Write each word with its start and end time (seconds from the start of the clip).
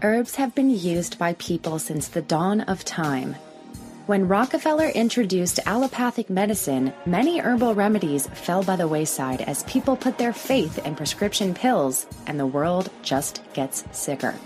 Herbs 0.00 0.36
have 0.36 0.54
been 0.54 0.70
used 0.70 1.18
by 1.18 1.32
people 1.34 1.80
since 1.80 2.06
the 2.06 2.22
dawn 2.22 2.60
of 2.60 2.84
time. 2.84 3.34
When 4.06 4.28
Rockefeller 4.28 4.90
introduced 4.90 5.58
allopathic 5.66 6.30
medicine, 6.30 6.92
many 7.04 7.40
herbal 7.40 7.74
remedies 7.74 8.28
fell 8.28 8.62
by 8.62 8.76
the 8.76 8.86
wayside 8.86 9.40
as 9.40 9.64
people 9.64 9.96
put 9.96 10.16
their 10.16 10.32
faith 10.32 10.78
in 10.86 10.94
prescription 10.94 11.52
pills, 11.52 12.06
and 12.28 12.38
the 12.38 12.46
world 12.46 12.90
just 13.02 13.42
gets 13.54 13.84
sicker. 13.90 14.36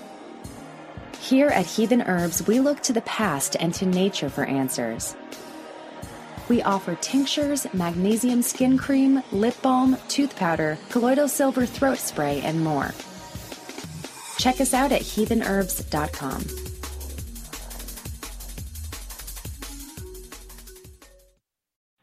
Here 1.21 1.49
at 1.49 1.67
Heathen 1.67 2.01
Herbs, 2.01 2.47
we 2.47 2.59
look 2.59 2.81
to 2.85 2.95
the 2.95 3.03
past 3.03 3.55
and 3.61 3.75
to 3.75 3.85
nature 3.85 4.31
for 4.31 4.47
answers. 4.47 5.15
We 6.49 6.63
offer 6.63 6.95
tinctures, 6.95 7.67
magnesium 7.75 8.41
skin 8.41 8.79
cream, 8.79 9.23
lip 9.33 9.61
balm, 9.61 9.99
tooth 10.09 10.35
powder, 10.35 10.79
colloidal 10.89 11.29
silver 11.29 11.67
throat 11.67 11.99
spray, 11.99 12.41
and 12.41 12.65
more. 12.65 12.93
Check 14.43 14.61
us 14.61 14.75
out 14.75 14.91
at 14.91 15.03
heathenherbs.com. 15.03 16.43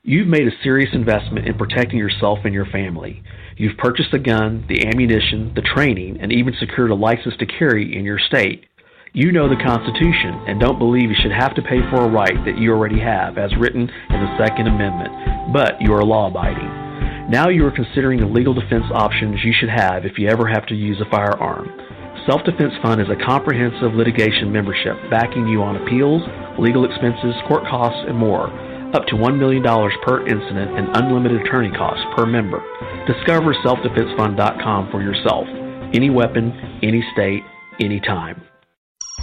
You've 0.04 0.28
made 0.30 0.48
a 0.48 0.64
serious 0.64 0.92
investment 0.94 1.50
in 1.50 1.58
protecting 1.58 2.00
yourself 2.00 2.40
and 2.46 2.54
your 2.54 2.66
family. 2.68 3.22
You've 3.58 3.76
purchased 3.78 4.12
the 4.14 4.20
gun, 4.20 4.64
the 4.70 4.88
ammunition, 4.88 5.52
the 5.54 5.62
training, 5.62 6.22
and 6.22 6.32
even 6.32 6.54
secured 6.58 6.92
a 6.92 6.96
license 6.96 7.36
to 7.40 7.46
carry 7.46 7.94
in 7.94 8.06
your 8.06 8.20
state. 8.20 8.68
You 9.12 9.34
know 9.34 9.50
the 9.50 9.62
Constitution 9.62 10.42
and 10.48 10.62
don't 10.62 10.80
believe 10.80 11.10
you 11.10 11.18
should 11.22 11.34
have 11.34 11.56
to 11.56 11.62
pay 11.62 11.82
for 11.92 12.06
a 12.06 12.10
right 12.10 12.46
that 12.46 12.58
you 12.58 12.72
already 12.72 13.02
have, 13.02 13.38
as 13.38 13.52
written 13.58 13.82
in 13.82 14.16
the 14.16 14.38
Second 14.38 14.68
Amendment, 14.68 15.52
but 15.52 15.74
you 15.82 15.94
are 15.94 16.06
law 16.06 16.30
abiding. 16.30 17.30
Now 17.30 17.50
you 17.50 17.66
are 17.66 17.76
considering 17.76 18.22
the 18.22 18.28
legal 18.28 18.54
defense 18.54 18.86
options 18.94 19.44
you 19.44 19.52
should 19.60 19.70
have 19.70 20.06
if 20.06 20.18
you 20.18 20.30
ever 20.30 20.48
have 20.48 20.66
to 20.68 20.74
use 20.74 21.02
a 21.02 21.12
firearm. 21.12 21.99
Self 22.30 22.44
Defense 22.44 22.74
Fund 22.84 23.02
is 23.02 23.08
a 23.10 23.16
comprehensive 23.26 23.96
litigation 23.96 24.52
membership 24.52 24.94
backing 25.10 25.48
you 25.48 25.64
on 25.64 25.78
appeals, 25.78 26.22
legal 26.60 26.86
expenses, 26.86 27.34
court 27.48 27.64
costs, 27.66 27.98
and 28.08 28.16
more 28.16 28.54
up 28.96 29.08
to 29.08 29.16
$1 29.16 29.40
million 29.40 29.64
per 29.64 30.28
incident 30.28 30.78
and 30.78 30.96
unlimited 30.96 31.42
attorney 31.42 31.72
costs 31.76 32.06
per 32.16 32.28
member. 32.28 32.62
Discover 33.08 33.56
selfdefensefund.com 33.66 34.92
for 34.92 35.02
yourself. 35.02 35.48
Any 35.96 36.12
weapon, 36.12 36.52
any 36.84 37.04
state, 37.14 37.42
anytime. 37.80 38.44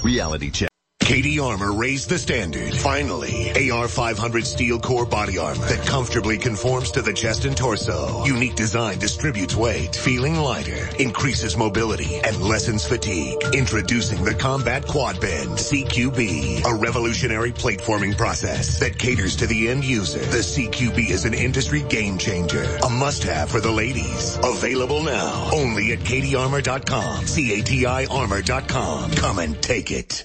Reality 0.03 0.51
check. 0.51 0.69
KD 1.07 1.41
Armor 1.41 1.73
raised 1.73 2.09
the 2.09 2.19
standard. 2.19 2.75
Finally, 2.75 3.53
AR500 3.55 4.45
steel 4.45 4.81
core 4.81 5.07
body 5.07 5.39
armor 5.39 5.65
that 5.67 5.87
comfortably 5.87 6.37
conforms 6.37 6.91
to 6.91 7.01
the 7.01 7.13
chest 7.13 7.45
and 7.45 7.57
torso. 7.57 8.25
Unique 8.25 8.57
design 8.57 8.99
distributes 8.99 9.55
weight, 9.55 9.95
feeling 9.95 10.35
lighter, 10.35 10.89
increases 10.99 11.57
mobility, 11.57 12.17
and 12.17 12.43
lessens 12.43 12.85
fatigue. 12.85 13.39
Introducing 13.55 14.25
the 14.25 14.35
Combat 14.35 14.85
Quad 14.85 15.21
Bend 15.21 15.51
CQB, 15.51 16.65
a 16.65 16.75
revolutionary 16.75 17.53
plate 17.53 17.81
forming 17.81 18.15
process 18.15 18.81
that 18.81 18.99
caters 18.99 19.37
to 19.37 19.47
the 19.47 19.69
end 19.69 19.85
user. 19.85 20.19
The 20.19 20.39
CQB 20.39 21.11
is 21.11 21.25
an 21.25 21.35
industry 21.35 21.83
game 21.83 22.19
changer, 22.19 22.65
a 22.85 22.91
must-have 22.91 23.49
for 23.49 23.61
the 23.61 23.71
ladies. 23.71 24.41
Available 24.43 25.05
now, 25.05 25.51
only 25.53 25.93
at 25.93 26.01
KDArmor.com, 26.01 27.27
C-A-T-I 27.27 28.07
Armor.com. 28.07 29.13
Come 29.13 29.39
and 29.39 29.63
take 29.63 29.93
it. 29.93 30.25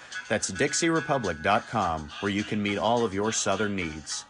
That's 0.31 0.49
DixieRepublic.com, 0.49 2.09
where 2.21 2.31
you 2.31 2.45
can 2.45 2.63
meet 2.63 2.77
all 2.77 3.03
of 3.03 3.13
your 3.13 3.33
Southern 3.33 3.75
needs. 3.75 4.23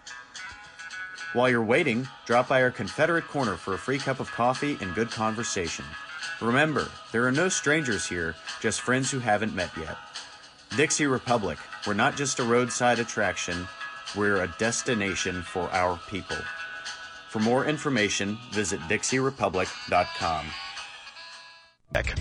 While 1.34 1.48
you're 1.48 1.64
waiting, 1.64 2.08
drop 2.26 2.48
by 2.48 2.64
our 2.64 2.72
Confederate 2.72 3.28
Corner 3.28 3.56
for 3.56 3.76
a 3.76 3.78
free 3.78 4.00
cup 4.00 4.20
of 4.20 4.32
coffee 4.32 4.80
and 4.82 4.96
good 4.96 5.12
conversation. 5.12 5.86
Remember, 6.42 6.90
there 7.12 7.28
are 7.28 7.32
no 7.32 7.50
strangers 7.50 8.08
here, 8.08 8.34
just 8.62 8.82
friends 8.82 9.12
who 9.12 9.20
haven't 9.20 9.54
met 9.54 9.70
yet. 9.78 9.96
Dixie 10.76 11.06
Republic, 11.06 11.60
we're 11.86 11.94
not 11.94 12.18
just 12.18 12.40
a 12.40 12.44
roadside 12.44 12.98
attraction, 12.98 13.68
we're 14.16 14.42
a 14.42 14.56
destination 14.58 15.44
for 15.44 15.70
our 15.70 16.00
people. 16.10 16.38
For 17.30 17.38
more 17.38 17.68
information, 17.68 18.40
visit 18.52 18.80
DixieRepublic.com. 18.90 20.46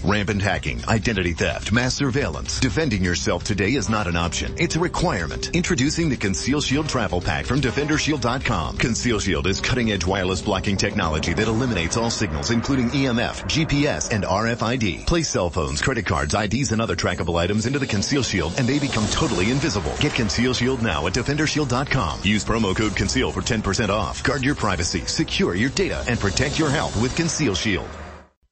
Rampant 0.02 0.42
hacking, 0.42 0.84
identity 0.88 1.32
theft, 1.32 1.70
mass 1.70 1.94
surveillance. 1.94 2.58
Defending 2.58 3.04
yourself 3.04 3.44
today 3.44 3.74
is 3.74 3.88
not 3.88 4.08
an 4.08 4.16
option. 4.16 4.52
It's 4.58 4.74
a 4.74 4.80
requirement. 4.80 5.54
Introducing 5.54 6.08
the 6.08 6.16
Conceal 6.16 6.60
Shield 6.60 6.88
Travel 6.88 7.20
Pack 7.20 7.46
from 7.46 7.60
DefenderShield.com. 7.60 8.78
Conceal 8.78 9.20
Shield 9.20 9.46
is 9.46 9.60
cutting 9.60 9.92
edge 9.92 10.04
wireless 10.04 10.42
blocking 10.42 10.76
technology 10.76 11.34
that 11.34 11.46
eliminates 11.46 11.96
all 11.96 12.10
signals, 12.10 12.50
including 12.50 12.90
EMF, 12.90 13.44
GPS, 13.44 14.12
and 14.12 14.24
RFID. 14.24 15.06
Place 15.06 15.28
cell 15.28 15.50
phones, 15.50 15.80
credit 15.80 16.04
cards, 16.04 16.34
IDs, 16.34 16.72
and 16.72 16.80
other 16.80 16.96
trackable 16.96 17.38
items 17.38 17.66
into 17.66 17.78
the 17.78 17.86
Conceal 17.86 18.24
Shield, 18.24 18.54
and 18.58 18.68
they 18.68 18.80
become 18.80 19.06
totally 19.08 19.52
invisible. 19.52 19.94
Get 20.00 20.14
Conceal 20.14 20.54
Shield 20.54 20.82
now 20.82 21.06
at 21.06 21.12
DefenderShield.com. 21.12 22.20
Use 22.24 22.44
promo 22.44 22.74
code 22.74 22.96
CONCEAL 22.96 23.30
for 23.32 23.42
10% 23.42 23.88
off. 23.88 24.22
Guard 24.24 24.42
your 24.42 24.56
privacy, 24.56 25.04
secure 25.06 25.54
your 25.54 25.70
data, 25.70 26.02
and 26.08 26.18
protect 26.18 26.58
your 26.58 26.70
health 26.70 27.00
with 27.00 27.14
Conceal 27.14 27.54
Shield. 27.54 27.88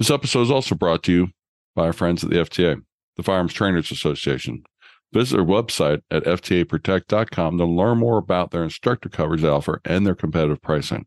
This 0.00 0.10
episode 0.10 0.42
is 0.42 0.50
also 0.50 0.74
brought 0.74 1.04
to 1.04 1.12
you 1.12 1.28
by 1.76 1.86
our 1.86 1.92
friends 1.92 2.24
at 2.24 2.30
the 2.30 2.38
FTA, 2.38 2.82
the 3.16 3.22
Firearms 3.22 3.54
Trainers 3.54 3.92
Association, 3.92 4.64
Visit 5.12 5.36
their 5.36 5.44
website 5.44 6.02
at 6.10 6.24
ftaprotect.com 6.24 7.58
to 7.58 7.64
learn 7.64 7.98
more 7.98 8.18
about 8.18 8.50
their 8.50 8.64
instructor 8.64 9.08
coverage 9.08 9.44
offer 9.44 9.80
and 9.84 10.06
their 10.06 10.14
competitive 10.14 10.60
pricing. 10.60 11.06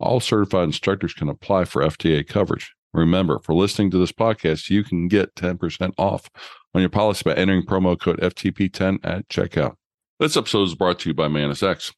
All 0.00 0.20
certified 0.20 0.64
instructors 0.64 1.14
can 1.14 1.28
apply 1.28 1.64
for 1.64 1.82
FTA 1.82 2.26
coverage. 2.26 2.74
Remember, 2.92 3.38
for 3.38 3.54
listening 3.54 3.90
to 3.90 3.98
this 3.98 4.12
podcast, 4.12 4.70
you 4.70 4.82
can 4.82 5.08
get 5.08 5.34
10% 5.34 5.92
off 5.98 6.30
on 6.74 6.80
your 6.80 6.90
policy 6.90 7.22
by 7.24 7.34
entering 7.34 7.64
promo 7.64 7.98
code 7.98 8.20
FTP10 8.20 8.98
at 9.04 9.28
checkout. 9.28 9.74
This 10.18 10.36
episode 10.36 10.64
is 10.64 10.74
brought 10.74 10.98
to 11.00 11.10
you 11.10 11.14
by 11.14 11.28
Mantis 11.28 11.62
X. 11.62 11.92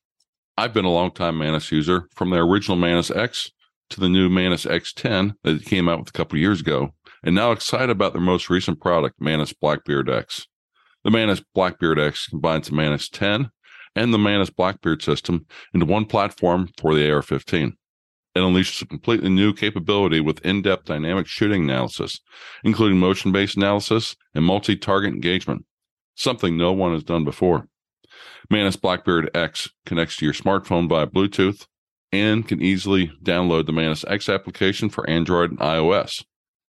I've 0.58 0.75
been 0.75 0.84
a 0.84 0.90
longtime 0.90 1.38
Mantis 1.38 1.72
user 1.72 2.08
from 2.14 2.31
their 2.31 2.42
original 2.42 2.76
Mantis 2.76 3.10
X 3.10 3.50
to 3.90 4.00
the 4.00 4.08
new 4.08 4.28
Mantis 4.28 4.66
X10 4.66 5.34
that 5.42 5.64
came 5.64 5.88
out 5.88 6.00
with 6.00 6.08
a 6.08 6.12
couple 6.12 6.38
years 6.38 6.60
ago, 6.60 6.94
and 7.22 7.34
now 7.34 7.50
excited 7.52 7.90
about 7.90 8.12
their 8.12 8.20
most 8.20 8.50
recent 8.50 8.81
product, 8.81 9.20
Mantis 9.20 9.52
Blackbeard 9.52 10.10
X. 10.10 10.46
The 11.02 11.11
Mantis 11.11 11.43
Blackbeard 11.55 11.99
X 11.99 12.29
combines 12.29 12.69
the 12.69 12.75
Mantis 12.75 13.08
10 13.08 13.50
and 13.97 14.12
the 14.12 14.19
Mantis 14.19 14.50
Blackbeard 14.50 15.02
system 15.02 15.47
into 15.73 15.87
one 15.87 16.05
platform 16.05 16.69
for 16.79 16.94
the 16.94 17.11
AR 17.11 17.23
15. 17.23 17.76
It 18.35 18.38
unleashes 18.38 18.82
a 18.82 18.87
completely 18.87 19.31
new 19.31 19.55
capability 19.55 20.20
with 20.20 20.44
in 20.44 20.62
depth 20.62 20.85
dynamic 20.85 21.26
shooting 21.26 21.64
analysis, 21.64 22.20
including 22.64 22.99
motion 22.99 23.32
based 23.32 23.56
analysis 23.56 24.14
and 24.35 24.44
multi 24.44 24.76
target 24.76 25.14
engagement, 25.14 25.64
something 26.14 26.56
no 26.56 26.73
one 26.73 26.93
has 26.93 27.02
done 27.02 27.25
before. 27.25 27.67
Mantis 28.50 28.76
Blackbeard 28.76 29.31
X 29.35 29.70
connects 29.87 30.17
to 30.17 30.26
your 30.26 30.35
smartphone 30.35 30.88
via 30.88 31.06
Bluetooth 31.06 31.67
and 32.12 32.47
can 32.47 32.61
easily 32.61 33.11
download 33.23 33.67
the 33.67 33.73
Mantis 33.73 34.05
X 34.06 34.29
application 34.29 34.91
for 34.91 35.08
Android 35.08 35.50
and 35.50 35.61
iOS. 35.61 36.25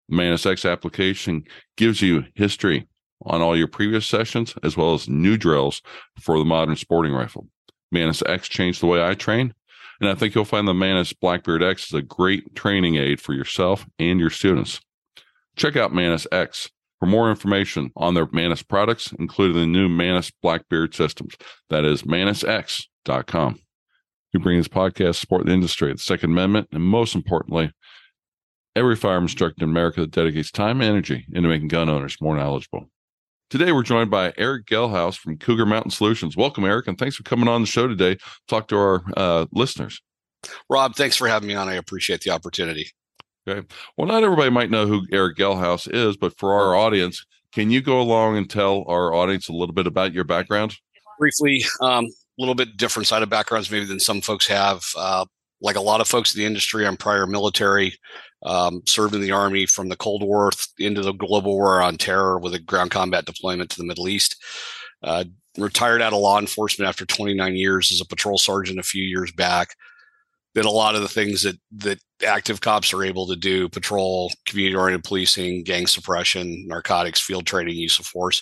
The 0.09 0.15
Mantis 0.17 0.45
X 0.45 0.65
application 0.65 1.43
gives 1.77 2.01
you 2.01 2.25
history 2.35 2.87
on 3.21 3.41
all 3.41 3.57
your 3.57 3.67
previous 3.67 4.05
sessions 4.05 4.53
as 4.63 4.77
well 4.77 4.93
as 4.93 5.09
new 5.09 5.37
drills 5.37 5.81
for 6.19 6.37
the 6.37 6.45
modern 6.45 6.75
sporting 6.75 7.13
rifle. 7.13 7.47
Mantis 7.91 8.23
X 8.25 8.47
changed 8.47 8.81
the 8.81 8.87
way 8.87 9.05
I 9.05 9.13
train, 9.13 9.53
and 9.99 10.09
I 10.09 10.15
think 10.15 10.35
you'll 10.35 10.45
find 10.45 10.67
the 10.67 10.73
Mantis 10.73 11.13
Blackbeard 11.13 11.63
X 11.63 11.87
is 11.87 11.93
a 11.93 12.01
great 12.01 12.55
training 12.55 12.95
aid 12.95 13.19
for 13.19 13.33
yourself 13.33 13.85
and 13.97 14.19
your 14.19 14.29
students. 14.29 14.79
Check 15.55 15.75
out 15.75 15.93
Mantis 15.93 16.27
X 16.31 16.69
for 16.99 17.05
more 17.05 17.29
information 17.29 17.91
on 17.95 18.13
their 18.13 18.27
Mantis 18.31 18.63
products, 18.63 19.13
including 19.19 19.57
the 19.57 19.65
new 19.65 19.89
Mantis 19.89 20.31
Blackbeard 20.41 20.93
systems. 20.93 21.35
That 21.69 21.85
is 21.85 22.03
mantisx.com. 22.03 23.59
We 24.33 24.39
bring 24.39 24.57
this 24.57 24.67
podcast 24.67 24.95
to 24.97 25.13
support 25.13 25.45
the 25.45 25.53
industry, 25.53 25.91
the 25.91 25.97
Second 25.97 26.31
Amendment, 26.31 26.67
and 26.71 26.83
most 26.83 27.15
importantly, 27.15 27.71
every 28.75 28.95
firearm 28.95 29.23
instructor 29.23 29.63
in 29.63 29.69
America 29.69 30.01
that 30.01 30.11
dedicates 30.11 30.51
time 30.51 30.81
and 30.81 30.89
energy 30.89 31.25
into 31.31 31.49
making 31.49 31.69
gun 31.69 31.89
owners 31.89 32.17
more 32.21 32.35
knowledgeable. 32.35 32.89
Today, 33.49 33.71
we're 33.71 33.83
joined 33.83 34.11
by 34.11 34.33
Erick 34.35 34.65
Gelhaus 34.65 35.17
from 35.17 35.37
Cougar 35.37 35.65
Mountain 35.65 35.91
Solutions. 35.91 36.35
Welcome, 36.35 36.65
Erick, 36.65 36.87
and 36.87 36.97
thanks 36.97 37.15
for 37.15 37.23
coming 37.23 37.47
on 37.47 37.61
the 37.61 37.67
show 37.67 37.87
today. 37.87 38.17
Talk 38.49 38.67
to 38.67 38.75
our 38.75 39.03
uh, 39.15 39.45
listeners. 39.53 40.01
Rob, 40.69 40.95
thanks 40.95 41.15
for 41.15 41.29
having 41.29 41.47
me 41.47 41.55
on. 41.55 41.69
I 41.69 41.75
appreciate 41.75 42.19
the 42.19 42.31
opportunity. 42.31 42.89
Okay. 43.47 43.65
Well, 43.95 44.05
not 44.05 44.23
everybody 44.23 44.49
might 44.49 44.69
know 44.69 44.85
who 44.85 45.07
Erick 45.13 45.37
Gelhaus 45.37 45.87
is, 45.89 46.17
but 46.17 46.37
for 46.37 46.55
our 46.55 46.75
audience, 46.75 47.25
can 47.53 47.71
you 47.71 47.81
go 47.81 48.01
along 48.01 48.35
and 48.35 48.49
tell 48.49 48.83
our 48.89 49.13
audience 49.13 49.47
a 49.47 49.53
little 49.53 49.73
bit 49.73 49.87
about 49.87 50.11
your 50.11 50.25
background? 50.25 50.75
Briefly, 51.17 51.63
um, 51.81 52.03
a 52.03 52.09
little 52.37 52.53
bit 52.53 52.75
different 52.75 53.07
side 53.07 53.23
of 53.23 53.29
backgrounds 53.29 53.71
maybe 53.71 53.85
than 53.85 54.01
some 54.01 54.19
folks 54.19 54.45
have. 54.47 54.83
Uh, 54.97 55.25
like 55.61 55.77
a 55.77 55.81
lot 55.81 56.01
of 56.01 56.07
folks 56.09 56.35
in 56.35 56.39
the 56.39 56.45
industry, 56.45 56.85
I'm 56.85 56.97
prior 56.97 57.25
military 57.25 57.97
um, 58.43 58.81
served 58.85 59.15
in 59.15 59.21
the 59.21 59.31
Army 59.31 59.65
from 59.65 59.89
the 59.89 59.95
Cold 59.95 60.23
War 60.23 60.51
into 60.79 61.01
the 61.01 61.13
global 61.13 61.55
war 61.55 61.81
on 61.81 61.97
terror 61.97 62.39
with 62.39 62.53
a 62.53 62.59
ground 62.59 62.91
combat 62.91 63.25
deployment 63.25 63.69
to 63.71 63.77
the 63.77 63.85
Middle 63.85 64.07
East. 64.07 64.35
Uh, 65.03 65.25
retired 65.57 66.01
out 66.01 66.13
of 66.13 66.19
law 66.19 66.39
enforcement 66.39 66.87
after 66.87 67.05
29 67.05 67.55
years 67.55 67.91
as 67.91 68.01
a 68.01 68.05
patrol 68.05 68.37
sergeant 68.37 68.79
a 68.79 68.83
few 68.83 69.03
years 69.03 69.31
back. 69.31 69.75
Did 70.53 70.65
a 70.65 70.71
lot 70.71 70.95
of 70.95 71.01
the 71.01 71.07
things 71.07 71.43
that 71.43 71.57
that 71.77 71.99
active 72.25 72.61
cops 72.61 72.93
are 72.93 73.03
able 73.03 73.27
to 73.27 73.35
do: 73.35 73.69
patrol, 73.69 74.31
community-oriented 74.47 75.03
policing, 75.03 75.63
gang 75.63 75.85
suppression, 75.85 76.67
narcotics, 76.67 77.19
field 77.19 77.45
training, 77.45 77.75
use 77.75 77.99
of 77.99 78.05
force. 78.05 78.41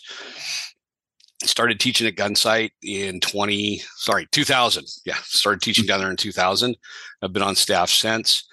Started 1.44 1.80
teaching 1.80 2.08
at 2.08 2.16
Gunsite 2.16 2.72
in 2.82 3.20
20, 3.20 3.82
sorry, 3.98 4.28
2000. 4.32 4.86
Yeah, 5.06 5.18
started 5.24 5.62
teaching 5.62 5.86
down 5.86 6.00
there 6.00 6.10
in 6.10 6.16
2000. 6.16 6.78
I've 7.22 7.34
been 7.34 7.44
on 7.44 7.56
staff 7.56 7.90
since 7.90 8.48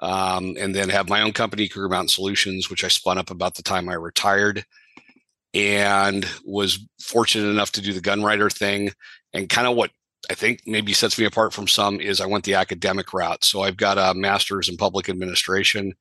um, 0.00 0.56
and 0.58 0.74
then 0.74 0.88
have 0.88 1.08
my 1.08 1.22
own 1.22 1.32
company, 1.32 1.68
Cougar 1.68 1.88
Mountain 1.88 2.08
Solutions, 2.08 2.70
which 2.70 2.84
I 2.84 2.88
spun 2.88 3.18
up 3.18 3.30
about 3.30 3.54
the 3.54 3.62
time 3.62 3.88
I 3.88 3.94
retired, 3.94 4.64
and 5.54 6.26
was 6.44 6.78
fortunate 7.00 7.48
enough 7.48 7.72
to 7.72 7.82
do 7.82 7.92
the 7.92 8.00
gunwriter 8.00 8.52
thing. 8.52 8.92
And 9.32 9.48
kind 9.48 9.66
of 9.66 9.76
what 9.76 9.90
I 10.30 10.34
think 10.34 10.62
maybe 10.66 10.92
sets 10.92 11.18
me 11.18 11.24
apart 11.24 11.52
from 11.52 11.68
some 11.68 12.00
is 12.00 12.20
I 12.20 12.26
went 12.26 12.44
the 12.44 12.54
academic 12.54 13.12
route. 13.12 13.44
So 13.44 13.62
I've 13.62 13.76
got 13.76 13.98
a 13.98 14.14
master's 14.14 14.68
in 14.68 14.76
public 14.76 15.08
administration, 15.08 15.94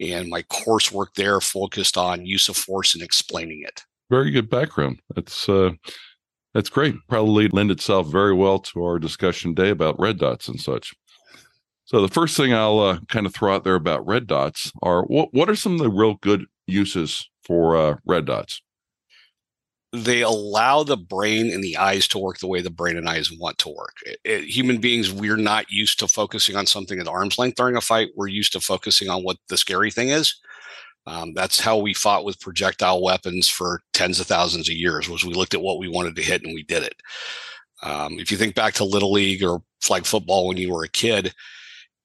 and 0.00 0.28
my 0.28 0.42
coursework 0.42 1.14
there 1.14 1.40
focused 1.40 1.96
on 1.96 2.26
use 2.26 2.48
of 2.48 2.56
force 2.56 2.94
and 2.94 3.02
explaining 3.02 3.62
it. 3.62 3.82
Very 4.10 4.30
good 4.30 4.48
background. 4.48 5.00
That's 5.14 5.48
uh, 5.48 5.72
that's 6.54 6.70
great. 6.70 6.94
Probably 7.08 7.48
lend 7.48 7.70
itself 7.70 8.06
very 8.08 8.32
well 8.32 8.58
to 8.60 8.82
our 8.84 8.98
discussion 8.98 9.54
today 9.54 9.70
about 9.70 10.00
red 10.00 10.18
dots 10.18 10.48
and 10.48 10.60
such. 10.60 10.94
So 11.86 12.02
the 12.02 12.12
first 12.12 12.36
thing 12.36 12.52
I'll 12.52 12.80
uh, 12.80 12.98
kind 13.08 13.26
of 13.26 13.34
throw 13.34 13.54
out 13.54 13.62
there 13.62 13.76
about 13.76 14.06
red 14.06 14.26
dots 14.26 14.72
are 14.82 15.04
what 15.04 15.32
what 15.32 15.48
are 15.48 15.54
some 15.54 15.74
of 15.74 15.78
the 15.78 15.90
real 15.90 16.14
good 16.14 16.44
uses 16.66 17.30
for 17.44 17.76
uh, 17.76 17.96
red 18.04 18.26
dots? 18.26 18.60
They 19.92 20.22
allow 20.22 20.82
the 20.82 20.96
brain 20.96 21.50
and 21.52 21.62
the 21.62 21.76
eyes 21.76 22.08
to 22.08 22.18
work 22.18 22.38
the 22.38 22.48
way 22.48 22.60
the 22.60 22.70
brain 22.70 22.96
and 22.96 23.08
eyes 23.08 23.30
want 23.32 23.58
to 23.58 23.68
work. 23.68 23.94
It, 24.04 24.18
it, 24.24 24.44
human 24.44 24.78
beings, 24.78 25.12
we're 25.12 25.36
not 25.36 25.70
used 25.70 26.00
to 26.00 26.08
focusing 26.08 26.56
on 26.56 26.66
something 26.66 26.98
at 26.98 27.06
arm's 27.06 27.38
length 27.38 27.56
during 27.56 27.76
a 27.76 27.80
fight. 27.80 28.08
We're 28.16 28.26
used 28.26 28.52
to 28.52 28.60
focusing 28.60 29.08
on 29.08 29.22
what 29.22 29.36
the 29.48 29.56
scary 29.56 29.92
thing 29.92 30.08
is. 30.08 30.34
Um, 31.06 31.34
that's 31.34 31.60
how 31.60 31.78
we 31.78 31.94
fought 31.94 32.24
with 32.24 32.40
projectile 32.40 33.00
weapons 33.00 33.48
for 33.48 33.80
tens 33.92 34.18
of 34.18 34.26
thousands 34.26 34.68
of 34.68 34.74
years. 34.74 35.08
Was 35.08 35.24
we 35.24 35.34
looked 35.34 35.54
at 35.54 35.62
what 35.62 35.78
we 35.78 35.88
wanted 35.88 36.16
to 36.16 36.22
hit 36.22 36.42
and 36.42 36.52
we 36.52 36.64
did 36.64 36.82
it. 36.82 37.00
Um, 37.84 38.18
if 38.18 38.32
you 38.32 38.36
think 38.36 38.56
back 38.56 38.74
to 38.74 38.84
little 38.84 39.12
league 39.12 39.44
or 39.44 39.62
flag 39.80 40.04
football 40.04 40.48
when 40.48 40.56
you 40.56 40.72
were 40.72 40.82
a 40.82 40.88
kid, 40.88 41.32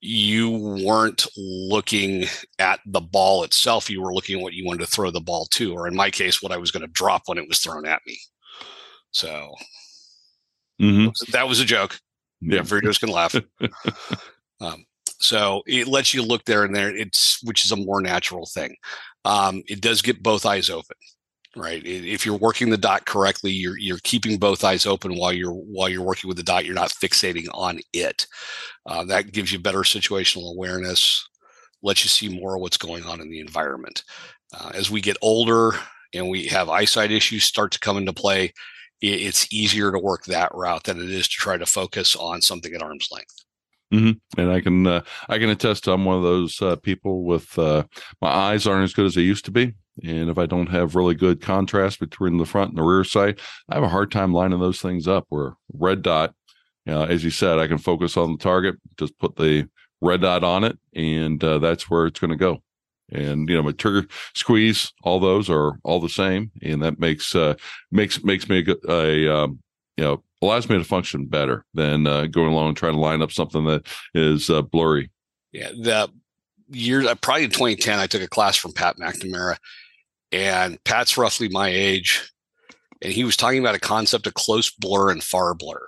you 0.01 0.50
weren't 0.83 1.27
looking 1.38 2.25
at 2.57 2.80
the 2.86 3.00
ball 3.00 3.44
itself. 3.44 3.89
You 3.89 4.01
were 4.01 4.13
looking 4.13 4.38
at 4.38 4.44
what 4.44 4.53
you 4.53 4.65
wanted 4.65 4.80
to 4.80 4.92
throw 4.92 5.12
the 5.12 5.21
ball 5.21 5.45
to, 5.51 5.74
or 5.74 5.88
in 5.88 5.95
my 5.95 6.09
case, 6.09 6.42
what 6.42 6.51
I 6.51 6.57
was 6.57 6.71
going 6.71 6.81
to 6.81 6.92
drop 6.92 7.24
when 7.27 7.38
it 7.38 7.48
was 7.48 7.59
thrown 7.59 7.86
at 7.86 8.01
me. 8.07 8.19
So 9.12 9.53
mm-hmm. 10.81 11.09
that 11.31 11.48
was 11.48 11.59
a 11.59 11.65
joke. 11.65 12.00
Yeah, 12.42 12.62
Veritos 12.62 13.00
can 13.00 13.09
laugh. 13.09 13.36
um, 14.62 14.86
so 15.19 15.61
it 15.68 15.87
lets 15.87 16.16
you 16.16 16.23
look 16.23 16.45
there 16.45 16.64
and 16.64 16.75
there. 16.75 16.95
It's 16.95 17.40
which 17.44 17.64
is 17.64 17.71
a 17.71 17.75
more 17.75 18.02
natural 18.02 18.47
thing. 18.47 18.75
Um, 19.23 19.61
it 19.68 19.81
does 19.81 20.02
get 20.02 20.23
both 20.23 20.47
eyes 20.47 20.71
open 20.71 20.97
right? 21.55 21.85
If 21.85 22.25
you're 22.25 22.37
working 22.37 22.69
the 22.69 22.77
dot 22.77 23.05
correctly 23.05 23.51
you're 23.51 23.77
you're 23.77 23.99
keeping 24.03 24.37
both 24.37 24.63
eyes 24.63 24.85
open 24.85 25.17
while 25.17 25.33
you're 25.33 25.51
while 25.51 25.89
you're 25.89 26.01
working 26.01 26.27
with 26.27 26.37
the 26.37 26.43
dot 26.43 26.65
you're 26.65 26.73
not 26.73 26.91
fixating 26.91 27.47
on 27.53 27.79
it. 27.93 28.27
Uh, 28.85 29.03
that 29.05 29.31
gives 29.31 29.51
you 29.51 29.59
better 29.59 29.79
situational 29.79 30.53
awareness 30.53 31.27
lets 31.83 32.03
you 32.03 32.09
see 32.09 32.29
more 32.29 32.55
of 32.55 32.61
what's 32.61 32.77
going 32.77 33.03
on 33.05 33.19
in 33.19 33.29
the 33.29 33.39
environment. 33.39 34.03
Uh, 34.53 34.71
as 34.73 34.91
we 34.91 35.01
get 35.01 35.17
older 35.21 35.71
and 36.13 36.29
we 36.29 36.45
have 36.45 36.69
eyesight 36.69 37.11
issues 37.11 37.43
start 37.43 37.71
to 37.71 37.79
come 37.79 37.97
into 37.97 38.13
play 38.13 38.53
it, 39.01 39.21
it's 39.21 39.51
easier 39.51 39.91
to 39.91 39.99
work 39.99 40.25
that 40.25 40.53
route 40.53 40.83
than 40.83 40.99
it 41.01 41.09
is 41.09 41.27
to 41.27 41.35
try 41.35 41.57
to 41.57 41.65
focus 41.65 42.15
on 42.15 42.41
something 42.41 42.73
at 42.73 42.81
arm's 42.81 43.09
length. 43.11 43.35
Mm-hmm. 43.93 44.39
And 44.39 44.51
I 44.51 44.61
can 44.61 44.87
uh, 44.87 45.01
I 45.27 45.37
can 45.37 45.49
attest 45.49 45.87
I'm 45.87 46.05
one 46.05 46.15
of 46.15 46.23
those 46.23 46.61
uh, 46.61 46.77
people 46.77 47.23
with 47.23 47.57
uh, 47.59 47.83
my 48.21 48.29
eyes 48.29 48.65
aren't 48.65 48.85
as 48.85 48.93
good 48.93 49.05
as 49.05 49.15
they 49.15 49.21
used 49.21 49.45
to 49.45 49.51
be, 49.51 49.73
and 50.03 50.29
if 50.29 50.37
I 50.37 50.45
don't 50.45 50.69
have 50.69 50.95
really 50.95 51.15
good 51.15 51.41
contrast 51.41 51.99
between 51.99 52.37
the 52.37 52.45
front 52.45 52.69
and 52.69 52.77
the 52.77 52.83
rear 52.83 53.03
sight, 53.03 53.39
I 53.69 53.75
have 53.75 53.83
a 53.83 53.89
hard 53.89 54.11
time 54.11 54.33
lining 54.33 54.59
those 54.59 54.81
things 54.81 55.07
up. 55.07 55.25
Where 55.29 55.53
red 55.73 56.01
dot, 56.01 56.33
know, 56.85 57.03
as 57.03 57.23
you 57.23 57.29
said, 57.29 57.59
I 57.59 57.67
can 57.67 57.77
focus 57.77 58.17
on 58.17 58.31
the 58.31 58.37
target, 58.37 58.75
just 58.97 59.17
put 59.17 59.35
the 59.35 59.67
red 60.01 60.21
dot 60.21 60.43
on 60.43 60.63
it, 60.63 60.77
and 60.95 61.43
uh, 61.43 61.59
that's 61.59 61.89
where 61.89 62.07
it's 62.07 62.19
going 62.19 62.31
to 62.31 62.37
go. 62.37 62.61
And 63.11 63.49
you 63.49 63.55
know, 63.55 63.63
my 63.63 63.71
trigger 63.71 64.07
squeeze, 64.33 64.93
all 65.03 65.19
those 65.19 65.49
are 65.49 65.79
all 65.83 65.99
the 65.99 66.09
same, 66.09 66.51
and 66.61 66.81
that 66.81 66.99
makes 66.99 67.35
uh, 67.35 67.55
makes 67.91 68.23
makes 68.23 68.47
me 68.49 68.65
a, 68.67 68.91
a 68.91 69.35
um, 69.35 69.59
you 69.97 70.03
know 70.03 70.23
allows 70.41 70.69
me 70.69 70.77
to 70.77 70.83
function 70.83 71.25
better 71.25 71.65
than 71.73 72.07
uh, 72.07 72.25
going 72.25 72.51
along 72.51 72.69
and 72.69 72.77
trying 72.77 72.93
to 72.93 72.99
line 72.99 73.21
up 73.21 73.31
something 73.31 73.65
that 73.65 73.85
is 74.15 74.49
uh, 74.49 74.61
blurry. 74.61 75.11
Yeah, 75.51 75.69
the 75.71 76.09
year 76.71 77.07
uh, 77.07 77.15
probably 77.15 77.43
in 77.43 77.51
2010, 77.51 77.99
I 77.99 78.07
took 78.07 78.21
a 78.21 78.27
class 78.27 78.55
from 78.55 78.73
Pat 78.73 78.97
McNamara, 78.97 79.57
and 80.31 80.81
Pat's 80.83 81.18
roughly 81.18 81.50
my 81.50 81.69
age, 81.69 82.31
and 83.02 83.11
he 83.11 83.23
was 83.23 83.38
talking 83.38 83.59
about 83.59 83.76
a 83.76 83.80
concept 83.80 84.28
of 84.28 84.33
close 84.33 84.71
blur 84.71 85.11
and 85.11 85.23
far 85.23 85.54
blur. 85.54 85.88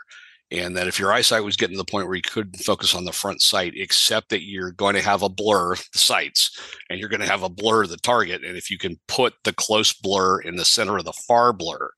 And 0.52 0.78
that 0.78 0.88
if 0.88 1.00
your 1.00 1.12
eyesight 1.12 1.44
was 1.44 1.58
getting 1.58 1.76
to 1.76 1.82
the 1.82 1.90
point 1.90 2.06
where 2.06 2.16
you 2.16 2.22
couldn't 2.22 2.64
focus 2.64 2.94
on 2.94 3.06
the 3.06 3.12
front 3.12 3.42
sight, 3.42 3.74
except 3.76 4.30
that 4.30 4.44
you're 4.44 4.72
going 4.72 4.94
to 4.94 5.02
have 5.02 5.24
a 5.24 5.30
blur 5.30 5.76
the 5.76 5.98
sights 5.98 6.60
and 6.90 7.00
you're 7.00 7.10
going 7.10 7.22
to 7.22 7.28
have 7.28 7.42
a 7.42 7.50
blur 7.50 7.88
the 7.88 7.98
target. 7.98 8.44
And 8.44 8.56
if 8.56 8.70
you 8.70 8.78
can 8.78 9.00
put 9.08 9.34
the 9.46 9.54
close 9.54 9.94
blur 9.94 10.42
in 10.42 10.56
the 10.56 10.66
center 10.66 10.98
of 10.98 11.06
the 11.06 11.14
far 11.28 11.54
blur, 11.54 11.90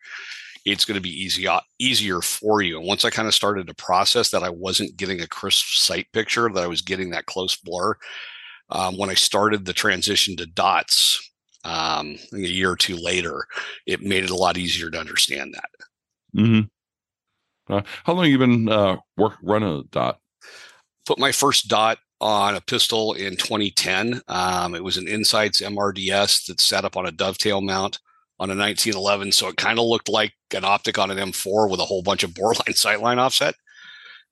it's 0.64 0.86
going 0.86 0.96
to 0.96 1.02
be 1.02 1.10
easy 1.10 1.48
easier 1.80 2.22
for 2.22 2.62
you. 2.62 2.78
And 2.78 2.88
once 2.88 3.04
I 3.04 3.10
kind 3.10 3.28
of 3.28 3.36
started 3.36 3.68
to 3.68 3.74
process 3.74 4.30
that 4.30 4.44
I 4.44 4.50
wasn't 4.50 4.96
getting 4.96 5.20
a 5.20 5.28
crisp 5.28 5.66
sight 5.76 6.08
picture, 6.14 6.50
that 6.54 6.64
I 6.64 6.68
was 6.68 6.82
getting 6.82 7.10
that 7.10 7.26
close 7.26 7.58
blur. 7.58 7.98
Um, 8.70 8.98
when 8.98 9.10
I 9.10 9.16
started 9.16 9.66
the 9.66 9.74
transition 9.74 10.38
to 10.38 10.46
dots 10.46 11.22
um, 11.66 12.16
a 12.34 12.38
year 12.38 12.72
or 12.72 12.76
two 12.76 12.96
later, 12.96 13.46
it 13.86 14.02
made 14.02 14.24
it 14.24 14.30
a 14.30 14.36
lot 14.36 14.58
easier 14.58 14.90
to 14.90 15.00
understand 15.00 15.54
that. 15.54 16.40
Mm-hmm. 16.40 17.74
Uh, 17.74 17.82
how 18.04 18.14
long 18.14 18.26
have 18.26 18.32
you 18.32 18.38
been 18.38 18.70
uh, 18.70 18.98
work 19.18 19.34
running 19.42 19.80
a 19.80 19.84
dot? 19.84 20.20
Put 21.06 21.20
my 21.20 21.32
first 21.32 21.68
dot 21.68 21.98
on 22.22 22.56
a 22.56 22.62
pistol 22.62 23.14
in 23.14 23.36
2010. 23.36 24.22
Um, 24.28 24.76
it 24.76 24.84
was 24.84 24.98
an 24.98 25.08
Insights 25.08 25.62
MRDS 25.62 26.46
that 26.46 26.62
sat 26.62 26.86
up 26.86 26.96
on 26.96 27.08
a 27.08 27.12
dovetail 27.12 27.62
mount 27.62 28.00
on 28.40 28.50
a 28.50 28.56
1911. 28.56 29.32
So 29.32 29.48
it 29.48 29.58
kind 29.58 29.80
of 29.80 29.86
looked 29.86 30.10
like 30.10 30.34
an 30.54 30.66
optic 30.66 31.00
on 31.00 31.12
an 31.12 31.18
M4 31.18 31.70
with 31.70 31.80
a 31.80 31.86
whole 31.86 32.04
bunch 32.04 32.24
of 32.24 32.32
boreline 32.34 32.76
sightline 32.76 33.18
offset. 33.18 33.56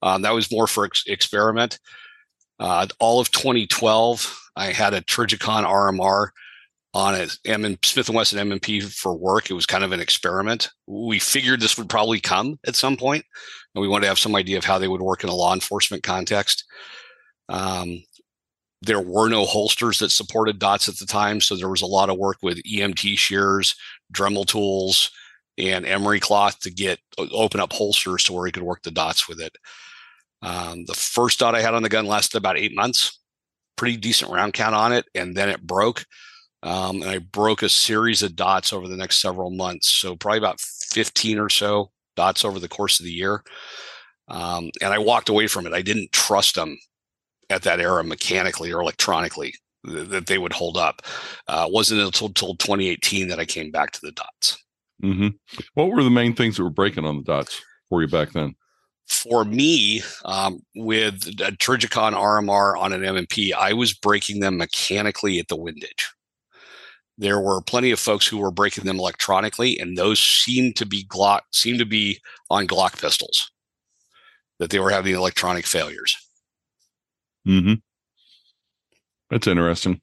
Um, 0.02 0.22
that 0.22 0.34
was 0.34 0.52
more 0.52 0.68
for 0.68 0.86
ex- 0.86 1.06
experiment. 1.08 1.80
Uh, 2.60 2.88
all 3.00 3.20
of 3.20 3.32
2012, 3.32 4.50
I 4.56 4.68
had 4.68 4.94
a 4.94 5.02
Trijicon 5.02 5.66
RMR 5.66 6.30
on 6.94 7.16
a 7.16 7.28
M- 7.46 7.78
Smith 7.84 8.10
& 8.10 8.12
Wesson 8.12 8.40
M&P 8.40 8.82
for 8.82 9.16
work. 9.16 9.50
It 9.50 9.56
was 9.56 9.66
kind 9.66 9.84
of 9.84 9.92
an 9.92 10.00
experiment. 10.00 10.70
We 10.86 11.20
figured 11.20 11.60
this 11.60 11.78
would 11.78 11.90
probably 11.90 12.20
come 12.20 12.60
at 12.68 12.76
some 12.76 12.98
point, 12.98 13.26
and 13.74 13.82
we 13.82 13.88
wanted 13.88 14.04
to 14.04 14.10
have 14.10 14.20
some 14.20 14.36
idea 14.36 14.58
of 14.58 14.66
how 14.66 14.78
they 14.78 14.88
would 14.88 15.02
work 15.02 15.24
in 15.24 15.30
a 15.30 15.36
law 15.36 15.54
enforcement 15.54 16.04
context. 16.04 16.66
Um, 17.50 18.04
there 18.84 19.02
were 19.02 19.30
no 19.30 19.46
holsters 19.46 20.00
that 20.00 20.12
supported 20.12 20.60
dots 20.60 20.88
at 20.88 20.98
the 20.98 21.06
time, 21.06 21.42
so 21.42 21.56
there 21.56 21.70
was 21.70 21.82
a 21.82 21.88
lot 21.88 22.10
of 22.10 22.18
work 22.18 22.38
with 22.44 22.62
EMT 22.64 23.18
shears, 23.18 23.76
Dremel 24.14 24.46
tools, 24.46 25.10
and 25.58 25.86
emery 25.86 26.20
cloth 26.20 26.60
to 26.60 26.72
get 26.72 27.00
open 27.18 27.60
up 27.60 27.72
holsters 27.72 28.24
to 28.26 28.34
where 28.34 28.46
he 28.46 28.52
could 28.52 28.64
work 28.64 28.84
the 28.84 28.92
dots 28.92 29.28
with 29.28 29.40
it. 29.40 29.56
Um, 30.42 30.86
the 30.86 30.94
first 30.94 31.40
dot 31.40 31.56
I 31.56 31.62
had 31.62 31.74
on 31.74 31.84
the 31.84 31.90
gun 31.90 32.06
lasted 32.06 32.38
about 32.38 32.58
eight 32.58 32.76
months, 32.76 33.20
pretty 33.78 33.98
decent 33.98 34.32
round 34.32 34.54
count 34.54 34.76
on 34.76 34.92
it, 34.92 35.06
and 35.16 35.36
then 35.36 35.50
it 35.50 35.66
broke. 35.66 36.06
Um, 36.64 37.02
and 37.02 37.12
I 37.12 37.18
broke 37.20 37.62
a 37.62 37.70
series 37.70 38.24
of 38.24 38.36
dots 38.36 38.72
over 38.72 38.88
the 38.88 38.96
next 38.96 39.22
several 39.22 39.52
months, 39.52 39.90
so 39.90 40.16
probably 40.16 40.38
about 40.38 40.62
15 40.62 41.38
or 41.38 41.50
so 41.50 41.92
dots 42.16 42.46
over 42.46 42.60
the 42.60 42.70
course 42.70 43.00
of 43.00 43.06
the 43.06 43.12
year. 43.12 43.44
Um, 44.30 44.72
and 44.82 44.94
I 44.94 44.98
walked 44.98 45.30
away 45.30 45.48
from 45.48 45.68
it. 45.68 45.74
I 45.74 45.82
didn't 45.82 46.14
trust 46.14 46.56
them 46.56 46.78
at 47.50 47.64
that 47.64 47.82
era 47.82 48.04
mechanically 48.04 48.72
or 48.72 48.82
electronically 48.82 49.54
that 49.84 50.28
they 50.28 50.38
would 50.38 50.54
hold 50.54 50.78
up. 50.78 51.02
Uh, 51.48 51.68
wasn't 51.70 52.00
until, 52.00 52.28
until 52.28 52.56
2018 52.56 53.28
that 53.28 53.40
I 53.40 53.46
came 53.46 53.70
back 53.70 53.92
to 53.92 54.00
the 54.02 54.14
dots. 54.14 54.64
Mm-hmm. 55.04 55.30
What 55.74 55.90
were 55.90 56.04
the 56.04 56.10
main 56.10 56.34
things 56.34 56.56
that 56.56 56.64
were 56.64 56.70
breaking 56.70 57.06
on 57.06 57.18
the 57.18 57.24
dots 57.24 57.62
for 57.90 58.02
you 58.02 58.08
back 58.08 58.32
then? 58.32 58.56
For 59.06 59.44
me, 59.44 60.02
um, 60.24 60.62
with 60.76 61.28
a 61.28 61.52
Trijicon 61.52 62.14
RMR 62.14 62.78
on 62.78 62.94
an 62.94 63.04
M&P, 63.04 63.52
I 63.52 63.74
was 63.74 63.94
breaking 63.94 64.40
them 64.40 64.58
mechanically 64.58 65.40
at 65.40 65.50
the 65.50 65.58
windage. 65.58 66.10
There 67.18 67.40
were 67.40 67.62
plenty 67.62 67.92
of 67.92 68.00
folks 68.00 68.26
who 68.26 68.40
were 68.40 68.52
breaking 68.52 68.86
them 68.86 69.00
electronically, 69.00 69.78
and 69.80 69.98
those 69.98 70.20
seemed 70.20 70.76
to 70.78 70.86
be 70.86 71.06
Glock 71.06 71.42
seemed 71.52 71.80
to 71.80 71.86
be 71.86 72.20
on 72.50 72.68
Glock 72.68 73.00
pistols 73.00 73.52
that 74.60 74.72
they 74.72 74.80
were 74.80 74.90
having 74.90 75.16
electronic 75.16 75.66
failures. 75.66 76.18
Mm-hmm. 77.48 77.76
That's 79.30 79.48
interesting. 79.48 80.02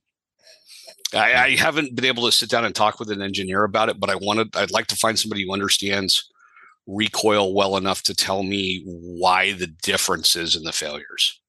I, 1.14 1.34
I, 1.34 1.56
haven't 1.56 1.96
been 1.96 2.04
able 2.04 2.26
to 2.26 2.32
sit 2.32 2.50
down 2.50 2.64
and 2.64 2.74
talk 2.74 3.00
with 3.00 3.10
an 3.10 3.22
engineer 3.22 3.64
about 3.64 3.88
it, 3.88 3.98
but 3.98 4.10
I 4.10 4.14
wanted 4.14 4.54
I'd 4.54 4.70
like 4.70 4.86
to 4.88 4.96
find 4.96 5.18
somebody 5.18 5.44
who 5.44 5.52
understands 5.52 6.30
recoil 6.86 7.54
well 7.54 7.76
enough 7.76 8.02
to 8.04 8.14
tell 8.14 8.42
me 8.42 8.82
why 8.84 9.52
the 9.52 9.66
differences 9.66 10.54
in 10.54 10.62
the 10.62 10.72
failures. 10.72 11.39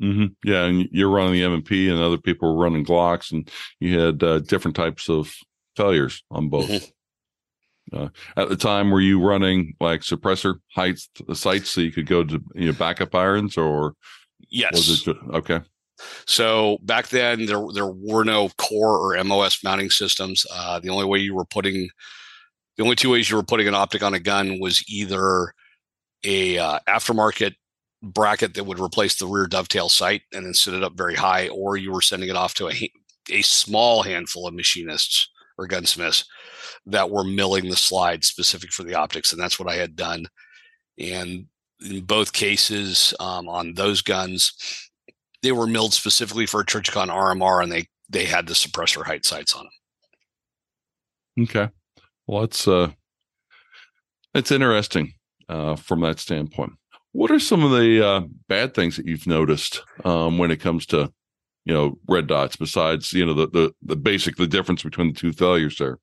Mm-hmm. 0.00 0.48
Yeah, 0.48 0.64
and 0.64 0.88
you're 0.90 1.10
running 1.10 1.34
the 1.34 1.44
M&P, 1.44 1.88
and 1.88 2.00
other 2.00 2.18
people 2.18 2.54
were 2.54 2.62
running 2.62 2.84
Glocks, 2.84 3.32
and 3.32 3.48
you 3.78 3.98
had 3.98 4.22
uh, 4.22 4.40
different 4.40 4.76
types 4.76 5.08
of 5.08 5.32
failures 5.76 6.22
on 6.30 6.48
both. 6.48 6.68
Mm-hmm. 6.68 6.90
Uh, 7.92 8.08
at 8.36 8.48
the 8.48 8.56
time, 8.56 8.90
were 8.90 9.00
you 9.00 9.20
running 9.20 9.74
like 9.78 10.00
suppressor 10.00 10.56
heights, 10.74 11.08
the 11.28 11.34
sights, 11.34 11.70
so 11.70 11.80
you 11.80 11.92
could 11.92 12.06
go 12.06 12.24
to 12.24 12.42
you 12.54 12.66
know, 12.66 12.72
backup 12.72 13.14
irons, 13.14 13.56
or 13.56 13.94
yes? 14.48 14.74
Was 14.74 15.06
it 15.06 15.16
okay. 15.32 15.60
So 16.26 16.78
back 16.82 17.08
then, 17.08 17.46
there 17.46 17.62
there 17.72 17.86
were 17.86 18.24
no 18.24 18.48
core 18.56 19.14
or 19.16 19.22
MOS 19.22 19.62
mounting 19.62 19.90
systems. 19.90 20.44
Uh, 20.52 20.80
the 20.80 20.88
only 20.88 21.04
way 21.04 21.18
you 21.18 21.34
were 21.34 21.44
putting, 21.44 21.88
the 22.76 22.82
only 22.82 22.96
two 22.96 23.10
ways 23.10 23.30
you 23.30 23.36
were 23.36 23.42
putting 23.42 23.68
an 23.68 23.74
optic 23.74 24.02
on 24.02 24.14
a 24.14 24.18
gun 24.18 24.58
was 24.60 24.82
either 24.88 25.52
a 26.24 26.58
uh, 26.58 26.78
aftermarket 26.88 27.54
bracket 28.04 28.54
that 28.54 28.64
would 28.64 28.78
replace 28.78 29.16
the 29.16 29.26
rear 29.26 29.46
dovetail 29.46 29.88
sight 29.88 30.22
and 30.32 30.44
then 30.44 30.54
sit 30.54 30.74
it 30.74 30.84
up 30.84 30.94
very 30.96 31.14
high, 31.14 31.48
or 31.48 31.76
you 31.76 31.92
were 31.92 32.02
sending 32.02 32.28
it 32.28 32.36
off 32.36 32.54
to 32.54 32.68
a 32.68 32.92
a 33.30 33.42
small 33.42 34.02
handful 34.02 34.46
of 34.46 34.54
machinists 34.54 35.30
or 35.56 35.66
gunsmiths 35.66 36.24
that 36.86 37.10
were 37.10 37.24
milling 37.24 37.70
the 37.70 37.76
slide 37.76 38.24
specific 38.24 38.72
for 38.72 38.82
the 38.82 38.94
optics, 38.94 39.32
and 39.32 39.40
that's 39.40 39.58
what 39.58 39.70
I 39.70 39.76
had 39.76 39.96
done. 39.96 40.26
And 40.98 41.46
in 41.84 42.04
both 42.04 42.32
cases, 42.32 43.14
um, 43.20 43.48
on 43.48 43.74
those 43.74 44.02
guns, 44.02 44.52
they 45.42 45.52
were 45.52 45.66
milled 45.66 45.94
specifically 45.94 46.46
for 46.46 46.60
a 46.60 46.64
Trijicon 46.64 47.08
RMR, 47.08 47.62
and 47.62 47.72
they 47.72 47.86
they 48.08 48.24
had 48.24 48.46
the 48.46 48.54
suppressor 48.54 49.04
height 49.04 49.24
sights 49.24 49.54
on 49.54 49.64
them. 49.64 51.44
Okay, 51.44 51.68
well, 52.26 52.42
that's 52.42 52.68
uh, 52.68 52.90
it's 54.34 54.52
interesting 54.52 55.14
uh, 55.48 55.76
from 55.76 56.00
that 56.00 56.18
standpoint. 56.18 56.72
What 57.14 57.30
are 57.30 57.38
some 57.38 57.62
of 57.62 57.70
the 57.70 58.04
uh, 58.04 58.22
bad 58.48 58.74
things 58.74 58.96
that 58.96 59.06
you've 59.06 59.28
noticed 59.28 59.82
um, 60.04 60.36
when 60.36 60.50
it 60.50 60.58
comes 60.60 60.84
to 60.86 61.12
you 61.64 61.72
know 61.72 61.96
red 62.08 62.26
dots? 62.26 62.56
Besides, 62.56 63.12
you 63.12 63.24
know 63.24 63.34
the 63.34 63.46
the 63.46 63.74
the 63.82 63.94
basic 63.94 64.34
the 64.34 64.48
difference 64.48 64.82
between 64.82 65.12
the 65.12 65.20
two 65.20 65.32
failures 65.32 65.76
there. 65.78 66.00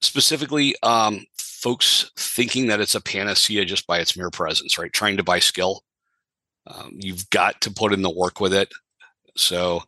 Specifically, 0.00 0.74
um, 0.82 1.24
folks 1.36 2.10
thinking 2.16 2.66
that 2.66 2.80
it's 2.80 2.96
a 2.96 3.00
panacea 3.00 3.64
just 3.64 3.86
by 3.86 4.00
its 4.00 4.16
mere 4.16 4.30
presence, 4.30 4.78
right? 4.78 4.92
Trying 4.92 5.16
to 5.16 5.22
buy 5.22 5.38
skill. 5.38 5.84
Um, 6.66 6.96
you've 6.98 7.30
got 7.30 7.60
to 7.60 7.70
put 7.70 7.92
in 7.92 8.02
the 8.02 8.10
work 8.10 8.40
with 8.40 8.52
it. 8.52 8.72
So 9.36 9.84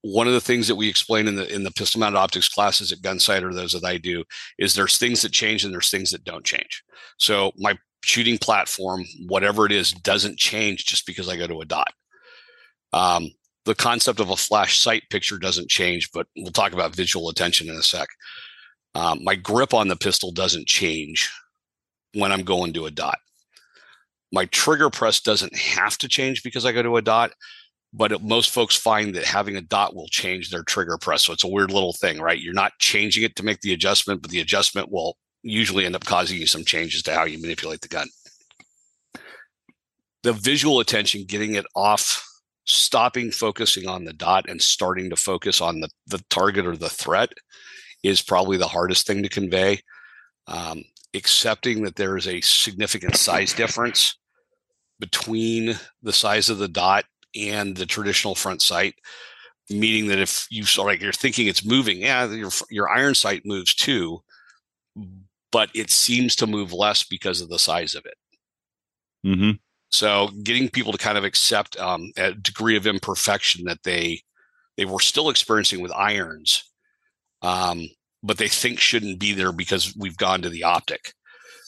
one 0.00 0.26
of 0.26 0.32
the 0.32 0.40
things 0.40 0.66
that 0.68 0.76
we 0.76 0.88
explain 0.88 1.28
in 1.28 1.36
the 1.36 1.54
in 1.54 1.62
the 1.62 1.70
pistol 1.72 2.00
mounted 2.00 2.18
optics 2.18 2.48
classes 2.48 2.90
at 2.90 3.00
Gunsite 3.00 3.42
or 3.42 3.52
those 3.52 3.72
that 3.72 3.84
I 3.84 3.98
do 3.98 4.24
is 4.58 4.74
there's 4.74 4.96
things 4.96 5.20
that 5.20 5.32
change 5.32 5.62
and 5.62 5.74
there's 5.74 5.90
things 5.90 6.10
that 6.12 6.24
don't 6.24 6.44
change. 6.44 6.82
So 7.18 7.52
my 7.58 7.76
shooting 8.06 8.38
platform, 8.38 9.04
whatever 9.26 9.66
it 9.66 9.72
is, 9.72 9.90
doesn't 9.90 10.38
change 10.38 10.86
just 10.86 11.06
because 11.06 11.28
I 11.28 11.36
go 11.36 11.48
to 11.48 11.60
a 11.60 11.64
dot. 11.64 11.92
Um, 12.92 13.30
the 13.64 13.74
concept 13.74 14.20
of 14.20 14.30
a 14.30 14.36
flash 14.36 14.78
sight 14.78 15.02
picture 15.10 15.38
doesn't 15.38 15.68
change, 15.68 16.10
but 16.12 16.28
we'll 16.36 16.52
talk 16.52 16.72
about 16.72 16.94
visual 16.94 17.28
attention 17.28 17.68
in 17.68 17.74
a 17.74 17.82
sec. 17.82 18.08
Um, 18.94 19.24
my 19.24 19.34
grip 19.34 19.74
on 19.74 19.88
the 19.88 19.96
pistol 19.96 20.30
doesn't 20.30 20.68
change 20.68 21.30
when 22.14 22.30
I'm 22.30 22.44
going 22.44 22.72
to 22.74 22.86
a 22.86 22.92
dot. 22.92 23.18
My 24.32 24.44
trigger 24.46 24.88
press 24.88 25.20
doesn't 25.20 25.56
have 25.56 25.98
to 25.98 26.08
change 26.08 26.44
because 26.44 26.64
I 26.64 26.70
go 26.70 26.82
to 26.84 26.96
a 26.96 27.02
dot, 27.02 27.32
but 27.92 28.12
it, 28.12 28.22
most 28.22 28.50
folks 28.50 28.76
find 28.76 29.16
that 29.16 29.24
having 29.24 29.56
a 29.56 29.62
dot 29.62 29.96
will 29.96 30.08
change 30.08 30.50
their 30.50 30.62
trigger 30.62 30.96
press. 30.96 31.24
So 31.24 31.32
it's 31.32 31.44
a 31.44 31.48
weird 31.48 31.72
little 31.72 31.92
thing, 31.92 32.20
right? 32.20 32.40
You're 32.40 32.54
not 32.54 32.78
changing 32.78 33.24
it 33.24 33.34
to 33.36 33.44
make 33.44 33.62
the 33.62 33.72
adjustment, 33.72 34.22
but 34.22 34.30
the 34.30 34.40
adjustment 34.40 34.92
will 34.92 35.16
usually 35.46 35.86
end 35.86 35.94
up 35.94 36.04
causing 36.04 36.38
you 36.38 36.46
some 36.46 36.64
changes 36.64 37.02
to 37.04 37.14
how 37.14 37.24
you 37.24 37.40
manipulate 37.40 37.80
the 37.80 37.88
gun. 37.88 38.08
The 40.22 40.32
visual 40.32 40.80
attention, 40.80 41.24
getting 41.24 41.54
it 41.54 41.66
off, 41.74 42.26
stopping 42.64 43.30
focusing 43.30 43.86
on 43.86 44.04
the 44.04 44.12
dot 44.12 44.48
and 44.48 44.60
starting 44.60 45.08
to 45.10 45.16
focus 45.16 45.60
on 45.60 45.80
the, 45.80 45.88
the 46.08 46.22
target 46.30 46.66
or 46.66 46.76
the 46.76 46.88
threat 46.88 47.32
is 48.02 48.20
probably 48.20 48.56
the 48.56 48.66
hardest 48.66 49.06
thing 49.06 49.22
to 49.22 49.28
convey. 49.28 49.80
Um, 50.48 50.82
accepting 51.14 51.82
that 51.82 51.96
there 51.96 52.16
is 52.16 52.26
a 52.26 52.40
significant 52.40 53.16
size 53.16 53.52
difference 53.52 54.18
between 54.98 55.76
the 56.02 56.12
size 56.12 56.50
of 56.50 56.58
the 56.58 56.68
dot 56.68 57.04
and 57.36 57.76
the 57.76 57.86
traditional 57.86 58.34
front 58.34 58.62
sight, 58.62 58.94
meaning 59.70 60.08
that 60.08 60.18
if 60.18 60.46
you 60.50 60.64
like 60.82 61.00
you're 61.00 61.12
thinking 61.12 61.46
it's 61.46 61.64
moving, 61.64 61.98
yeah, 61.98 62.26
your 62.26 62.50
your 62.70 62.88
iron 62.88 63.14
sight 63.14 63.42
moves 63.44 63.74
too, 63.74 64.22
but 65.52 65.70
it 65.74 65.90
seems 65.90 66.36
to 66.36 66.46
move 66.46 66.72
less 66.72 67.04
because 67.04 67.40
of 67.40 67.48
the 67.48 67.58
size 67.58 67.94
of 67.94 68.04
it. 68.06 68.16
Mm-hmm. 69.26 69.50
So 69.90 70.30
getting 70.42 70.68
people 70.68 70.92
to 70.92 70.98
kind 70.98 71.16
of 71.16 71.24
accept 71.24 71.78
um, 71.78 72.12
a 72.16 72.32
degree 72.32 72.76
of 72.76 72.86
imperfection 72.86 73.64
that 73.66 73.82
they 73.84 74.22
they 74.76 74.84
were 74.84 75.00
still 75.00 75.30
experiencing 75.30 75.80
with 75.80 75.92
irons 75.92 76.62
um, 77.42 77.88
but 78.22 78.38
they 78.38 78.48
think 78.48 78.80
shouldn't 78.80 79.20
be 79.20 79.32
there 79.32 79.52
because 79.52 79.94
we've 79.96 80.16
gone 80.16 80.42
to 80.42 80.50
the 80.50 80.64
optic 80.64 81.14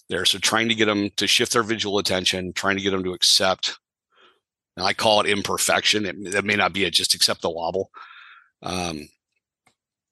there. 0.09 0.25
So 0.25 0.39
trying 0.39 0.69
to 0.69 0.75
get 0.75 0.87
them 0.87 1.11
to 1.17 1.27
shift 1.27 1.53
their 1.53 1.63
visual 1.63 1.99
attention, 1.99 2.53
trying 2.53 2.77
to 2.77 2.83
get 2.83 2.91
them 2.91 3.05
to 3.05 3.13
accept. 3.13 3.79
And 4.77 4.87
I 4.87 4.93
call 4.93 5.21
it 5.21 5.29
imperfection. 5.29 6.07
It, 6.07 6.33
that 6.33 6.45
may 6.45 6.57
not 6.57 6.73
be 6.73 6.85
it, 6.85 6.95
just 6.95 7.15
accept 7.15 7.43
the 7.43 7.51
wobble. 7.51 7.91
Um, 8.63 9.09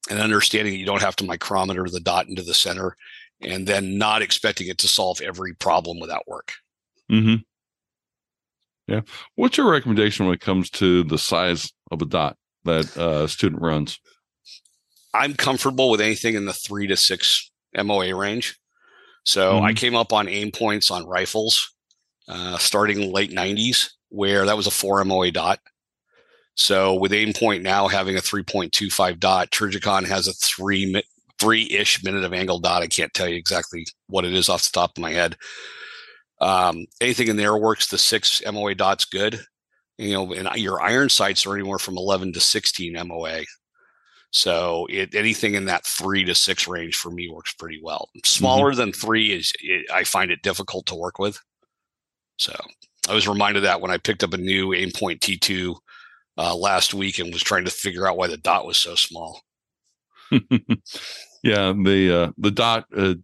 and 0.08 0.20
understanding 0.20 0.73
that 0.73 0.78
you 0.78 0.87
don't 0.87 1.02
have 1.02 1.16
to 1.16 1.25
micrometer 1.25 1.85
the 1.88 2.00
dot 2.00 2.28
into 2.28 2.42
the 2.42 2.54
center. 2.54 2.96
And 3.40 3.66
then 3.66 3.99
not 3.99 4.23
expecting 4.23 4.69
it 4.69 4.78
to 4.78 4.88
solve 4.88 5.21
every 5.21 5.52
problem 5.55 6.00
without 6.00 6.26
work. 6.26 6.55
Mm-hmm. 7.11 7.43
Yeah. 8.87 9.00
What's 9.35 9.59
your 9.59 9.71
recommendation 9.71 10.26
when 10.26 10.35
it 10.35 10.40
comes 10.40 10.71
to 10.71 11.05
the 11.05 11.19
size 11.19 11.71
of 11.90 12.00
a 12.00 12.07
dot 12.07 12.37
that 12.64 12.97
uh, 12.97 13.25
a 13.25 13.28
student 13.28 13.61
runs? 13.61 14.00
I'm 15.12 15.35
comfortable 15.35 15.90
with 15.90 16.00
anything 16.00 16.35
in 16.35 16.47
the 16.47 16.52
three 16.52 16.87
to 16.87 16.97
six 16.97 17.50
MOA 17.76 18.14
range. 18.14 18.59
So 19.25 19.55
mm-hmm. 19.55 19.64
I 19.64 19.73
came 19.73 19.97
up 19.97 20.12
on 20.12 20.26
Aimpoints 20.26 20.90
on 20.90 21.07
rifles 21.07 21.76
uh, 22.28 22.59
starting 22.59 23.12
late 23.12 23.31
90s, 23.31 23.90
where 24.09 24.47
that 24.47 24.57
was 24.57 24.66
a 24.66 24.71
four 24.71 25.05
MOA 25.05 25.31
dot. 25.31 25.61
So 26.55 26.95
with 26.95 27.12
Aimpoint 27.12 27.62
now 27.62 27.88
having 27.88 28.16
a 28.16 28.21
3.25 28.21 29.19
dot, 29.19 29.50
Trijicon 29.50 30.07
has 30.07 30.26
a 30.26 30.33
three 30.33 31.02
three 31.38 31.69
ish 31.71 32.02
minute 32.02 32.25
of 32.25 32.33
angle 32.33 32.59
dot. 32.59 32.83
I 32.83 32.87
can't 32.87 33.12
tell 33.14 33.28
you 33.28 33.37
exactly 33.37 33.87
what 34.09 34.25
it 34.25 34.35
is 34.35 34.49
off 34.49 34.64
the 34.64 34.71
top 34.73 34.97
of 34.97 35.02
my 35.02 35.12
head. 35.12 35.37
Um, 36.40 36.87
anything 37.00 37.28
in 37.28 37.37
there 37.37 37.57
works. 37.57 37.87
The 37.87 37.99
six 37.99 38.43
MOA 38.50 38.75
dots 38.75 39.05
good. 39.05 39.40
You 39.99 40.12
know, 40.12 40.33
and 40.35 40.49
your 40.57 40.83
iron 40.83 41.09
sights 41.09 41.47
are 41.47 41.55
anywhere 41.55 41.78
from 41.78 41.97
11 41.97 42.35
to 42.35 42.40
16 42.40 42.93
MOA. 43.07 43.45
So 44.31 44.87
it, 44.90 45.14
anything 45.14 45.55
in 45.55 45.64
that 45.66 45.87
three 45.87 46.23
to 46.25 46.35
six 46.35 46.69
range 46.69 46.97
for 46.97 47.11
me 47.11 47.31
works 47.31 47.55
pretty 47.55 47.81
well. 47.83 48.11
Smaller 48.25 48.73
mm-hmm. 48.73 48.81
than 48.81 48.93
three 48.93 49.33
is 49.33 49.52
it, 49.61 49.87
I 49.90 50.05
find 50.05 50.31
it 50.31 50.43
difficult 50.43 50.85
to 50.87 50.95
work 50.95 51.19
with. 51.19 51.40
So 52.38 52.55
I 53.09 53.14
was 53.14 53.26
reminded 53.26 53.64
that 53.64 53.81
when 53.81 53.90
I 53.90 53.97
picked 53.97 54.23
up 54.23 54.35
a 54.35 54.38
new 54.38 54.71
Aimpoint 54.71 55.21
T2 55.21 55.76
uh, 56.37 56.55
last 56.55 56.93
week 56.93 57.19
and 57.19 57.33
was 57.33 57.43
trying 57.43 57.64
to 57.64 57.71
figure 57.71 58.07
out 58.07 58.19
why 58.19 58.26
the 58.26 58.37
dot 58.37 58.66
was 58.66 58.76
so 58.76 58.95
small. 58.95 59.40
yeah, 61.42 61.73
the 61.73 62.25
uh, 62.25 62.33
the 62.38 62.50
dot 62.50 62.87
uh, 62.97 63.14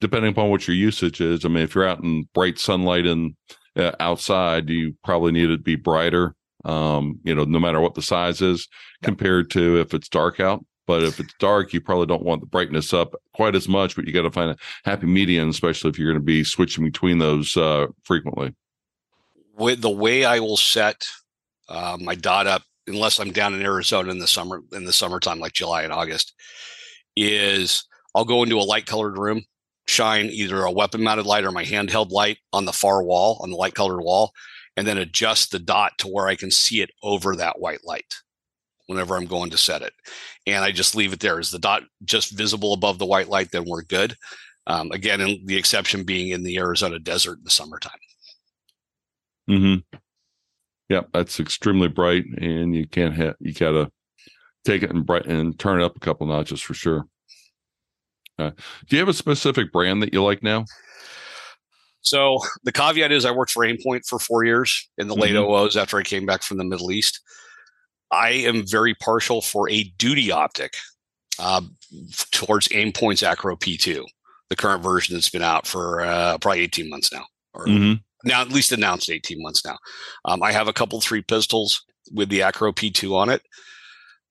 depending 0.00 0.30
upon 0.30 0.50
what 0.50 0.66
your 0.66 0.76
usage 0.76 1.20
is. 1.20 1.44
I 1.44 1.48
mean, 1.48 1.64
if 1.64 1.74
you're 1.74 1.88
out 1.88 2.02
in 2.02 2.28
bright 2.34 2.58
sunlight 2.58 3.06
and 3.06 3.34
uh, 3.76 3.92
outside, 4.00 4.68
you 4.68 4.94
probably 5.04 5.32
need 5.32 5.50
it 5.50 5.58
to 5.58 5.62
be 5.62 5.76
brighter. 5.76 6.34
Um, 6.64 7.20
you 7.22 7.34
know, 7.34 7.44
no 7.44 7.60
matter 7.60 7.80
what 7.80 7.94
the 7.94 8.02
size 8.02 8.42
is, 8.42 8.68
compared 9.02 9.50
to 9.52 9.80
if 9.80 9.94
it's 9.94 10.08
dark 10.08 10.40
out. 10.40 10.64
But 10.86 11.02
if 11.02 11.18
it's 11.18 11.34
dark, 11.40 11.72
you 11.72 11.80
probably 11.80 12.06
don't 12.06 12.22
want 12.22 12.40
the 12.40 12.46
brightness 12.46 12.94
up 12.94 13.14
quite 13.34 13.56
as 13.56 13.68
much. 13.68 13.96
But 13.96 14.06
you 14.06 14.12
got 14.12 14.22
to 14.22 14.30
find 14.30 14.52
a 14.52 14.56
happy 14.84 15.06
medium, 15.06 15.48
especially 15.48 15.90
if 15.90 15.98
you're 15.98 16.12
going 16.12 16.20
to 16.20 16.24
be 16.24 16.44
switching 16.44 16.84
between 16.84 17.18
those 17.18 17.56
uh, 17.56 17.86
frequently. 18.04 18.54
With 19.56 19.80
the 19.80 19.90
way 19.90 20.24
I 20.24 20.38
will 20.38 20.56
set 20.56 21.08
uh, 21.68 21.96
my 22.00 22.14
dot 22.14 22.46
up, 22.46 22.62
unless 22.86 23.18
I'm 23.18 23.32
down 23.32 23.54
in 23.54 23.62
Arizona 23.62 24.10
in 24.10 24.18
the 24.18 24.26
summer 24.26 24.62
in 24.72 24.84
the 24.84 24.92
summertime, 24.92 25.40
like 25.40 25.52
July 25.52 25.82
and 25.82 25.92
August, 25.92 26.34
is 27.16 27.84
I'll 28.14 28.24
go 28.24 28.42
into 28.42 28.56
a 28.56 28.60
light 28.60 28.86
colored 28.86 29.18
room 29.18 29.42
shine 29.86 30.26
either 30.26 30.62
a 30.62 30.70
weapon 30.70 31.02
mounted 31.02 31.26
light 31.26 31.44
or 31.44 31.52
my 31.52 31.64
handheld 31.64 32.10
light 32.10 32.38
on 32.52 32.64
the 32.64 32.72
far 32.72 33.02
wall, 33.02 33.38
on 33.40 33.50
the 33.50 33.56
light 33.56 33.74
colored 33.74 34.02
wall, 34.02 34.32
and 34.76 34.86
then 34.86 34.98
adjust 34.98 35.50
the 35.50 35.58
dot 35.58 35.92
to 35.98 36.08
where 36.08 36.26
I 36.26 36.36
can 36.36 36.50
see 36.50 36.82
it 36.82 36.90
over 37.02 37.36
that 37.36 37.60
white 37.60 37.84
light 37.84 38.16
whenever 38.86 39.16
I'm 39.16 39.26
going 39.26 39.50
to 39.50 39.58
set 39.58 39.82
it. 39.82 39.92
And 40.46 40.64
I 40.64 40.70
just 40.70 40.94
leave 40.94 41.12
it 41.12 41.20
there. 41.20 41.40
Is 41.40 41.50
the 41.50 41.58
dot 41.58 41.84
just 42.04 42.36
visible 42.36 42.72
above 42.72 42.98
the 42.98 43.06
white 43.06 43.28
light? 43.28 43.50
Then 43.50 43.64
we're 43.66 43.82
good. 43.82 44.16
Um, 44.66 44.90
again, 44.90 45.42
the 45.44 45.56
exception 45.56 46.04
being 46.04 46.30
in 46.30 46.42
the 46.42 46.58
Arizona 46.58 46.98
desert 46.98 47.38
in 47.38 47.44
the 47.44 47.50
summertime. 47.50 47.98
Hmm. 49.48 49.76
Yeah, 50.88 51.02
that's 51.12 51.40
extremely 51.40 51.88
bright, 51.88 52.24
and 52.38 52.74
you 52.74 52.86
can't 52.86 53.14
have 53.14 53.34
you 53.40 53.52
gotta 53.52 53.90
take 54.64 54.82
it 54.82 54.90
and 54.90 55.06
bright 55.06 55.26
and 55.26 55.58
turn 55.58 55.80
it 55.80 55.84
up 55.84 55.96
a 55.96 56.00
couple 56.00 56.26
notches 56.26 56.60
for 56.60 56.74
sure. 56.74 57.06
Uh, 58.38 58.50
do 58.88 58.96
you 58.96 58.98
have 58.98 59.08
a 59.08 59.14
specific 59.14 59.72
brand 59.72 60.02
that 60.02 60.12
you 60.12 60.22
like 60.22 60.42
now? 60.42 60.64
So 62.02 62.38
the 62.62 62.72
caveat 62.72 63.10
is 63.10 63.24
I 63.24 63.32
worked 63.32 63.50
for 63.50 63.64
Aimpoint 63.64 64.06
for 64.06 64.18
four 64.18 64.44
years 64.44 64.88
in 64.96 65.08
the 65.08 65.14
mm-hmm. 65.14 65.22
late 65.22 65.34
OOs 65.34 65.76
after 65.76 65.96
I 65.96 66.02
came 66.02 66.24
back 66.24 66.42
from 66.42 66.58
the 66.58 66.64
Middle 66.64 66.92
East. 66.92 67.20
I 68.12 68.30
am 68.30 68.64
very 68.64 68.94
partial 68.94 69.42
for 69.42 69.68
a 69.68 69.82
duty 69.98 70.30
optic 70.30 70.74
uh, 71.40 71.62
towards 72.30 72.68
Aimpoint's 72.68 73.24
Acro 73.24 73.56
P2, 73.56 74.04
the 74.48 74.56
current 74.56 74.84
version 74.84 75.14
that's 75.14 75.30
been 75.30 75.42
out 75.42 75.66
for 75.66 76.00
uh, 76.00 76.38
probably 76.38 76.60
18 76.60 76.88
months 76.88 77.12
now, 77.12 77.24
or 77.54 77.66
mm-hmm. 77.66 77.94
Now 78.26 78.42
at 78.42 78.50
least 78.50 78.72
announced 78.72 79.08
18 79.08 79.40
months 79.40 79.64
now. 79.64 79.78
Um, 80.24 80.42
I 80.42 80.52
have 80.52 80.68
a 80.68 80.72
couple 80.72 81.00
three 81.00 81.22
pistols 81.22 81.82
with 82.12 82.28
the 82.28 82.42
Acro 82.42 82.72
P2 82.72 83.14
on 83.14 83.30
it, 83.30 83.42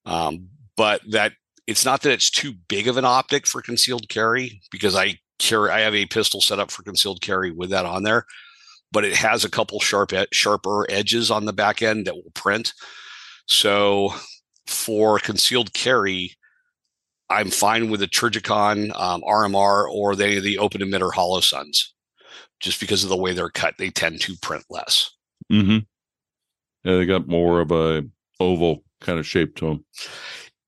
um, 0.06 0.50
but 0.78 1.02
that 1.10 1.32
it's 1.66 1.86
not 1.86 2.02
that 2.02 2.12
it's 2.12 2.30
too 2.30 2.54
big 2.68 2.88
of 2.88 2.98
an 2.98 3.06
optic 3.06 3.48
for 3.48 3.62
concealed 3.62 4.10
carry 4.10 4.62
because 4.70 4.96
I 4.96 5.16
carry 5.40 5.72
I 5.72 5.80
have 5.80 5.96
a 5.96 6.06
pistol 6.06 6.42
set 6.42 6.60
up 6.60 6.72
for 6.72 6.84
concealed 6.84 7.22
carry 7.22 7.52
with 7.52 7.70
that 7.72 7.86
on 7.86 8.04
there, 8.04 8.26
but 8.92 9.06
it 9.06 9.16
has 9.16 9.44
a 9.44 9.50
couple 9.50 9.80
sharp 9.80 10.12
sharper 10.32 10.86
edges 10.90 11.32
on 11.32 11.46
the 11.46 11.54
back 11.54 11.82
end 11.82 12.06
that 12.06 12.16
will 12.16 12.32
print. 12.34 12.74
So 13.48 14.14
for 14.68 15.20
concealed 15.20 15.74
carry, 15.74 16.36
I'm 17.30 17.50
fine 17.50 17.90
with 17.90 18.02
the 18.02 18.08
Trijicon 18.08 18.96
um, 19.00 19.22
RMR 19.22 19.90
or 19.90 20.14
any 20.14 20.38
of 20.38 20.44
the 20.44 20.58
open 20.58 20.82
emitter 20.82 21.12
Holosuns, 21.12 21.90
just 22.60 22.80
because 22.80 23.04
of 23.04 23.10
the 23.10 23.18
way 23.18 23.34
they're 23.34 23.50
cut. 23.50 23.76
They 23.78 23.90
tend 23.90 24.22
to 24.22 24.36
print 24.42 24.64
less. 24.70 25.12
Mm-hmm. 25.52 25.80
Yeah, 26.84 26.98
they 26.98 27.06
got 27.06 27.28
more 27.28 27.60
of 27.60 27.72
a 27.72 28.06
oval 28.40 28.84
kind 29.02 29.20
of 29.20 29.26
shape 29.26 29.56
to 29.56 29.66
them 29.66 29.86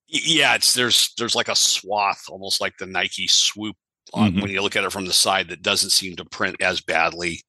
yeah 0.08 0.56
it's 0.56 0.74
there's 0.74 1.14
there's 1.18 1.36
like 1.36 1.50
a 1.50 1.56
swath 1.56 2.26
almost 2.30 2.62
like 2.62 2.78
the 2.78 2.86
nike 2.86 3.28
swoop 3.28 3.76
on 4.14 4.32
mm-hmm. 4.32 4.42
when 4.42 4.52
you 4.52 4.62
look 4.62 4.76
at 4.76 4.84
it 4.84 4.92
from 4.92 5.06
the 5.06 5.14
side 5.14 5.50
that 5.50 5.62
doesn't 5.62 5.90
seem 5.90 6.16
to 6.16 6.26
print 6.26 6.56
as 6.62 6.80
badly 6.80 7.42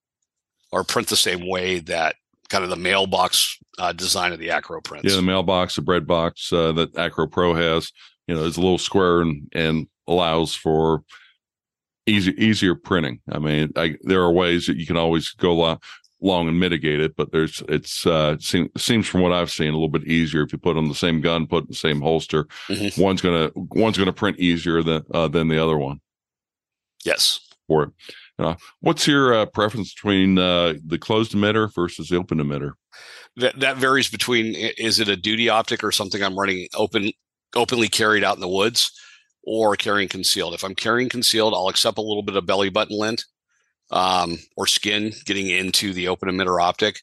or 0.72 0.82
print 0.82 1.08
the 1.08 1.16
same 1.16 1.46
way 1.46 1.78
that 1.78 2.16
kind 2.48 2.64
of 2.64 2.70
the 2.70 2.76
mailbox 2.76 3.58
uh, 3.78 3.92
design 3.92 4.32
of 4.32 4.38
the 4.38 4.50
acro 4.50 4.80
prints 4.80 5.08
yeah 5.08 5.16
the 5.16 5.22
mailbox 5.22 5.76
the 5.76 5.82
bread 5.82 6.06
box 6.06 6.52
uh, 6.52 6.72
that 6.72 6.96
acro 6.98 7.26
pro 7.26 7.54
has 7.54 7.92
you 8.26 8.34
know 8.34 8.42
is 8.42 8.56
a 8.56 8.60
little 8.60 8.78
square 8.78 9.20
and 9.20 9.48
and 9.52 9.86
allows 10.08 10.54
for 10.54 11.02
easy 12.08 12.32
easier 12.42 12.74
printing 12.74 13.20
i 13.30 13.38
mean 13.38 13.72
I, 13.76 13.96
there 14.02 14.22
are 14.22 14.32
ways 14.32 14.66
that 14.66 14.76
you 14.76 14.86
can 14.86 14.96
always 14.96 15.30
go 15.30 15.78
long 16.20 16.48
and 16.48 16.58
mitigate 16.58 17.00
it, 17.00 17.16
but 17.16 17.32
there's 17.32 17.62
it's 17.68 18.06
uh 18.06 18.36
seem, 18.38 18.70
seems 18.76 19.06
from 19.06 19.20
what 19.20 19.32
I've 19.32 19.50
seen 19.50 19.68
a 19.68 19.72
little 19.72 19.88
bit 19.88 20.04
easier 20.04 20.42
if 20.42 20.52
you 20.52 20.58
put 20.58 20.76
on 20.76 20.88
the 20.88 20.94
same 20.94 21.20
gun, 21.20 21.46
put 21.46 21.64
in 21.64 21.70
the 21.70 21.74
same 21.74 22.00
holster. 22.00 22.44
Mm-hmm. 22.68 23.00
One's 23.00 23.20
gonna 23.20 23.50
one's 23.54 23.98
gonna 23.98 24.12
print 24.12 24.38
easier 24.38 24.82
than 24.82 25.04
uh, 25.12 25.28
than 25.28 25.48
the 25.48 25.62
other 25.62 25.78
one. 25.78 26.00
Yes. 27.04 27.40
For 27.66 27.84
it. 27.84 27.90
Uh, 28.38 28.54
what's 28.80 29.06
your 29.06 29.34
uh, 29.34 29.46
preference 29.46 29.92
between 29.92 30.38
uh, 30.38 30.74
the 30.86 30.98
closed 30.98 31.32
emitter 31.32 31.72
versus 31.74 32.08
the 32.08 32.16
open 32.16 32.38
emitter? 32.38 32.72
That 33.36 33.60
that 33.60 33.76
varies 33.76 34.08
between 34.08 34.54
is 34.54 35.00
it 35.00 35.08
a 35.08 35.16
duty 35.16 35.48
optic 35.48 35.84
or 35.84 35.92
something 35.92 36.22
I'm 36.22 36.38
running 36.38 36.68
open 36.74 37.12
openly 37.54 37.88
carried 37.88 38.24
out 38.24 38.36
in 38.36 38.40
the 38.40 38.48
woods 38.48 38.92
or 39.44 39.76
carrying 39.76 40.08
concealed. 40.08 40.54
If 40.54 40.64
I'm 40.64 40.74
carrying 40.74 41.08
concealed, 41.08 41.54
I'll 41.54 41.68
accept 41.68 41.98
a 41.98 42.02
little 42.02 42.22
bit 42.22 42.36
of 42.36 42.46
belly 42.46 42.70
button 42.70 42.98
lint 42.98 43.24
um, 43.90 44.38
or 44.56 44.66
skin 44.66 45.12
getting 45.24 45.48
into 45.48 45.92
the 45.92 46.08
open 46.08 46.28
emitter 46.28 46.60
optic. 46.60 47.00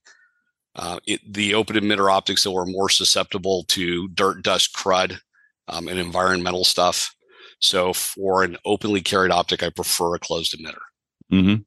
Uh, 0.75 0.99
it, 1.07 1.21
the 1.31 1.53
open 1.53 1.75
emitter 1.77 2.11
optics 2.11 2.43
that 2.43 2.51
were 2.51 2.65
more 2.65 2.89
susceptible 2.89 3.63
to 3.69 4.09
dirt, 4.09 4.43
dust, 4.43 4.75
crud, 4.75 5.19
um, 5.67 5.87
and 5.87 5.97
environmental 5.97 6.65
stuff. 6.65 7.15
So 7.59 7.93
for 7.93 8.43
an 8.43 8.57
openly 8.65 9.01
carried 9.01 9.31
optic, 9.31 9.63
I 9.63 9.69
prefer 9.69 10.15
a 10.15 10.19
closed 10.19 10.55
emitter. 10.57 10.83
Mm-hmm. 11.31 11.61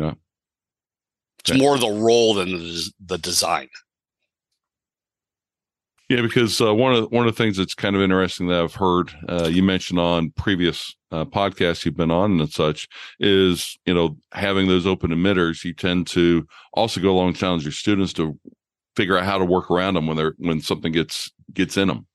Yeah. 0.00 0.14
It's 1.40 1.58
more 1.58 1.78
the 1.78 1.88
role 1.88 2.34
than 2.34 2.52
the, 2.52 2.92
the 3.04 3.18
design. 3.18 3.68
Yeah, 6.08 6.22
because 6.22 6.60
uh, 6.60 6.72
one 6.72 6.94
of 6.94 7.10
one 7.10 7.26
of 7.26 7.34
the 7.34 7.42
things 7.42 7.56
that's 7.56 7.74
kind 7.74 7.96
of 7.96 8.02
interesting 8.02 8.46
that 8.46 8.62
I've 8.62 8.76
heard 8.76 9.12
uh, 9.28 9.48
you 9.50 9.62
mentioned 9.64 9.98
on 9.98 10.30
previous 10.36 10.94
uh, 11.10 11.24
podcasts 11.24 11.84
you've 11.84 11.96
been 11.96 12.12
on 12.12 12.40
and 12.40 12.52
such 12.52 12.86
is 13.18 13.76
you 13.86 13.94
know 13.94 14.16
having 14.32 14.68
those 14.68 14.86
open 14.86 15.10
emitters. 15.10 15.64
You 15.64 15.74
tend 15.74 16.06
to 16.08 16.46
also 16.74 17.00
go 17.00 17.10
along 17.10 17.28
and 17.28 17.36
challenge 17.36 17.64
your 17.64 17.72
students 17.72 18.12
to 18.14 18.38
figure 18.94 19.18
out 19.18 19.24
how 19.24 19.36
to 19.36 19.44
work 19.44 19.68
around 19.68 19.94
them 19.94 20.06
when 20.06 20.16
they're 20.16 20.34
when 20.38 20.60
something 20.60 20.92
gets 20.92 21.32
gets 21.52 21.76
in 21.76 21.88
them. 21.88 22.06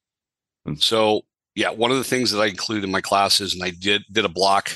And 0.66 0.82
so, 0.82 1.24
yeah, 1.56 1.72
one 1.72 1.92
of 1.92 1.98
the 1.98 2.06
things 2.06 2.32
that 2.32 2.40
I 2.40 2.46
include 2.46 2.86
in 2.86 2.92
my 2.92 3.02
classes, 3.02 3.54
and 3.54 3.62
I 3.62 3.72
did 3.72 4.04
did 4.10 4.24
a 4.24 4.30
block 4.30 4.72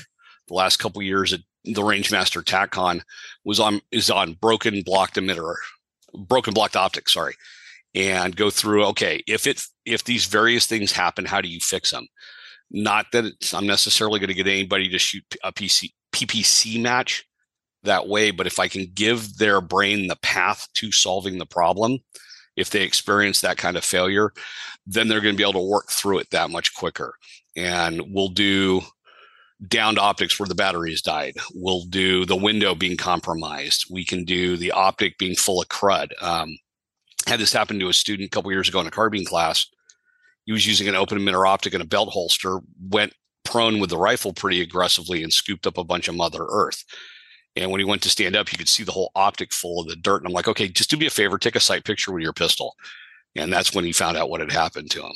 the 0.49 0.55
last 0.55 0.75
couple 0.77 1.01
years 1.01 1.31
at 1.31 1.39
the 1.63 1.81
Rangemaster 1.81 2.43
TacCon 2.43 3.01
was 3.45 3.61
on 3.61 3.79
is 3.93 4.09
on 4.09 4.33
broken 4.33 4.81
blocked 4.81 5.15
emitter, 5.15 5.55
broken 6.13 6.53
blocked 6.53 6.75
optics. 6.75 7.13
Sorry 7.13 7.35
and 7.95 8.35
go 8.35 8.49
through 8.49 8.85
okay 8.85 9.23
if 9.27 9.47
it 9.47 9.63
if 9.85 10.03
these 10.03 10.25
various 10.25 10.67
things 10.67 10.91
happen 10.91 11.25
how 11.25 11.41
do 11.41 11.47
you 11.47 11.59
fix 11.59 11.91
them 11.91 12.05
not 12.69 13.05
that 13.11 13.25
i'm 13.53 13.65
necessarily 13.65 14.19
going 14.19 14.27
to 14.27 14.33
get 14.33 14.47
anybody 14.47 14.89
to 14.89 14.99
shoot 14.99 15.23
a 15.43 15.51
pc 15.51 15.91
ppc 16.13 16.81
match 16.81 17.23
that 17.83 18.07
way 18.07 18.31
but 18.31 18.47
if 18.47 18.59
i 18.59 18.67
can 18.67 18.85
give 18.93 19.37
their 19.37 19.61
brain 19.61 20.07
the 20.07 20.17
path 20.17 20.67
to 20.73 20.91
solving 20.91 21.37
the 21.37 21.45
problem 21.45 21.97
if 22.55 22.69
they 22.69 22.83
experience 22.83 23.41
that 23.41 23.57
kind 23.57 23.77
of 23.77 23.83
failure 23.83 24.31
then 24.85 25.07
they're 25.07 25.21
going 25.21 25.33
to 25.33 25.37
be 25.37 25.43
able 25.43 25.53
to 25.53 25.71
work 25.71 25.89
through 25.89 26.19
it 26.19 26.29
that 26.31 26.49
much 26.49 26.73
quicker 26.75 27.13
and 27.55 28.01
we'll 28.09 28.29
do 28.29 28.81
downed 29.67 29.97
optics 29.97 30.39
where 30.39 30.47
the 30.47 30.55
battery 30.55 30.91
has 30.91 31.01
died. 31.01 31.35
We'll 31.53 31.85
do 31.85 32.25
the 32.25 32.35
window 32.35 32.75
being 32.75 32.97
compromised. 32.97 33.85
We 33.89 34.05
can 34.05 34.25
do 34.25 34.57
the 34.57 34.71
optic 34.71 35.17
being 35.17 35.35
full 35.35 35.61
of 35.61 35.69
crud. 35.69 36.11
Um, 36.21 36.57
had 37.27 37.39
this 37.39 37.53
happen 37.53 37.79
to 37.79 37.89
a 37.89 37.93
student 37.93 38.27
a 38.27 38.29
couple 38.29 38.51
years 38.51 38.69
ago 38.69 38.79
in 38.79 38.87
a 38.87 38.91
carbine 38.91 39.25
class. 39.25 39.67
He 40.45 40.51
was 40.51 40.67
using 40.67 40.87
an 40.87 40.95
open 40.95 41.17
emitter 41.17 41.47
optic 41.47 41.73
and 41.73 41.81
a 41.81 41.87
belt 41.87 42.09
holster, 42.09 42.59
went 42.89 43.13
prone 43.43 43.79
with 43.79 43.89
the 43.89 43.97
rifle 43.97 44.33
pretty 44.33 44.61
aggressively 44.61 45.23
and 45.23 45.33
scooped 45.33 45.65
up 45.65 45.77
a 45.77 45.83
bunch 45.83 46.07
of 46.07 46.15
Mother 46.15 46.45
Earth. 46.49 46.83
And 47.55 47.71
when 47.71 47.79
he 47.79 47.85
went 47.85 48.01
to 48.03 48.09
stand 48.09 48.35
up, 48.35 48.51
you 48.51 48.57
could 48.57 48.69
see 48.69 48.83
the 48.83 48.91
whole 48.91 49.11
optic 49.15 49.53
full 49.53 49.81
of 49.81 49.87
the 49.87 49.95
dirt. 49.95 50.17
And 50.17 50.27
I'm 50.27 50.33
like, 50.33 50.47
okay, 50.47 50.67
just 50.67 50.89
do 50.89 50.97
me 50.97 51.05
a 51.05 51.09
favor, 51.11 51.37
take 51.37 51.55
a 51.55 51.61
sight 51.61 51.85
picture 51.85 52.11
with 52.11 52.21
your 52.21 52.33
pistol. 52.33 52.75
And 53.35 53.51
that's 53.51 53.73
when 53.73 53.85
he 53.85 53.91
found 53.91 54.17
out 54.17 54.29
what 54.29 54.41
had 54.41 54.51
happened 54.51 54.91
to 54.91 55.03
him. 55.03 55.13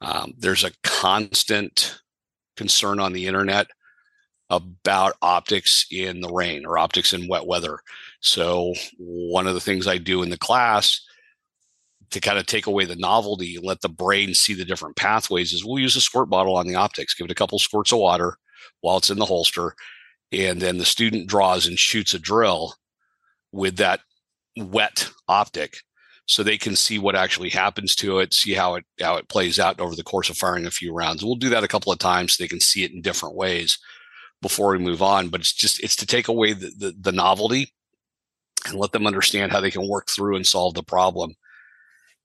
Um, 0.00 0.34
there's 0.36 0.64
a 0.64 0.72
constant 0.82 1.98
concern 2.56 3.00
on 3.00 3.12
the 3.12 3.26
internet 3.26 3.68
about 4.50 5.14
optics 5.22 5.86
in 5.90 6.20
the 6.20 6.28
rain 6.28 6.66
or 6.66 6.76
optics 6.76 7.14
in 7.14 7.28
wet 7.28 7.46
weather. 7.46 7.78
So, 8.20 8.74
one 8.98 9.46
of 9.46 9.54
the 9.54 9.60
things 9.60 9.86
I 9.86 9.98
do 9.98 10.22
in 10.22 10.30
the 10.30 10.38
class 10.38 11.00
to 12.12 12.20
kind 12.20 12.38
of 12.38 12.46
take 12.46 12.66
away 12.66 12.84
the 12.84 12.96
novelty, 12.96 13.56
and 13.56 13.64
let 13.64 13.80
the 13.80 13.88
brain 13.88 14.34
see 14.34 14.54
the 14.54 14.64
different 14.64 14.96
pathways, 14.96 15.52
is 15.52 15.64
we'll 15.64 15.78
use 15.78 15.96
a 15.96 16.00
squirt 16.00 16.30
bottle 16.30 16.56
on 16.56 16.66
the 16.66 16.74
optics, 16.74 17.14
give 17.14 17.24
it 17.24 17.30
a 17.30 17.34
couple 17.34 17.58
squirts 17.58 17.92
of 17.92 17.98
water 17.98 18.36
while 18.80 18.98
it's 18.98 19.10
in 19.10 19.18
the 19.18 19.24
holster, 19.24 19.74
and 20.30 20.60
then 20.60 20.78
the 20.78 20.84
student 20.84 21.28
draws 21.28 21.66
and 21.66 21.78
shoots 21.78 22.14
a 22.14 22.18
drill 22.18 22.74
with 23.52 23.76
that 23.76 24.00
wet 24.56 25.10
optic 25.28 25.78
so 26.26 26.42
they 26.42 26.58
can 26.58 26.76
see 26.76 26.98
what 26.98 27.16
actually 27.16 27.50
happens 27.50 27.94
to 27.96 28.18
it, 28.20 28.32
see 28.32 28.54
how 28.54 28.76
it 28.76 28.84
how 29.00 29.16
it 29.16 29.28
plays 29.28 29.58
out 29.58 29.80
over 29.80 29.94
the 29.94 30.04
course 30.04 30.30
of 30.30 30.36
firing 30.36 30.66
a 30.66 30.70
few 30.70 30.92
rounds. 30.94 31.24
We'll 31.24 31.34
do 31.34 31.50
that 31.50 31.64
a 31.64 31.68
couple 31.68 31.92
of 31.92 31.98
times 31.98 32.34
so 32.34 32.42
they 32.42 32.48
can 32.48 32.60
see 32.60 32.84
it 32.84 32.92
in 32.92 33.02
different 33.02 33.34
ways 33.34 33.78
before 34.40 34.70
we 34.70 34.78
move 34.78 35.02
on. 35.02 35.28
But 35.28 35.40
it's 35.40 35.52
just 35.52 35.82
it's 35.82 35.96
to 35.96 36.06
take 36.06 36.28
away 36.28 36.52
the, 36.52 36.72
the, 36.78 36.94
the 36.98 37.12
novelty 37.12 37.72
and 38.66 38.76
let 38.76 38.92
them 38.92 39.06
understand 39.06 39.52
how 39.52 39.60
they 39.60 39.70
can 39.70 39.88
work 39.88 40.08
through 40.08 40.36
and 40.36 40.46
solve 40.46 40.74
the 40.74 40.82
problem, 40.82 41.34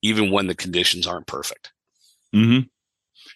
even 0.02 0.32
when 0.32 0.48
the 0.48 0.56
conditions 0.56 1.08
aren't 1.08 1.28
perfect. 1.28 1.72
Hmm. 2.34 2.60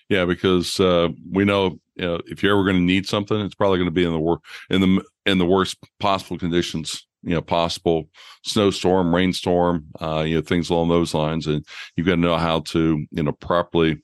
Yeah, 0.10 0.26
because 0.26 0.80
uh, 0.80 1.10
we 1.32 1.45
know, 1.45 1.80
you 1.95 2.06
know 2.06 2.21
if 2.28 2.43
you're 2.43 2.54
ever 2.54 2.63
going 2.63 2.76
to 2.76 2.82
need 2.82 3.08
something, 3.08 3.39
it's 3.39 3.56
probably 3.56 3.78
going 3.78 3.88
to 3.88 3.91
be 3.91 4.04
in 4.04 4.12
the 4.12 4.19
wor- 4.19 4.41
in 4.69 4.82
the 4.82 5.04
in 5.26 5.38
the 5.38 5.45
worst 5.45 5.78
possible 6.00 6.38
conditions 6.38 7.06
you 7.24 7.36
know 7.36 7.41
possible 7.41 8.10
snowstorm 8.43 9.13
rainstorm 9.13 9.86
uh 10.02 10.24
you 10.26 10.36
know 10.36 10.41
things 10.41 10.69
along 10.69 10.89
those 10.89 11.13
lines 11.13 11.47
and 11.47 11.65
you've 11.95 12.08
got 12.08 12.15
to 12.15 12.21
know 12.21 12.38
how 12.38 12.62
to 12.62 13.06
you 13.12 13.24
know 13.24 13.32
properly 13.32 14.02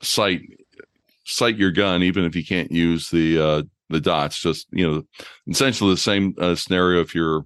sight 0.00 0.42
sight 1.24 1.56
your 1.56 1.70
gun 1.70 2.02
even 2.02 2.24
if 2.24 2.34
you 2.34 2.44
can't 2.44 2.72
use 2.72 3.10
the 3.10 3.38
uh 3.38 3.62
the 3.90 4.00
dots 4.00 4.38
just 4.38 4.66
you 4.70 4.88
know 4.88 5.02
essentially 5.48 5.90
the 5.90 5.96
same 5.96 6.34
uh, 6.38 6.54
scenario 6.54 7.00
if 7.00 7.14
you're 7.14 7.44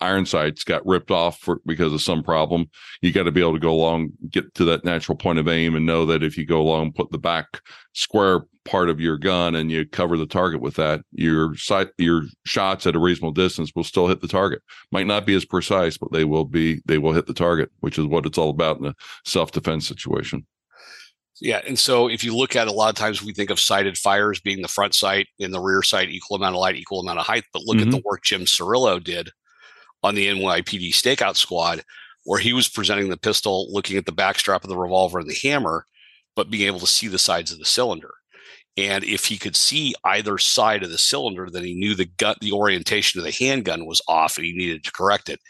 iron 0.00 0.26
sights 0.26 0.64
got 0.64 0.84
ripped 0.86 1.10
off 1.10 1.38
for, 1.38 1.60
because 1.66 1.92
of 1.92 2.00
some 2.00 2.22
problem 2.22 2.68
you 3.02 3.12
got 3.12 3.24
to 3.24 3.32
be 3.32 3.40
able 3.40 3.52
to 3.52 3.58
go 3.58 3.72
along 3.72 4.10
get 4.30 4.52
to 4.54 4.64
that 4.64 4.84
natural 4.84 5.16
point 5.16 5.38
of 5.38 5.48
aim 5.48 5.74
and 5.74 5.86
know 5.86 6.06
that 6.06 6.22
if 6.22 6.36
you 6.36 6.44
go 6.44 6.60
along 6.60 6.92
put 6.92 7.10
the 7.10 7.18
back 7.18 7.60
square 7.94 8.42
part 8.64 8.90
of 8.90 9.00
your 9.00 9.16
gun 9.16 9.54
and 9.54 9.70
you 9.70 9.86
cover 9.86 10.16
the 10.16 10.26
target 10.26 10.60
with 10.60 10.76
that 10.76 11.00
your 11.12 11.54
sight 11.56 11.88
your 11.98 12.22
shots 12.44 12.86
at 12.86 12.96
a 12.96 12.98
reasonable 12.98 13.32
distance 13.32 13.72
will 13.74 13.84
still 13.84 14.06
hit 14.06 14.20
the 14.20 14.28
target 14.28 14.60
might 14.92 15.06
not 15.06 15.26
be 15.26 15.34
as 15.34 15.44
precise 15.44 15.96
but 15.96 16.12
they 16.12 16.24
will 16.24 16.44
be 16.44 16.80
they 16.86 16.98
will 16.98 17.12
hit 17.12 17.26
the 17.26 17.34
target 17.34 17.70
which 17.80 17.98
is 17.98 18.06
what 18.06 18.26
it's 18.26 18.38
all 18.38 18.50
about 18.50 18.78
in 18.78 18.86
a 18.86 18.94
self-defense 19.24 19.86
situation 19.86 20.46
yeah, 21.42 21.62
and 21.66 21.78
so 21.78 22.08
if 22.08 22.22
you 22.22 22.36
look 22.36 22.54
at 22.54 22.68
a 22.68 22.72
lot 22.72 22.90
of 22.90 22.96
times 22.96 23.22
we 23.22 23.32
think 23.32 23.48
of 23.48 23.58
sighted 23.58 23.96
fires 23.96 24.40
being 24.40 24.60
the 24.60 24.68
front 24.68 24.94
sight 24.94 25.26
and 25.40 25.54
the 25.54 25.60
rear 25.60 25.82
sight 25.82 26.10
equal 26.10 26.36
amount 26.36 26.54
of 26.54 26.60
light, 26.60 26.76
equal 26.76 27.00
amount 27.00 27.18
of 27.18 27.26
height. 27.26 27.44
But 27.52 27.62
look 27.64 27.78
mm-hmm. 27.78 27.88
at 27.88 27.92
the 27.92 28.02
work 28.04 28.22
Jim 28.22 28.42
Cirillo 28.42 29.02
did 29.02 29.30
on 30.02 30.14
the 30.14 30.26
NYPD 30.26 30.90
stakeout 30.90 31.36
squad, 31.36 31.82
where 32.24 32.40
he 32.40 32.52
was 32.52 32.68
presenting 32.68 33.08
the 33.08 33.16
pistol, 33.16 33.72
looking 33.72 33.96
at 33.96 34.06
the 34.06 34.12
backstrap 34.12 34.62
of 34.62 34.68
the 34.68 34.76
revolver 34.76 35.18
and 35.18 35.28
the 35.28 35.38
hammer, 35.42 35.86
but 36.36 36.50
being 36.50 36.66
able 36.66 36.80
to 36.80 36.86
see 36.86 37.08
the 37.08 37.18
sides 37.18 37.52
of 37.52 37.58
the 37.58 37.64
cylinder. 37.64 38.12
And 38.76 39.04
if 39.04 39.26
he 39.26 39.36
could 39.36 39.56
see 39.56 39.94
either 40.04 40.38
side 40.38 40.82
of 40.82 40.90
the 40.90 40.98
cylinder, 40.98 41.48
then 41.50 41.64
he 41.64 41.74
knew 41.74 41.94
the 41.94 42.06
gut, 42.06 42.38
the 42.40 42.52
orientation 42.52 43.18
of 43.18 43.24
the 43.24 43.32
handgun 43.32 43.86
was 43.86 44.00
off, 44.08 44.36
and 44.36 44.46
he 44.46 44.52
needed 44.52 44.84
to 44.84 44.92
correct 44.92 45.28
it. 45.28 45.40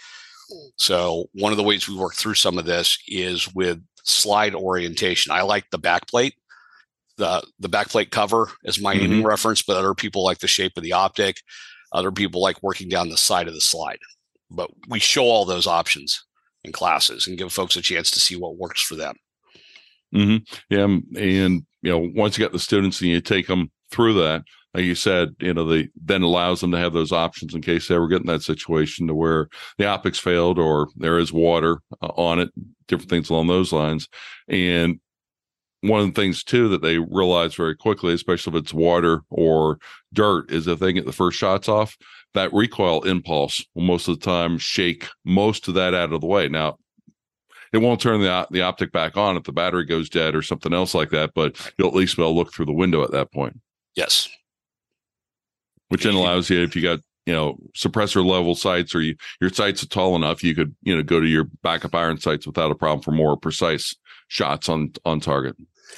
So 0.76 1.26
one 1.34 1.52
of 1.52 1.58
the 1.58 1.64
ways 1.64 1.88
we 1.88 1.96
work 1.96 2.14
through 2.14 2.34
some 2.34 2.58
of 2.58 2.64
this 2.64 2.98
is 3.06 3.52
with 3.54 3.80
slide 4.02 4.54
orientation. 4.54 5.30
I 5.30 5.42
like 5.42 5.64
the 5.70 5.78
backplate, 5.78 6.32
the 7.18 7.42
the 7.60 7.68
backplate 7.68 8.10
cover 8.10 8.50
as 8.64 8.80
my 8.80 8.94
mm-hmm. 8.94 9.04
aiming 9.04 9.22
reference, 9.22 9.62
but 9.62 9.76
other 9.76 9.94
people 9.94 10.24
like 10.24 10.38
the 10.38 10.48
shape 10.48 10.72
of 10.76 10.82
the 10.82 10.94
optic. 10.94 11.36
Other 11.92 12.10
people 12.10 12.40
like 12.40 12.62
working 12.62 12.88
down 12.88 13.10
the 13.10 13.16
side 13.16 13.48
of 13.48 13.54
the 13.54 13.60
slide 13.60 13.98
but 14.50 14.70
we 14.88 14.98
show 14.98 15.24
all 15.24 15.44
those 15.44 15.66
options 15.66 16.24
in 16.64 16.72
classes 16.72 17.26
and 17.26 17.38
give 17.38 17.52
folks 17.52 17.76
a 17.76 17.82
chance 17.82 18.10
to 18.10 18.20
see 18.20 18.36
what 18.36 18.56
works 18.56 18.82
for 18.82 18.96
them. 18.96 19.14
Mm-hmm. 20.14 20.54
Yeah, 20.68 20.84
and 20.84 21.66
you 21.82 21.90
know, 21.90 22.10
once 22.14 22.36
you 22.36 22.44
got 22.44 22.52
the 22.52 22.58
students 22.58 23.00
and 23.00 23.10
you 23.10 23.20
take 23.20 23.46
them 23.46 23.70
through 23.90 24.14
that, 24.14 24.42
like 24.74 24.84
you 24.84 24.94
said, 24.94 25.34
you 25.40 25.52
know, 25.52 25.64
they 25.64 25.88
then 26.02 26.22
allows 26.22 26.60
them 26.60 26.70
to 26.72 26.78
have 26.78 26.92
those 26.92 27.12
options 27.12 27.54
in 27.54 27.62
case 27.62 27.88
they 27.88 27.94
ever 27.94 28.08
get 28.08 28.20
in 28.20 28.26
that 28.26 28.42
situation 28.42 29.06
to 29.06 29.14
where 29.14 29.48
the 29.78 29.86
optics 29.86 30.18
failed 30.18 30.58
or 30.58 30.88
there 30.96 31.18
is 31.18 31.32
water 31.32 31.80
uh, 32.02 32.08
on 32.08 32.38
it, 32.38 32.50
different 32.86 33.10
things 33.10 33.30
along 33.30 33.48
those 33.48 33.72
lines. 33.72 34.08
And 34.48 35.00
one 35.82 36.00
of 36.00 36.06
the 36.06 36.20
things 36.20 36.44
too 36.44 36.68
that 36.68 36.82
they 36.82 36.98
realize 36.98 37.54
very 37.54 37.74
quickly, 37.74 38.12
especially 38.12 38.56
if 38.56 38.64
it's 38.64 38.74
water 38.74 39.22
or 39.30 39.78
dirt, 40.12 40.50
is 40.50 40.66
if 40.66 40.78
they 40.78 40.92
get 40.92 41.06
the 41.06 41.12
first 41.12 41.38
shots 41.38 41.68
off, 41.68 41.96
that 42.34 42.52
recoil 42.52 43.02
impulse 43.02 43.64
will 43.74 43.82
most 43.82 44.08
of 44.08 44.18
the 44.18 44.24
time 44.24 44.58
shake 44.58 45.08
most 45.24 45.68
of 45.68 45.74
that 45.74 45.94
out 45.94 46.12
of 46.12 46.20
the 46.20 46.26
way. 46.26 46.48
Now, 46.48 46.78
it 47.72 47.78
won't 47.78 48.00
turn 48.00 48.20
the 48.20 48.46
the 48.50 48.62
optic 48.62 48.92
back 48.92 49.16
on 49.16 49.36
if 49.36 49.44
the 49.44 49.52
battery 49.52 49.84
goes 49.84 50.08
dead 50.08 50.34
or 50.34 50.42
something 50.42 50.72
else 50.72 50.94
like 50.94 51.10
that, 51.10 51.32
but 51.34 51.56
you'll 51.78 51.88
at 51.88 51.94
least 51.94 52.16
be 52.16 52.22
able 52.22 52.32
to 52.32 52.38
look 52.38 52.52
through 52.52 52.66
the 52.66 52.72
window 52.72 53.02
at 53.04 53.12
that 53.12 53.32
point. 53.32 53.60
Yes. 53.94 54.28
Which 55.88 56.04
then 56.04 56.14
allows 56.14 56.50
you, 56.50 56.62
if 56.62 56.74
you 56.74 56.82
got 56.82 57.00
you 57.26 57.32
know 57.32 57.58
suppressor 57.76 58.24
level 58.24 58.54
sights 58.54 58.94
or 58.94 59.02
you, 59.02 59.14
your 59.40 59.50
sights 59.50 59.82
are 59.82 59.88
tall 59.88 60.16
enough, 60.16 60.42
you 60.42 60.54
could 60.54 60.74
you 60.82 60.96
know 60.96 61.02
go 61.02 61.20
to 61.20 61.26
your 61.26 61.44
backup 61.62 61.94
iron 61.94 62.18
sights 62.18 62.46
without 62.46 62.70
a 62.70 62.76
problem 62.76 63.02
for 63.02 63.12
more 63.12 63.36
precise 63.36 63.94
shots 64.28 64.68
on 64.68 64.92
on 65.04 65.20
target 65.20 65.56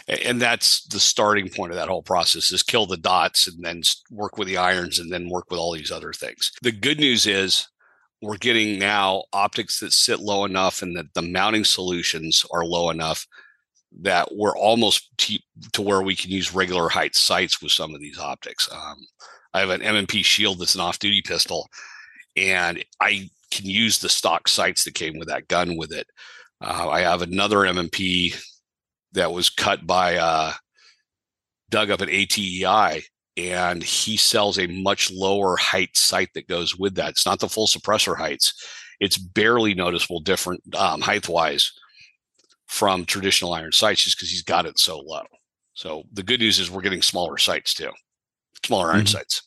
and 0.09 0.41
that's 0.41 0.85
the 0.85 1.01
starting 1.01 1.49
point 1.49 1.73
of 1.73 1.77
that 1.77 1.89
whole 1.89 2.03
process 2.03 2.51
is 2.51 2.63
kill 2.63 2.87
the 2.87 2.97
dots 2.97 3.47
and 3.47 3.65
then 3.65 3.83
work 4.11 4.37
with 4.37 4.49
the 4.49 4.57
irons 4.57 4.99
and 4.99 5.13
then 5.13 5.29
work 5.29 5.51
with 5.51 5.59
all 5.61 5.73
these 5.73 5.91
other 5.91 6.13
things. 6.13 6.51
The 6.63 6.73
good 6.73 6.99
news 6.99 7.27
is 7.27 7.69
we're 8.21 8.37
getting 8.37 8.79
now 8.79 9.25
optics 9.33 9.81
that 9.81 9.93
sit 9.93 10.21
low 10.21 10.45
enough 10.45 10.83
and 10.83 10.97
that 10.97 11.13
the 11.15 11.23
mounting 11.23 11.65
solutions 11.65 12.45
are 12.53 12.65
low 12.65 12.91
enough 12.91 13.27
that 14.01 14.29
we're 14.35 14.57
almost 14.57 15.11
to 15.73 15.83
where 15.83 16.03
we 16.03 16.17
can 16.17 16.31
use 16.31 16.55
regular 16.55 16.89
height 16.89 17.15
sights 17.15 17.61
with 17.61 17.73
some 17.73 17.95
of 17.95 18.01
these 18.01 18.19
optics. 18.19 18.69
Um, 18.73 19.07
i 19.55 19.61
have 19.61 19.71
an 19.71 19.83
M&P 19.83 20.23
shield 20.23 20.59
that's 20.59 20.75
an 20.75 20.81
off-duty 20.81 21.23
pistol 21.23 21.69
and 22.37 22.83
i 23.01 23.29
can 23.51 23.67
use 23.67 23.99
the 23.99 24.09
stock 24.09 24.49
sights 24.49 24.85
that 24.85 24.95
came 24.95 25.19
with 25.19 25.29
that 25.29 25.47
gun 25.49 25.77
with 25.77 25.93
it. 25.93 26.07
Uh, 26.63 26.89
i 26.89 27.01
have 27.01 27.23
another 27.23 27.67
M&P 27.67 28.35
that 29.13 29.33
was 29.33 29.51
cut 29.51 29.87
by 29.87 30.17
uh, 30.17 30.53
Doug 31.71 31.91
up 31.91 32.03
at 32.03 32.09
ATEI, 32.09 33.03
and 33.37 33.83
he 33.83 34.17
sells 34.17 34.59
a 34.59 34.67
much 34.67 35.11
lower 35.11 35.57
height 35.57 35.97
sight 35.97 36.31
that 36.35 36.49
goes 36.49 36.77
with 36.77 36.95
that. 36.97 37.11
It's 37.11 37.27
not 37.27 37.41
the 37.41 37.49
full 37.49 37.67
suppressor 37.67 38.17
heights; 38.17 38.55
it's 39.01 39.19
barely 39.19 39.75
noticeable 39.75 40.21
different 40.21 40.63
um, 40.77 41.01
height 41.01 41.29
wise 41.29 41.73
from 42.67 43.05
traditional 43.05 43.53
iron 43.53 43.73
sights, 43.73 44.05
just 44.05 44.17
because 44.17 44.31
he's 44.31 44.43
got 44.43 44.67
it 44.67 44.79
so 44.79 44.99
low. 44.99 45.25
So 45.75 46.05
the 46.13 46.23
good 46.23 46.41
news 46.41 46.59
is 46.59 46.71
we're 46.71 46.83
getting 46.83 47.03
smaller 47.03 47.39
sights 47.39 47.75
too, 47.75 47.91
smaller 48.65 48.91
iron 48.91 49.01
mm-hmm. 49.01 49.07
sights. 49.07 49.43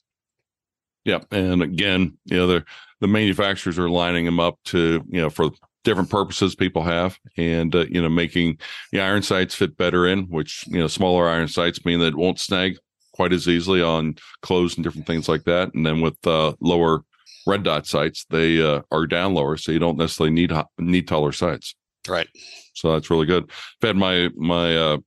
Yep, 1.06 1.28
and 1.32 1.62
again, 1.62 2.18
you 2.26 2.38
know, 2.38 2.48
the 2.48 2.66
the 3.02 3.08
manufacturers 3.08 3.78
are 3.78 3.90
lining 3.90 4.26
them 4.26 4.40
up 4.40 4.58
to 4.66 5.04
you 5.08 5.22
know 5.22 5.30
for 5.30 5.52
different 5.86 6.10
purposes 6.10 6.56
people 6.56 6.82
have 6.84 7.18
and 7.38 7.74
uh, 7.76 7.86
you 7.90 8.02
know 8.02 8.10
making 8.10 8.58
the 8.92 9.00
iron 9.00 9.22
sights 9.22 9.56
fit 9.56 9.78
better 9.78 10.06
in 10.06 10.24
which 10.24 10.66
you 10.68 10.80
know 10.80 10.88
smaller 10.88 11.30
iron 11.30 11.48
sights 11.48 11.86
mean 11.86 12.00
that 12.00 12.08
it 12.08 12.18
won't 12.18 12.40
snag 12.40 12.76
quite 13.16 13.32
as 13.32 13.48
easily 13.48 13.82
on 13.82 14.16
clothes 14.42 14.76
and 14.76 14.84
different 14.84 15.08
things 15.08 15.30
like 15.30 15.46
that. 15.46 15.74
And 15.74 15.86
then 15.86 16.02
with 16.02 16.18
uh, 16.28 16.54
lower 16.60 17.04
red 17.48 17.64
dot 17.64 17.88
sights 17.88 18.26
they 18.30 18.62
uh, 18.62 18.82
are 18.92 19.08
down 19.08 19.34
lower 19.34 19.56
so 19.56 19.72
you 19.72 19.80
don't 19.80 19.98
necessarily 19.98 20.34
need 20.34 20.52
need 20.78 21.08
taller 21.08 21.32
sights. 21.32 21.76
Right. 22.08 22.28
So 22.74 22.92
that's 22.92 23.10
really 23.10 23.26
good. 23.26 23.50
I've 23.82 23.88
had 23.88 23.96
my 23.96 24.30
my 24.36 24.76
uh, 24.76 24.98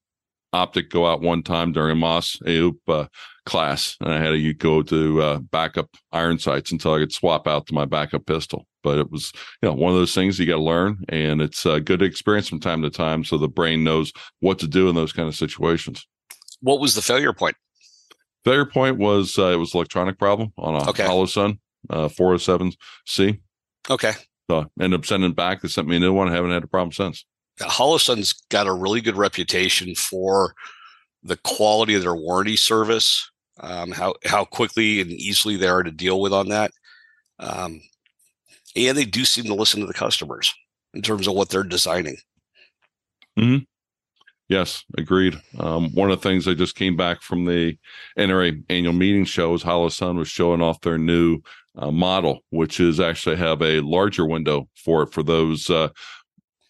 optic 0.52 0.88
go 0.90 1.06
out 1.06 1.20
one 1.20 1.42
time 1.42 1.72
during 1.72 1.92
a 1.92 1.94
Mas 1.96 2.36
Ayoob 2.46 2.76
uh, 2.88 3.06
class, 3.48 3.96
and 4.00 4.12
I 4.12 4.18
had 4.18 4.30
to 4.30 4.54
go 4.54 4.82
to 4.82 5.22
uh, 5.22 5.38
backup 5.38 5.88
iron 6.12 6.38
sights 6.38 6.70
until 6.70 6.94
I 6.94 6.98
could 6.98 7.12
swap 7.12 7.48
out 7.48 7.66
to 7.66 7.74
my 7.74 7.84
backup 7.84 8.26
pistol. 8.26 8.66
But 8.82 8.98
it 8.98 9.10
was, 9.10 9.32
you 9.62 9.68
know, 9.68 9.74
one 9.74 9.92
of 9.92 9.98
those 9.98 10.14
things 10.14 10.38
you 10.38 10.46
got 10.46 10.56
to 10.56 10.62
learn, 10.62 11.04
and 11.08 11.40
it's 11.40 11.66
a 11.66 11.80
good 11.80 12.02
experience 12.02 12.48
from 12.48 12.60
time 12.60 12.82
to 12.82 12.90
time, 12.90 13.24
so 13.24 13.38
the 13.38 13.48
brain 13.48 13.82
knows 13.82 14.12
what 14.40 14.58
to 14.60 14.68
do 14.68 14.88
in 14.88 14.94
those 14.94 15.12
kind 15.12 15.28
of 15.28 15.34
situations. 15.34 16.06
What 16.60 16.80
was 16.80 16.94
the 16.94 17.02
failure 17.02 17.32
point? 17.32 17.56
failure 18.44 18.64
point 18.66 18.96
was 18.96 19.38
uh, 19.38 19.48
it 19.48 19.56
was 19.56 19.74
electronic 19.74 20.18
problem 20.18 20.52
on 20.56 20.74
a 20.74 20.88
Okay. 20.90 21.04
Holosun 21.04 21.58
uh, 21.90 22.08
407C. 22.08 23.40
Okay. 23.90 24.12
So 24.50 24.60
I 24.60 24.84
ended 24.84 25.00
up 25.00 25.06
sending 25.06 25.32
back. 25.32 25.60
They 25.60 25.68
sent 25.68 25.88
me 25.88 25.96
a 25.96 26.00
new 26.00 26.12
one. 26.12 26.28
I 26.28 26.32
haven't 26.32 26.52
had 26.52 26.64
a 26.64 26.68
problem 26.68 26.92
since. 26.92 27.24
Holosun's 27.60 28.32
got 28.50 28.66
a 28.66 28.72
really 28.72 29.00
good 29.00 29.16
reputation 29.16 29.94
for 29.94 30.54
the 31.22 31.36
quality 31.36 31.94
of 31.94 32.02
their 32.02 32.14
warranty 32.14 32.56
service, 32.56 33.30
um, 33.60 33.90
how 33.90 34.14
how 34.24 34.44
quickly 34.44 35.00
and 35.00 35.10
easily 35.10 35.56
they 35.56 35.68
are 35.68 35.82
to 35.82 35.90
deal 35.90 36.20
with 36.20 36.32
on 36.32 36.48
that, 36.48 36.70
um, 37.38 37.80
and 38.76 38.96
they 38.96 39.04
do 39.04 39.24
seem 39.24 39.44
to 39.44 39.54
listen 39.54 39.80
to 39.80 39.86
the 39.86 39.94
customers 39.94 40.54
in 40.94 41.02
terms 41.02 41.26
of 41.26 41.34
what 41.34 41.48
they're 41.48 41.62
designing. 41.62 42.16
Hmm. 43.36 43.58
Yes, 44.48 44.82
agreed. 44.96 45.38
Um, 45.58 45.90
one 45.92 46.10
of 46.10 46.20
the 46.20 46.28
things 46.28 46.48
I 46.48 46.54
just 46.54 46.74
came 46.74 46.96
back 46.96 47.20
from 47.20 47.44
the 47.44 47.76
NRA 48.18 48.62
annual 48.70 48.94
meeting 48.94 49.26
shows, 49.26 49.62
Holosun 49.62 50.16
was 50.16 50.28
showing 50.28 50.62
off 50.62 50.80
their 50.80 50.96
new 50.96 51.40
uh, 51.76 51.90
model, 51.90 52.40
which 52.50 52.80
is 52.80 52.98
actually 52.98 53.36
have 53.36 53.60
a 53.60 53.80
larger 53.80 54.24
window 54.24 54.66
for 54.74 55.02
it 55.02 55.12
for 55.12 55.22
those 55.22 55.68
uh, 55.68 55.88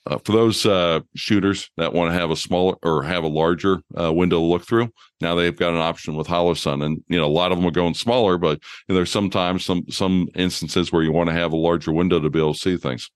uh, 0.08 0.18
for 0.24 0.32
those 0.32 0.64
uh, 0.64 1.00
shooters 1.14 1.70
that 1.76 1.92
want 1.92 2.10
to 2.10 2.18
have 2.18 2.30
a 2.30 2.36
smaller 2.36 2.76
or 2.82 3.02
have 3.02 3.24
a 3.24 3.28
larger 3.28 3.82
uh, 4.00 4.12
window 4.12 4.38
to 4.38 4.44
look 4.44 4.66
through. 4.66 4.90
Now 5.20 5.34
they've 5.34 5.56
got 5.56 5.74
an 5.74 5.80
option 5.80 6.16
with 6.16 6.26
Holosun, 6.26 6.84
and 6.84 7.04
you 7.08 7.18
know 7.18 7.26
a 7.26 7.28
lot 7.28 7.52
of 7.52 7.58
them 7.58 7.66
are 7.66 7.72
going 7.72 7.94
smaller, 7.94 8.38
but 8.38 8.58
you 8.58 8.92
know, 8.92 8.94
there's 8.96 9.10
sometimes 9.10 9.64
some 9.64 9.84
some 9.90 10.28
instances 10.34 10.90
where 10.90 11.02
you 11.02 11.12
want 11.12 11.28
to 11.28 11.34
have 11.34 11.52
a 11.52 11.56
larger 11.56 11.92
window 11.92 12.18
to 12.18 12.30
be 12.30 12.38
able 12.38 12.54
to 12.54 12.58
see 12.58 12.76
things. 12.78 13.10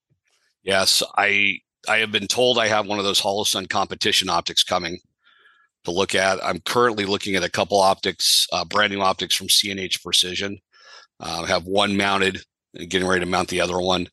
Yes, 0.62 1.02
I 1.16 1.59
I 1.88 1.98
have 1.98 2.12
been 2.12 2.26
told 2.26 2.59
I 2.59 2.68
have 2.68 2.87
one 2.87 2.98
of 2.98 3.05
those 3.05 3.22
Holosun 3.22 3.68
competition 3.70 4.28
optics 4.28 4.62
coming 4.62 4.98
to 5.85 5.90
look 5.90 6.14
at. 6.14 6.44
I'm 6.44 6.61
currently 6.61 7.07
looking 7.07 7.35
at 7.37 7.42
a 7.42 7.50
couple 7.50 7.81
optics, 7.81 8.46
uh, 8.52 8.64
brand 8.64 8.92
new 8.92 9.00
optics 9.00 9.35
from 9.35 9.48
C&H 9.48 10.02
Precision. 10.02 10.59
Uh, 11.18 11.42
I 11.44 11.48
have 11.48 11.64
one 11.64 11.96
mounted, 11.96 12.44
and 12.74 12.88
getting 12.88 13.09
ready 13.09 13.24
to 13.24 13.31
mount 13.31 13.48
the 13.48 13.61
other 13.61 13.81
one, 13.81 14.09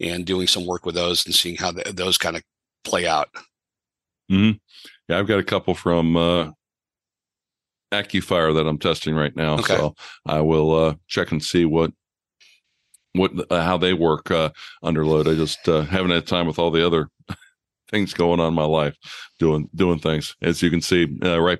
and 0.00 0.24
doing 0.24 0.46
some 0.46 0.66
work 0.66 0.86
with 0.86 0.94
those 0.94 1.26
and 1.26 1.34
seeing 1.34 1.56
how 1.56 1.72
th- 1.72 1.86
those 1.94 2.18
kind 2.18 2.36
of 2.36 2.42
play 2.84 3.06
out. 3.06 3.28
hmm 4.28 4.52
Yeah, 5.08 5.18
I've 5.18 5.26
got 5.26 5.38
a 5.40 5.44
couple 5.44 5.74
from 5.74 6.16
uh, 6.16 6.50
AccuFire 7.92 8.54
that 8.54 8.66
I'm 8.66 8.78
testing 8.78 9.14
right 9.14 9.34
now, 9.34 9.54
Okay. 9.54 9.74
so 9.76 9.94
I 10.26 10.40
will 10.40 10.74
uh, 10.74 10.94
check 11.06 11.32
and 11.32 11.42
see 11.42 11.64
what 11.64 11.92
what 13.14 13.32
uh, 13.50 13.62
how 13.62 13.78
they 13.78 13.94
work 13.94 14.30
uh, 14.30 14.50
under 14.82 15.04
load. 15.04 15.26
I 15.26 15.34
just 15.34 15.66
uh, 15.68 15.82
haven't 15.82 16.10
had 16.10 16.26
time 16.26 16.46
with 16.46 16.58
all 16.58 16.70
the 16.70 16.86
other 16.86 17.08
things 17.90 18.12
going 18.14 18.38
on 18.40 18.48
in 18.48 18.54
my 18.54 18.64
life, 18.64 18.96
doing 19.38 19.68
doing 19.74 19.98
things. 19.98 20.36
As 20.42 20.62
you 20.62 20.70
can 20.70 20.82
see, 20.82 21.08
uh, 21.24 21.40
right, 21.40 21.58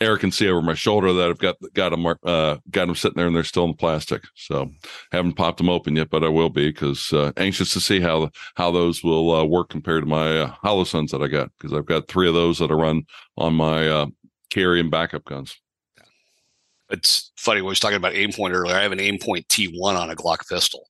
Erick 0.00 0.22
can 0.22 0.32
see 0.32 0.48
over 0.48 0.62
my 0.62 0.74
shoulder 0.74 1.12
that 1.12 1.28
I've 1.28 1.38
got 1.38 1.56
got 1.74 1.90
them 1.90 2.06
uh, 2.06 2.56
got 2.70 2.86
them 2.86 2.94
sitting 2.94 3.16
there 3.16 3.26
and 3.26 3.36
they're 3.36 3.44
still 3.44 3.64
in 3.64 3.72
the 3.72 3.76
plastic. 3.76 4.22
So 4.34 4.70
haven't 5.12 5.34
popped 5.34 5.58
them 5.58 5.68
open 5.68 5.96
yet, 5.96 6.08
but 6.08 6.24
I 6.24 6.28
will 6.28 6.48
be 6.48 6.68
because 6.70 7.12
uh, 7.12 7.32
anxious 7.36 7.72
to 7.74 7.80
see 7.80 8.00
how 8.00 8.30
how 8.54 8.70
those 8.70 9.04
will 9.04 9.34
uh, 9.34 9.44
work 9.44 9.68
compared 9.68 10.02
to 10.02 10.08
my 10.08 10.38
uh, 10.38 10.54
Holosuns 10.64 11.10
that 11.10 11.22
I 11.22 11.28
got 11.28 11.50
because 11.58 11.76
I've 11.76 11.86
got 11.86 12.08
three 12.08 12.28
of 12.28 12.34
those 12.34 12.58
that 12.58 12.70
I 12.70 12.74
run 12.74 13.02
on 13.36 13.54
my 13.54 13.88
uh, 13.88 14.06
carry 14.48 14.80
and 14.80 14.90
backup 14.90 15.24
guns. 15.24 15.60
It's 16.88 17.30
funny. 17.36 17.60
We 17.60 17.68
was 17.68 17.78
talking 17.78 17.98
about 17.98 18.14
Aimpoint 18.14 18.52
earlier. 18.52 18.74
I 18.74 18.82
have 18.82 18.92
an 18.92 18.98
Aimpoint 18.98 19.46
T1 19.48 19.96
on 19.96 20.10
a 20.10 20.16
Glock 20.16 20.48
pistol, 20.48 20.88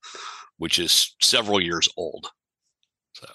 which 0.58 0.78
is 0.78 1.14
several 1.20 1.60
years 1.60 1.88
old. 1.96 2.30
So 3.14 3.26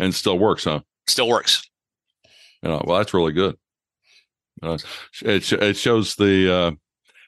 and 0.00 0.12
still 0.12 0.38
works, 0.38 0.64
huh? 0.64 0.80
still 1.06 1.28
works. 1.28 1.68
Know, 2.62 2.82
well, 2.86 2.98
that's 2.98 3.14
really 3.14 3.32
good. 3.32 3.56
Uh, 4.62 4.78
it 5.22 5.42
sh- 5.42 5.52
it 5.54 5.76
shows 5.76 6.14
the 6.14 6.52
uh, 6.52 6.70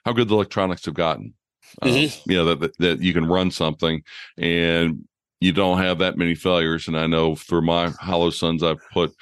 how 0.04 0.12
good 0.12 0.28
the 0.28 0.34
electronics 0.34 0.84
have 0.84 0.94
gotten. 0.94 1.34
Uh, 1.82 1.86
Mhm. 1.86 2.20
You 2.26 2.36
know 2.36 2.44
that, 2.46 2.60
that 2.60 2.78
that 2.78 3.00
you 3.02 3.12
can 3.12 3.26
run 3.26 3.50
something 3.50 4.02
and 4.38 5.04
you 5.40 5.52
don't 5.52 5.78
have 5.78 5.98
that 5.98 6.16
many 6.16 6.34
failures. 6.34 6.88
And 6.88 6.96
I 6.96 7.06
know 7.06 7.34
for 7.34 7.60
my 7.60 7.88
Holosuns, 7.88 8.62
I've 8.62 8.78
put 8.92 9.12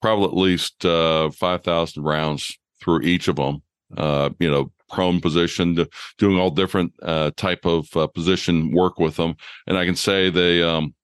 probably 0.00 0.26
at 0.26 0.36
least 0.36 0.84
uh, 0.84 1.30
five 1.30 1.62
thousand 1.62 2.02
rounds 2.02 2.56
through 2.80 3.02
each 3.02 3.28
of 3.28 3.36
them. 3.36 3.62
Uh, 3.96 4.30
you 4.38 4.50
know, 4.50 4.72
prone 4.90 5.20
position, 5.20 5.86
doing 6.18 6.38
all 6.38 6.50
different 6.50 6.92
uh, 7.02 7.30
type 7.36 7.64
of 7.64 7.94
uh, 7.96 8.06
position 8.06 8.72
work 8.72 8.98
with 8.98 9.16
them, 9.16 9.34
and 9.66 9.76
I 9.76 9.84
can 9.84 9.96
say 9.96 10.30
they 10.30 10.62
um, 10.62 10.94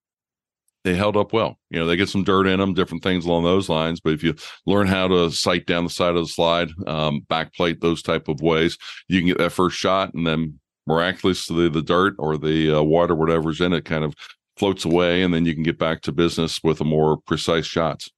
they 0.88 0.96
held 0.96 1.16
up 1.16 1.32
well. 1.32 1.58
You 1.70 1.78
know, 1.78 1.86
they 1.86 1.96
get 1.96 2.08
some 2.08 2.24
dirt 2.24 2.46
in 2.46 2.60
them, 2.60 2.72
different 2.72 3.02
things 3.02 3.26
along 3.26 3.44
those 3.44 3.68
lines. 3.68 4.00
But 4.00 4.14
if 4.14 4.22
you 4.22 4.34
learn 4.66 4.86
how 4.86 5.06
to 5.08 5.30
sight 5.30 5.66
down 5.66 5.84
the 5.84 5.90
side 5.90 6.16
of 6.16 6.24
the 6.24 6.32
slide, 6.32 6.70
um, 6.86 7.20
backplate 7.28 7.80
those 7.80 8.00
type 8.00 8.28
of 8.28 8.40
ways, 8.40 8.78
you 9.06 9.20
can 9.20 9.28
get 9.28 9.38
that 9.38 9.52
first 9.52 9.76
shot, 9.76 10.14
and 10.14 10.26
then 10.26 10.58
miraculously 10.86 11.68
the 11.68 11.82
dirt 11.82 12.14
or 12.18 12.38
the 12.38 12.78
uh, 12.78 12.82
water, 12.82 13.14
whatever's 13.14 13.60
in 13.60 13.74
it, 13.74 13.84
kind 13.84 14.02
of 14.02 14.14
floats 14.56 14.86
away, 14.86 15.22
and 15.22 15.34
then 15.34 15.44
you 15.44 15.54
can 15.54 15.62
get 15.62 15.78
back 15.78 16.00
to 16.02 16.12
business 16.12 16.60
with 16.64 16.80
a 16.80 16.84
more 16.84 17.18
precise 17.26 17.66
shots. 17.66 18.10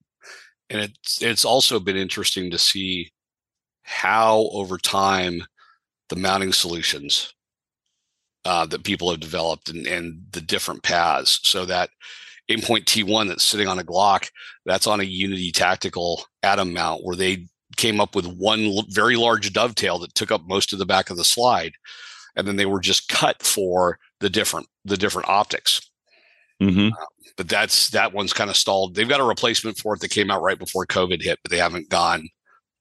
and 0.71 0.81
it's 0.81 1.21
it's 1.21 1.45
also 1.45 1.81
been 1.81 1.97
interesting 1.97 2.51
to 2.51 2.59
see 2.59 3.11
how 3.83 4.49
over 4.53 4.79
time 4.79 5.43
the 6.09 6.17
mounting 6.17 6.53
solutions 6.53 7.35
uh, 8.45 8.65
that 8.67 8.85
people 8.85 9.11
have 9.11 9.21
developed 9.21 9.69
and, 9.69 9.87
and 9.87 10.23
the 10.31 10.41
different 10.41 10.83
paths 10.83 11.41
so 11.43 11.65
that 11.67 11.91
aimpoint 12.51 12.85
t1 12.85 13.29
that's 13.29 13.45
sitting 13.45 13.69
on 13.69 13.79
a 13.79 13.85
glock 13.85 14.31
that's 14.67 14.87
on 14.87 15.01
a 15.01 15.05
unity 15.05 15.53
tactical 15.53 16.25
atom 16.43 16.73
mount 16.73 17.05
where 17.05 17.17
they 17.17 17.47
came 17.77 18.01
up 18.01 18.15
with 18.15 18.27
one 18.27 18.73
very 18.89 19.17
large 19.17 19.53
dovetail 19.53 19.99
that 19.99 20.15
took 20.15 20.31
up 20.31 20.43
most 20.47 20.73
of 20.73 20.79
the 20.79 20.87
back 20.87 21.11
of 21.11 21.17
the 21.17 21.25
slide 21.25 21.73
and 22.37 22.47
then 22.47 22.57
they 22.57 22.67
were 22.67 22.81
just 22.81 23.09
cut 23.09 23.43
for 23.43 23.99
the 24.21 24.31
different 24.31 24.67
the 24.85 24.97
different 24.97 25.29
optics 25.29 25.91
Mm-hmm. 26.61 26.91
but 27.39 27.49
that's 27.49 27.89
that 27.91 28.13
one's 28.13 28.35
kind 28.35 28.51
of 28.51 28.57
stalled. 28.57 28.95
They've 28.95 29.09
got 29.09 29.21
a 29.21 29.25
replacement 29.25 29.79
for 29.79 29.95
it 29.95 30.01
that 30.01 30.11
came 30.11 30.31
out 30.31 30.43
right 30.43 30.59
before 30.59 30.85
COVID 30.85 31.23
hit, 31.23 31.39
but 31.43 31.51
they 31.51 31.57
haven't 31.57 31.89
gone 31.89 32.29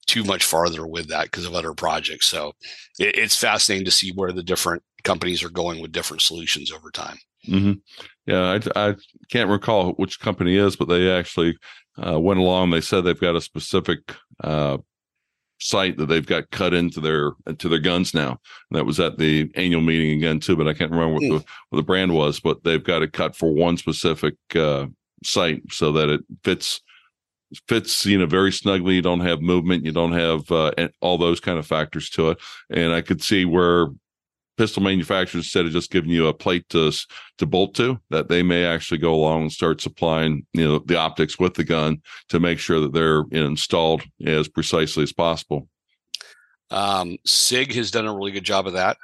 too 0.06 0.24
much 0.24 0.44
farther 0.44 0.86
with 0.86 1.08
that 1.08 1.26
because 1.26 1.46
of 1.46 1.56
other 1.56 1.74
projects. 1.74 2.26
So 2.26 2.54
it, 3.00 3.18
it's 3.18 3.38
fascinating 3.38 3.86
to 3.86 3.92
see 3.92 4.12
where 4.12 4.34
the 4.34 4.44
different 4.44 4.84
companies 5.06 5.44
are 5.44 5.50
going 5.50 5.82
with 5.82 5.94
different 5.94 6.22
solutions 6.22 6.74
over 6.74 6.92
time. 6.92 7.18
Hmm 7.46 7.74
Yeah, 8.26 8.60
I, 8.76 8.90
I 8.90 8.96
can't 9.30 9.50
recall 9.50 9.94
which 9.94 10.20
company 10.20 10.56
is, 10.56 10.76
but 10.76 10.88
they 10.88 11.12
actually 11.12 11.58
uh, 11.98 12.20
went 12.20 12.40
along. 12.40 12.70
They 12.70 12.82
said 12.82 13.02
they've 13.02 13.20
got 13.20 13.36
a 13.36 13.42
specific 13.42 14.16
uh, 14.44 14.78
sight 15.60 15.98
that 15.98 16.06
they've 16.08 16.26
got 16.26 16.50
cut 16.52 16.74
into 16.74 17.00
their 17.00 17.32
into 17.48 17.70
their 17.70 17.80
guns 17.80 18.14
now. 18.14 18.40
And 18.70 18.78
that 18.78 18.86
was 18.86 19.00
at 19.00 19.18
the 19.18 19.52
annual 19.56 19.82
meeting 19.82 20.18
again 20.18 20.40
too, 20.40 20.56
but 20.56 20.68
I 20.68 20.74
can't 20.74 20.92
remember 20.92 21.16
what, 21.16 21.22
the, 21.22 21.46
what 21.70 21.78
the 21.78 21.84
brand 21.84 22.14
was. 22.14 22.40
But 22.40 22.64
they've 22.64 22.84
got 22.84 23.02
it 23.02 23.14
cut 23.14 23.36
for 23.36 23.54
one 23.54 23.78
specific 23.78 24.36
uh, 24.56 24.88
sight 25.24 25.62
so 25.70 25.92
that 25.94 26.10
it 26.10 26.22
fits 26.44 26.82
fits 27.68 28.06
you 28.06 28.18
know 28.18 28.26
very 28.26 28.52
snugly. 28.52 28.96
You 28.96 29.02
don't 29.02 29.20
have 29.22 29.42
movement. 29.42 29.86
You 29.86 29.92
don't 29.92 30.14
have 30.14 30.50
uh, 30.52 30.72
all 31.02 31.18
those 31.18 31.40
kind 31.40 31.60
of 31.60 31.68
factors 31.68 32.10
to 32.12 32.32
it. 32.32 32.40
And 32.70 32.94
I 32.94 33.02
could 33.02 33.22
see 33.22 33.46
where 33.46 33.88
pistol 34.60 34.84
manufacturers 34.84 35.46
instead 35.46 35.66
of 35.66 35.72
just 35.72 35.90
giving 35.90 36.12
you 36.12 36.28
a 36.28 36.34
plate 36.34 36.68
to 36.68 36.92
to 37.38 37.46
bolt 37.46 37.74
to 37.74 37.98
that 38.10 38.28
they 38.28 38.44
may 38.44 38.66
actually 38.66 38.98
go 38.98 39.14
along 39.16 39.44
and 39.44 39.52
start 39.54 39.80
supplying 39.80 40.46
you 40.52 40.68
know 40.68 40.80
the 40.80 40.98
optics 40.98 41.40
with 41.40 41.54
the 41.54 41.64
gun 41.64 42.02
to 42.28 42.42
make 42.42 42.60
sure 42.60 42.82
that 42.82 42.92
they're 42.92 43.24
installed 43.32 44.04
as 44.26 44.50
precisely 44.50 45.02
as 45.02 45.14
possible. 45.14 45.70
Um, 46.72 47.18
Sig 47.26 47.74
has 47.74 47.90
done 47.90 48.06
a 48.06 48.14
really 48.14 48.34
good 48.34 48.44
job 48.44 48.68
of 48.68 48.74
that, 48.74 48.98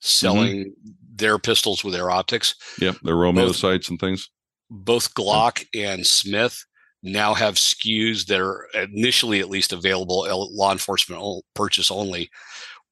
selling 0.00 0.72
their 1.16 1.40
pistols 1.40 1.82
with 1.82 1.92
their 1.92 2.12
optics. 2.12 2.54
yep 2.78 2.94
they're 3.02 3.16
romeo 3.16 3.46
Both- 3.46 3.56
sights 3.56 3.88
and 3.88 3.98
things. 3.98 4.30
Both 4.70 5.12
Glock 5.14 5.66
and 5.74 6.06
Smith 6.06 6.64
now 7.02 7.34
have 7.34 7.56
SKUs 7.56 8.26
that 8.26 8.40
are 8.40 8.66
initially 8.74 9.40
at 9.40 9.50
least 9.50 9.72
available 9.72 10.22
uh, 10.22 10.34
law 10.34 10.72
enforcement 10.72 11.20
purchase 11.54 11.90
only, 11.90 12.30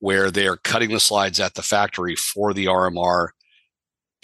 where 0.03 0.33
they 0.33 0.49
are 0.49 0.57
cutting 0.57 0.91
the 0.91 0.99
slides 0.99 1.39
at 1.39 1.55
the 1.55 1.63
factory 1.63 2.17
for 2.17 2.53
the 2.53 2.67
RMR 2.67 3.29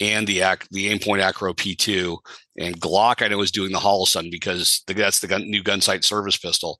and 0.01 0.27
the 0.27 0.39
the 0.71 0.89
Aimpoint 0.93 1.21
Acro 1.21 1.53
P2 1.53 2.17
and 2.57 2.79
Glock. 2.81 3.21
I 3.23 3.29
know 3.29 3.41
is 3.41 3.49
doing 3.49 3.71
the 3.71 3.79
Holosun 3.79 4.29
because 4.29 4.83
the, 4.87 4.93
that's 4.93 5.21
the 5.21 5.27
gun, 5.27 5.49
new 5.49 5.63
Gunsite 5.63 6.03
service 6.03 6.35
pistol. 6.37 6.77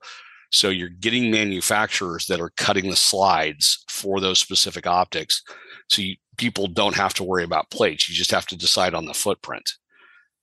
So 0.52 0.68
you're 0.68 0.90
getting 0.90 1.30
manufacturers 1.30 2.26
that 2.26 2.42
are 2.42 2.52
cutting 2.58 2.90
the 2.90 2.96
slides 2.96 3.82
for 3.88 4.20
those 4.20 4.38
specific 4.38 4.86
optics. 4.86 5.42
So 5.88 6.02
you, 6.02 6.16
people 6.36 6.66
don't 6.66 6.94
have 6.96 7.14
to 7.14 7.24
worry 7.24 7.44
about 7.44 7.70
plates. 7.70 8.06
You 8.06 8.14
just 8.14 8.32
have 8.32 8.46
to 8.48 8.56
decide 8.56 8.92
on 8.92 9.06
the 9.06 9.14
footprint. 9.14 9.70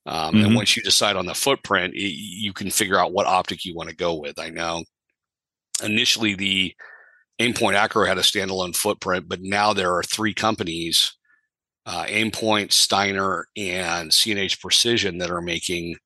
Um, 0.04 0.34
And 0.36 0.50
Mhm. 0.52 0.56
once 0.56 0.76
you 0.76 0.82
decide 0.82 1.14
on 1.14 1.26
the 1.26 1.34
footprint, 1.34 1.94
y- 1.94 2.00
you 2.44 2.52
can 2.52 2.72
figure 2.72 2.98
out 2.98 3.12
what 3.12 3.26
optic 3.28 3.64
you 3.64 3.76
want 3.76 3.88
to 3.90 3.94
go 3.94 4.14
with. 4.14 4.40
I 4.40 4.50
know 4.50 4.82
initially 5.84 6.34
the 6.34 6.74
Aimpoint 7.40 7.74
Acro 7.74 8.04
had 8.04 8.18
a 8.18 8.22
standalone 8.22 8.74
footprint, 8.74 9.28
but 9.28 9.40
now 9.40 9.72
there 9.72 9.94
are 9.94 10.02
three 10.02 10.34
companies, 10.34 11.16
uh, 11.86 12.04
Aimpoint, 12.04 12.72
Steiner, 12.72 13.46
and 13.56 14.12
C&H 14.12 14.60
Precision 14.60 15.18
that 15.18 15.30
are 15.30 15.40
making 15.40 15.96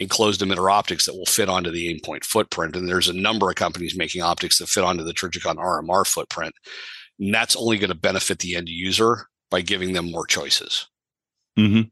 enclosed 0.00 0.40
emitter 0.40 0.70
optics 0.70 1.06
that 1.06 1.14
will 1.14 1.26
fit 1.26 1.48
onto 1.48 1.70
the 1.70 1.94
aimpoint 1.94 2.24
footprint. 2.24 2.74
And 2.74 2.88
there's 2.88 3.08
a 3.08 3.12
number 3.12 3.48
of 3.48 3.54
companies 3.54 3.96
making 3.96 4.22
optics 4.22 4.58
that 4.58 4.68
fit 4.68 4.82
onto 4.82 5.04
the 5.04 5.12
Trijicon 5.12 5.56
RMR 5.56 6.04
footprint. 6.04 6.52
And 7.20 7.32
that's 7.32 7.54
only 7.54 7.78
going 7.78 7.90
to 7.90 7.96
benefit 7.96 8.40
the 8.40 8.56
end 8.56 8.68
user 8.68 9.26
by 9.50 9.60
giving 9.60 9.92
them 9.92 10.10
more 10.10 10.26
choices. 10.26 10.88
Mm-hmm. 11.56 11.82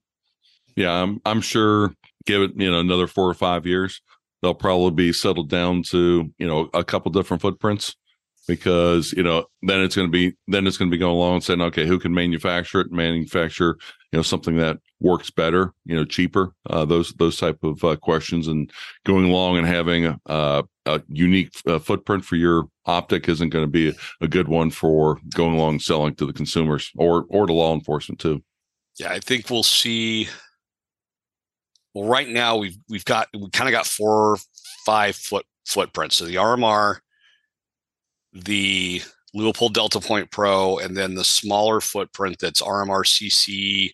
Yeah, 0.74 0.92
I'm 0.92 1.20
I'm 1.24 1.40
sure 1.40 1.94
give 2.26 2.42
it, 2.42 2.52
you 2.56 2.70
know, 2.70 2.80
another 2.80 3.06
four 3.06 3.28
or 3.28 3.34
five 3.34 3.66
years, 3.66 4.00
they'll 4.42 4.54
probably 4.54 4.90
be 4.90 5.12
settled 5.12 5.48
down 5.48 5.82
to, 5.84 6.32
you 6.38 6.46
know, 6.46 6.70
a 6.74 6.82
couple 6.82 7.12
different 7.12 7.42
footprints 7.42 7.94
because 8.50 9.12
you 9.12 9.22
know 9.22 9.44
then 9.62 9.80
it's 9.80 9.94
going 9.94 10.08
to 10.08 10.10
be 10.10 10.36
then 10.48 10.66
it's 10.66 10.76
going 10.76 10.90
to 10.90 10.94
be 10.94 10.98
going 10.98 11.14
along 11.14 11.34
and 11.34 11.44
saying 11.44 11.60
okay 11.60 11.86
who 11.86 12.00
can 12.00 12.12
manufacture 12.12 12.80
it 12.80 12.90
manufacture 12.90 13.76
you 14.10 14.16
know 14.16 14.22
something 14.22 14.56
that 14.56 14.76
works 14.98 15.30
better 15.30 15.72
you 15.84 15.94
know 15.94 16.04
cheaper 16.04 16.52
uh, 16.68 16.84
those 16.84 17.12
those 17.12 17.36
type 17.36 17.62
of 17.62 17.82
uh, 17.84 17.94
questions 17.94 18.48
and 18.48 18.72
going 19.06 19.24
along 19.26 19.56
and 19.56 19.68
having 19.68 20.04
a, 20.26 20.64
a, 20.86 21.00
unique 21.06 21.52
uh, 21.68 21.78
footprint 21.78 22.24
for 22.24 22.34
your 22.34 22.64
optic 22.86 23.28
isn't 23.28 23.50
going 23.50 23.64
to 23.64 23.70
be 23.70 23.90
a, 23.90 23.92
a, 24.20 24.26
good 24.26 24.48
one 24.48 24.68
for 24.68 25.20
going 25.32 25.54
along 25.54 25.78
selling 25.78 26.12
to 26.16 26.26
the 26.26 26.32
consumers 26.32 26.90
or 26.96 27.26
or 27.28 27.46
to 27.46 27.52
law 27.52 27.72
enforcement 27.72 28.18
too. 28.18 28.42
Yeah 28.98 29.12
i 29.12 29.20
think 29.20 29.48
we'll 29.48 29.62
see 29.62 30.28
well 31.94 32.08
right 32.08 32.28
now 32.28 32.56
we've 32.56 32.78
we've 32.88 33.04
got 33.04 33.28
we 33.32 33.48
kind 33.50 33.68
of 33.68 33.72
got 33.72 33.86
four 33.86 34.38
five 34.84 35.14
foot 35.14 35.46
footprints. 35.66 36.16
So 36.16 36.24
the 36.24 36.34
rmr 36.34 36.98
the 38.32 39.02
Leupold 39.34 39.72
Delta 39.72 40.00
Point 40.00 40.30
Pro, 40.30 40.78
and 40.78 40.96
then 40.96 41.14
the 41.14 41.24
smaller 41.24 41.80
footprint 41.80 42.38
that's 42.40 42.62
RMRCC, 42.62 43.90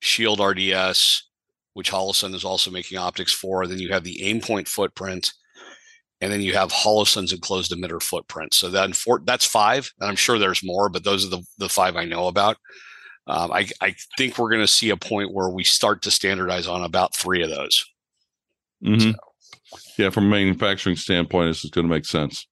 Shield 0.00 0.40
RDS, 0.40 1.28
which 1.74 1.90
Holosun 1.90 2.34
is 2.34 2.44
also 2.44 2.70
making 2.70 2.98
optics 2.98 3.32
for. 3.32 3.66
Then 3.66 3.78
you 3.78 3.92
have 3.92 4.04
the 4.04 4.20
Aimpoint 4.22 4.68
footprint, 4.68 5.32
and 6.20 6.32
then 6.32 6.40
you 6.40 6.54
have 6.54 6.72
Holosun's 6.72 7.32
enclosed 7.32 7.72
emitter 7.72 8.02
footprint. 8.02 8.54
So 8.54 8.68
then 8.68 8.92
for, 8.92 9.20
that's 9.24 9.44
five, 9.44 9.92
and 10.00 10.08
I'm 10.08 10.16
sure 10.16 10.38
there's 10.38 10.64
more, 10.64 10.88
but 10.88 11.04
those 11.04 11.24
are 11.26 11.30
the, 11.30 11.42
the 11.58 11.68
five 11.68 11.96
I 11.96 12.04
know 12.04 12.26
about. 12.26 12.56
Um, 13.26 13.52
I, 13.52 13.68
I 13.80 13.94
think 14.18 14.38
we're 14.38 14.50
going 14.50 14.62
to 14.62 14.66
see 14.66 14.90
a 14.90 14.96
point 14.96 15.32
where 15.32 15.50
we 15.50 15.62
start 15.62 16.02
to 16.02 16.10
standardize 16.10 16.66
on 16.66 16.82
about 16.82 17.14
three 17.14 17.42
of 17.42 17.50
those. 17.50 17.84
Mm-hmm. 18.84 19.10
So. 19.10 19.16
Yeah, 19.98 20.10
from 20.10 20.26
a 20.26 20.30
manufacturing 20.30 20.96
standpoint, 20.96 21.50
this 21.50 21.64
is 21.64 21.70
going 21.70 21.86
to 21.86 21.94
make 21.94 22.06
sense. 22.06 22.48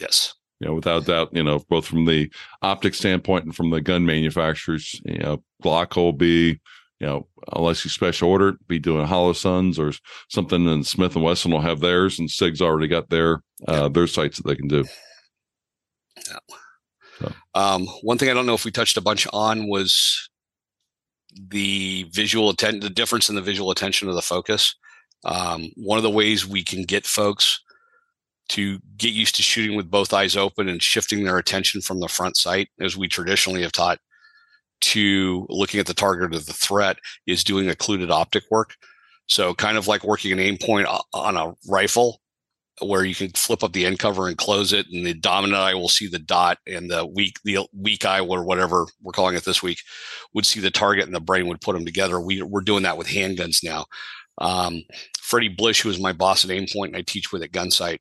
Yes 0.00 0.34
you 0.60 0.68
know, 0.68 0.74
without 0.74 1.06
doubt, 1.06 1.30
you 1.32 1.42
know, 1.42 1.58
both 1.68 1.86
from 1.86 2.04
the 2.04 2.30
optic 2.62 2.94
standpoint 2.94 3.44
and 3.46 3.56
from 3.56 3.70
the 3.70 3.80
gun 3.80 4.04
manufacturers, 4.04 5.00
you 5.04 5.18
know, 5.18 5.42
Glock 5.64 5.96
will 5.96 6.12
be, 6.12 6.60
you 7.00 7.06
know, 7.06 7.26
unless 7.54 7.82
you 7.84 7.90
special 7.90 8.28
order 8.28 8.58
be 8.68 8.78
doing 8.78 9.06
Holosuns 9.06 9.78
or 9.78 9.96
something, 10.28 10.68
and 10.68 10.86
Smith 10.86 11.16
and 11.16 11.24
Wesson 11.24 11.50
will 11.50 11.62
have 11.62 11.80
theirs, 11.80 12.18
and 12.18 12.30
Sig's 12.30 12.60
already 12.60 12.88
got 12.88 13.08
their 13.08 13.42
uh, 13.66 13.88
their 13.88 14.06
sights 14.06 14.36
that 14.36 14.46
they 14.46 14.54
can 14.54 14.68
do. 14.68 14.84
Yeah. 16.28 16.38
So. 17.18 17.32
Um, 17.54 17.86
one 18.02 18.18
thing 18.18 18.30
I 18.30 18.34
don't 18.34 18.46
know 18.46 18.54
if 18.54 18.64
we 18.64 18.70
touched 18.70 18.98
a 18.98 19.02
bunch 19.02 19.26
on 19.32 19.66
was 19.66 20.28
the 21.48 22.06
visual 22.12 22.50
attention, 22.50 22.80
the 22.80 22.90
difference 22.90 23.30
in 23.30 23.34
the 23.34 23.42
visual 23.42 23.70
attention 23.70 24.08
of 24.08 24.14
the 24.14 24.22
focus. 24.22 24.74
Um, 25.24 25.70
one 25.76 25.98
of 25.98 26.02
the 26.02 26.10
ways 26.10 26.46
we 26.46 26.62
can 26.64 26.82
get 26.82 27.06
folks 27.06 27.60
to 28.50 28.80
get 28.96 29.12
used 29.12 29.36
to 29.36 29.42
shooting 29.42 29.76
with 29.76 29.90
both 29.90 30.12
eyes 30.12 30.36
open 30.36 30.68
and 30.68 30.82
shifting 30.82 31.24
their 31.24 31.38
attention 31.38 31.80
from 31.80 32.00
the 32.00 32.08
front 32.08 32.36
sight, 32.36 32.68
as 32.80 32.96
we 32.96 33.08
traditionally 33.08 33.62
have 33.62 33.72
taught, 33.72 33.98
to 34.80 35.46
looking 35.48 35.78
at 35.78 35.86
the 35.86 35.94
target 35.94 36.34
of 36.34 36.46
the 36.46 36.52
threat 36.52 36.98
is 37.26 37.44
doing 37.44 37.68
occluded 37.68 38.10
optic 38.10 38.44
work. 38.50 38.74
So, 39.28 39.54
kind 39.54 39.78
of 39.78 39.86
like 39.86 40.02
working 40.02 40.32
an 40.32 40.38
Aimpoint 40.38 41.00
on 41.14 41.36
a 41.36 41.52
rifle, 41.68 42.20
where 42.80 43.04
you 43.04 43.14
can 43.14 43.30
flip 43.30 43.62
up 43.62 43.72
the 43.72 43.86
end 43.86 43.98
cover 44.00 44.26
and 44.26 44.36
close 44.36 44.72
it, 44.72 44.86
and 44.90 45.06
the 45.06 45.14
dominant 45.14 45.60
eye 45.60 45.74
will 45.74 45.88
see 45.88 46.08
the 46.08 46.18
dot, 46.18 46.58
and 46.66 46.90
the 46.90 47.06
weak 47.06 47.38
the 47.44 47.60
weak 47.72 48.04
eye 48.04 48.20
or 48.20 48.42
whatever 48.42 48.86
we're 49.00 49.12
calling 49.12 49.36
it 49.36 49.44
this 49.44 49.62
week 49.62 49.78
would 50.34 50.46
see 50.46 50.58
the 50.58 50.70
target, 50.72 51.04
and 51.04 51.14
the 51.14 51.20
brain 51.20 51.46
would 51.46 51.60
put 51.60 51.74
them 51.74 51.84
together. 51.84 52.20
We, 52.20 52.42
we're 52.42 52.62
doing 52.62 52.82
that 52.82 52.98
with 52.98 53.06
handguns 53.06 53.62
now. 53.62 53.84
Um, 54.38 54.82
Freddie 55.20 55.48
Blish, 55.48 55.82
who 55.82 55.90
is 55.90 56.00
my 56.00 56.12
boss 56.12 56.44
at 56.44 56.50
Aimpoint, 56.50 56.88
and 56.88 56.96
I 56.96 57.02
teach 57.02 57.30
with 57.30 57.42
at 57.42 57.52
Gunsite, 57.52 57.98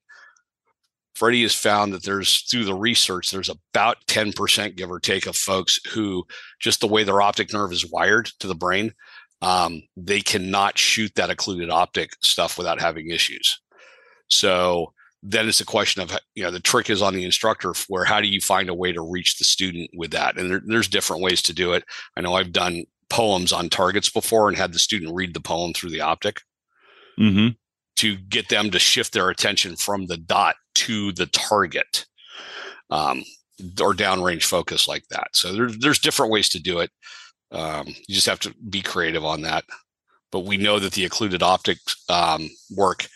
Freddie 1.19 1.41
has 1.41 1.53
found 1.53 1.91
that 1.91 2.03
there's 2.03 2.43
through 2.43 2.63
the 2.63 2.73
research, 2.73 3.29
there's 3.29 3.49
about 3.49 3.97
10% 4.07 4.77
give 4.77 4.89
or 4.89 5.01
take 5.01 5.25
of 5.25 5.35
folks 5.35 5.77
who 5.91 6.25
just 6.61 6.79
the 6.79 6.87
way 6.87 7.03
their 7.03 7.21
optic 7.21 7.51
nerve 7.51 7.73
is 7.73 7.85
wired 7.85 8.27
to 8.39 8.47
the 8.47 8.55
brain, 8.55 8.93
um, 9.41 9.83
they 9.97 10.21
cannot 10.21 10.77
shoot 10.77 11.13
that 11.15 11.29
occluded 11.29 11.69
optic 11.69 12.11
stuff 12.21 12.57
without 12.57 12.79
having 12.79 13.09
issues. 13.09 13.59
So 14.29 14.93
then 15.21 15.49
it's 15.49 15.59
a 15.59 15.65
question 15.65 16.01
of 16.01 16.17
you 16.35 16.43
know 16.43 16.51
the 16.51 16.61
trick 16.61 16.89
is 16.89 17.01
on 17.01 17.13
the 17.13 17.25
instructor 17.25 17.73
where 17.89 18.05
how 18.05 18.21
do 18.21 18.29
you 18.29 18.39
find 18.39 18.69
a 18.69 18.73
way 18.73 18.93
to 18.93 19.01
reach 19.01 19.37
the 19.37 19.43
student 19.43 19.89
with 19.93 20.11
that? 20.11 20.37
And 20.37 20.49
there, 20.49 20.61
there's 20.65 20.87
different 20.87 21.21
ways 21.21 21.41
to 21.41 21.53
do 21.53 21.73
it. 21.73 21.83
I 22.15 22.21
know 22.21 22.35
i've 22.35 22.53
done 22.53 22.85
poems 23.09 23.51
on 23.51 23.67
targets 23.67 24.09
before 24.09 24.47
and 24.47 24.55
had 24.55 24.71
the 24.71 24.79
student 24.79 25.13
read 25.13 25.33
the 25.33 25.41
poem 25.41 25.73
through 25.73 25.89
the 25.89 25.99
optic 25.99 26.43
mm-hmm. 27.19 27.49
to 27.97 28.15
get 28.15 28.47
them 28.47 28.71
to 28.71 28.79
shift 28.79 29.11
their 29.11 29.27
attention 29.27 29.75
from 29.75 30.05
the 30.05 30.15
dot 30.15 30.55
to 30.89 31.11
the 31.11 31.27
target 31.27 32.05
um, 32.89 33.23
or 33.79 33.93
downrange 33.93 34.43
focus 34.43 34.87
like 34.87 35.03
that. 35.11 35.27
So 35.33 35.53
there's 35.53 35.77
there's 35.77 35.99
different 35.99 36.31
ways 36.31 36.49
to 36.49 36.59
do 36.59 36.79
it. 36.79 36.89
Um, 37.51 37.87
you 37.87 38.15
just 38.15 38.27
have 38.27 38.39
to 38.39 38.53
be 38.69 38.81
creative 38.81 39.23
on 39.23 39.41
that. 39.43 39.65
But 40.31 40.45
we 40.45 40.57
know 40.57 40.79
that 40.79 40.93
the 40.93 41.05
occluded 41.05 41.43
optics 41.43 42.03
um, 42.09 42.49
work 42.75 43.07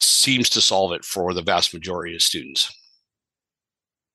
seems 0.00 0.48
to 0.50 0.60
solve 0.60 0.92
it 0.92 1.04
for 1.04 1.32
the 1.32 1.42
vast 1.42 1.72
majority 1.72 2.14
of 2.14 2.22
students. 2.22 2.72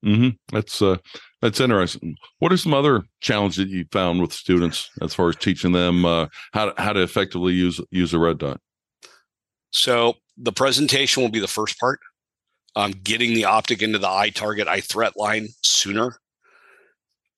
Mm-hmm. 0.06 0.30
That's 0.54 0.82
uh, 0.82 0.98
that's 1.42 1.60
interesting. 1.60 2.16
What 2.40 2.52
are 2.52 2.58
some 2.58 2.74
other 2.74 3.04
challenges 3.22 3.58
that 3.58 3.70
you 3.70 3.86
found 3.92 4.22
with 4.22 4.34
students 4.34 4.90
as 5.02 5.14
far 5.14 5.30
as 5.30 5.36
teaching 5.38 5.72
them 5.72 6.06
uh, 6.06 6.28
how 6.54 6.72
to, 6.72 6.82
how 6.82 6.94
to 6.94 7.02
effectively 7.02 7.54
use 7.54 7.80
use 7.92 8.14
a 8.14 8.20
red 8.20 8.38
dot? 8.38 8.60
So 9.72 10.16
the 10.38 10.54
presentation 10.54 11.22
will 11.22 11.30
be 11.30 11.40
the 11.40 11.48
first 11.48 11.80
part. 11.80 12.00
Um, 12.76 12.92
getting 12.92 13.34
the 13.34 13.46
optic 13.46 13.82
into 13.82 13.98
the 13.98 14.10
eye 14.10 14.30
target, 14.30 14.68
eye 14.68 14.82
threat 14.82 15.18
line 15.18 15.50
sooner, 15.64 16.20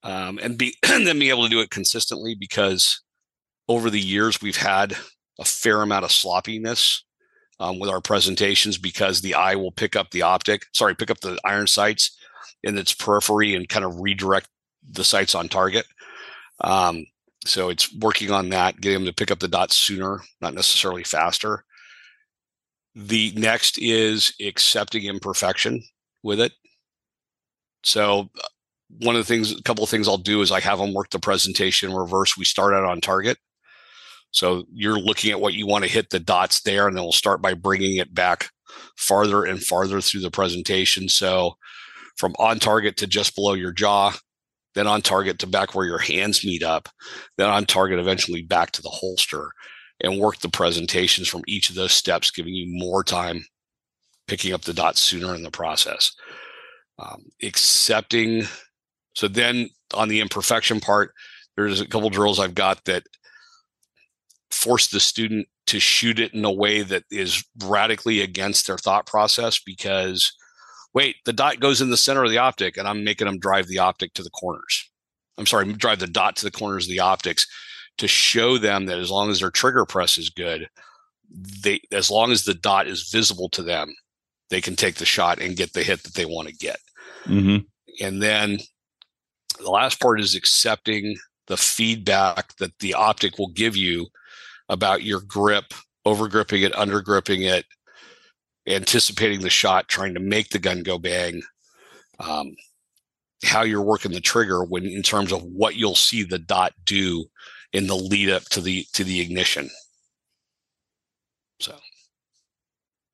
um, 0.04 0.40
and 0.42 0.58
be 0.58 0.76
and 0.90 1.08
then 1.08 1.20
be 1.20 1.30
able 1.30 1.44
to 1.44 1.50
do 1.50 1.62
it 1.62 1.70
consistently 1.70 2.36
because 2.36 3.02
over 3.68 3.90
the 3.90 4.00
years 4.00 4.42
we've 4.42 4.58
had 4.58 4.98
a 5.40 5.46
fair 5.46 5.82
amount 5.82 6.06
of 6.06 6.12
sloppiness 6.12 7.04
um, 7.60 7.80
with 7.80 7.90
our 7.90 8.02
presentations 8.02 8.78
because 8.78 9.22
the 9.22 9.36
eye 9.36 9.56
will 9.56 9.72
pick 9.72 9.96
up 9.96 10.12
the 10.12 10.24
optic, 10.24 10.66
sorry, 10.74 10.96
pick 10.96 11.12
up 11.12 11.20
the 11.22 11.40
iron 11.46 11.68
sights 11.68 12.18
in 12.64 12.78
its 12.78 12.94
periphery 12.94 13.56
and 13.56 13.70
kind 13.70 13.86
of 13.86 14.00
redirect 14.00 14.50
the 14.90 15.04
sights 15.04 15.36
on 15.36 15.48
target. 15.48 15.86
Um, 16.62 17.06
so 17.46 17.70
it's 17.70 17.94
working 17.96 18.32
on 18.32 18.50
that, 18.50 18.82
getting 18.82 19.00
them 19.00 19.08
to 19.08 19.14
pick 19.14 19.32
up 19.32 19.40
the 19.40 19.48
dots 19.48 19.76
sooner, 19.76 20.22
not 20.42 20.54
necessarily 20.54 21.04
faster. 21.04 21.64
The 22.96 23.34
next 23.36 23.78
is 23.80 24.34
accepting 24.42 25.06
imperfection 25.06 25.82
with 26.24 26.40
it. 26.40 26.52
So 27.84 28.30
uh, 28.38 28.48
one 29.00 29.16
of 29.16 29.22
the 29.22 29.34
things, 29.34 29.52
a 29.52 29.64
couple 29.64 29.84
of 29.84 29.90
things 29.90 30.08
I'll 30.08 30.18
do 30.18 30.42
is 30.42 30.52
I 30.52 30.60
have 30.60 30.80
them 30.80 30.94
work 30.94 31.10
the 31.10 31.20
presentation 31.20 31.90
in 31.90 31.96
reverse. 31.96 32.38
We 32.38 32.46
start 32.46 32.74
out 32.74 32.84
on 32.84 33.02
target. 33.02 33.38
So 34.32 34.66
you're 34.72 35.00
looking 35.00 35.32
at 35.32 35.42
what 35.42 35.54
you 35.54 35.68
want 35.68 35.84
to 35.84 35.90
hit 35.90 36.10
the 36.10 36.20
dots 36.20 36.62
there, 36.62 36.88
and 36.88 36.96
then 36.96 37.04
we'll 37.04 37.12
start 37.12 37.42
by 37.42 37.54
bringing 37.54 37.98
it 37.98 38.14
back 38.14 38.50
farther 38.98 39.44
and 39.44 39.62
farther 39.62 40.00
through 40.02 40.22
the 40.22 40.32
presentation. 40.32 41.10
So 41.10 41.56
from 42.18 42.34
on 42.40 42.60
target 42.60 42.98
to 42.98 43.08
just 43.08 43.36
below 43.36 43.54
your 43.54 43.72
jaw, 43.72 44.14
then 44.76 44.88
on 44.88 45.02
target 45.02 45.40
to 45.40 45.48
back 45.48 45.76
where 45.76 45.86
your 45.86 46.00
hands 46.00 46.46
meet 46.46 46.64
up, 46.64 46.88
then 47.38 47.50
on 47.50 47.66
target 47.66 48.00
eventually 48.00 48.42
back 48.42 48.72
to 48.72 48.82
the 48.82 48.90
holster 48.90 49.52
and 50.04 50.20
work 50.20 50.40
the 50.40 50.50
presentations 50.50 51.28
from 51.28 51.44
each 51.48 51.70
of 51.70 51.76
those 51.76 51.94
steps, 51.94 52.32
giving 52.32 52.54
you 52.54 52.66
more 52.68 53.04
time 53.04 53.46
picking 54.28 54.54
up 54.54 54.62
the 54.62 54.74
dots 54.74 55.02
sooner 55.02 55.36
in 55.36 55.44
the 55.44 55.52
process. 55.52 56.14
Um, 57.00 57.26
accepting. 57.44 58.44
So 59.14 59.28
then 59.28 59.70
on 59.94 60.08
the 60.08 60.22
imperfection 60.22 60.80
part, 60.80 61.14
there's 61.56 61.82
a 61.82 61.88
couple 61.88 62.10
drills 62.10 62.40
I've 62.40 62.56
got 62.56 62.86
that 62.86 63.04
force 64.52 64.88
the 64.88 65.00
student 65.00 65.48
to 65.68 65.80
shoot 65.80 66.20
it 66.20 66.34
in 66.34 66.46
a 66.46 66.52
way 66.52 66.82
that 66.82 67.04
is 67.12 67.44
radically 67.64 68.22
against 68.22 68.68
their 68.68 68.78
thought 68.78 69.06
process 69.06 69.60
because 69.60 70.32
wait, 70.94 71.16
the 71.26 71.34
dot 71.34 71.60
goes 71.60 71.82
in 71.82 71.90
the 71.90 71.98
center 71.98 72.24
of 72.24 72.30
the 72.30 72.38
optic 72.38 72.78
and 72.78 72.88
I'm 72.88 73.04
making 73.04 73.28
them 73.28 73.40
drive 73.40 73.68
the 73.68 73.80
optic 73.80 74.14
to 74.14 74.24
the 74.24 74.30
corners. 74.30 74.90
I'm 75.38 75.46
sorry, 75.46 75.72
drive 75.74 76.00
the 76.00 76.08
dot 76.08 76.36
to 76.38 76.46
the 76.46 76.52
corners 76.52 76.86
of 76.86 76.92
the 76.92 77.00
optics 77.00 77.48
to 78.02 78.08
show 78.08 78.58
them 78.58 78.88
that 78.88 78.98
as 78.98 79.12
long 79.12 79.30
as 79.30 79.42
their 79.42 79.52
trigger 79.52 79.86
press 79.86 80.18
is 80.18 80.32
good, 80.32 80.68
they 81.64 81.80
as 81.92 82.10
long 82.10 82.32
as 82.32 82.44
the 82.44 82.56
dot 82.56 82.88
is 82.88 83.12
visible 83.12 83.48
to 83.50 83.62
them, 83.62 83.94
they 84.50 84.60
can 84.60 84.76
take 84.76 84.96
the 84.96 85.06
shot 85.06 85.40
and 85.40 85.56
get 85.56 85.74
the 85.74 85.84
hit 85.84 86.02
that 86.02 86.16
they 86.16 86.26
want 86.26 86.48
to 86.48 86.56
get. 86.56 86.80
Mm-hmm. 87.26 87.58
And 88.04 88.24
then 88.24 88.58
the 89.60 89.70
last 89.70 90.02
part 90.02 90.20
is 90.20 90.34
accepting 90.34 91.16
the 91.46 91.58
feedback 91.58 92.56
that 92.58 92.80
the 92.80 92.96
optic 92.96 93.38
will 93.38 93.52
give 93.52 93.76
you 93.76 94.08
about 94.68 95.04
your 95.04 95.22
grip 95.22 95.66
over 96.04 96.28
gripping 96.28 96.64
it, 96.64 96.76
under 96.76 97.02
gripping 97.02 97.44
it, 97.44 97.66
anticipating 98.66 99.42
the 99.42 99.50
shot, 99.52 99.88
trying 99.90 100.16
to 100.16 100.20
make 100.20 100.50
the 100.50 100.60
gun 100.60 100.82
go 100.82 100.98
bang, 100.98 101.44
um, 102.20 102.56
how 103.44 103.62
you're 103.62 103.80
working 103.80 104.12
the 104.12 104.20
trigger 104.20 104.64
when 104.64 104.88
in 104.88 105.04
terms 105.04 105.32
of 105.32 105.44
what 105.44 105.76
you'll 105.76 105.94
see 105.94 106.24
the 106.24 106.40
dot 106.40 106.74
do 106.84 107.26
in 107.74 107.88
the 107.88 107.96
lead 107.96 108.30
up 108.30 108.44
to 108.46 108.62
the 108.62 108.86
to 108.94 109.04
the 109.04 109.22
ignition. 109.22 109.70
So, 111.60 111.76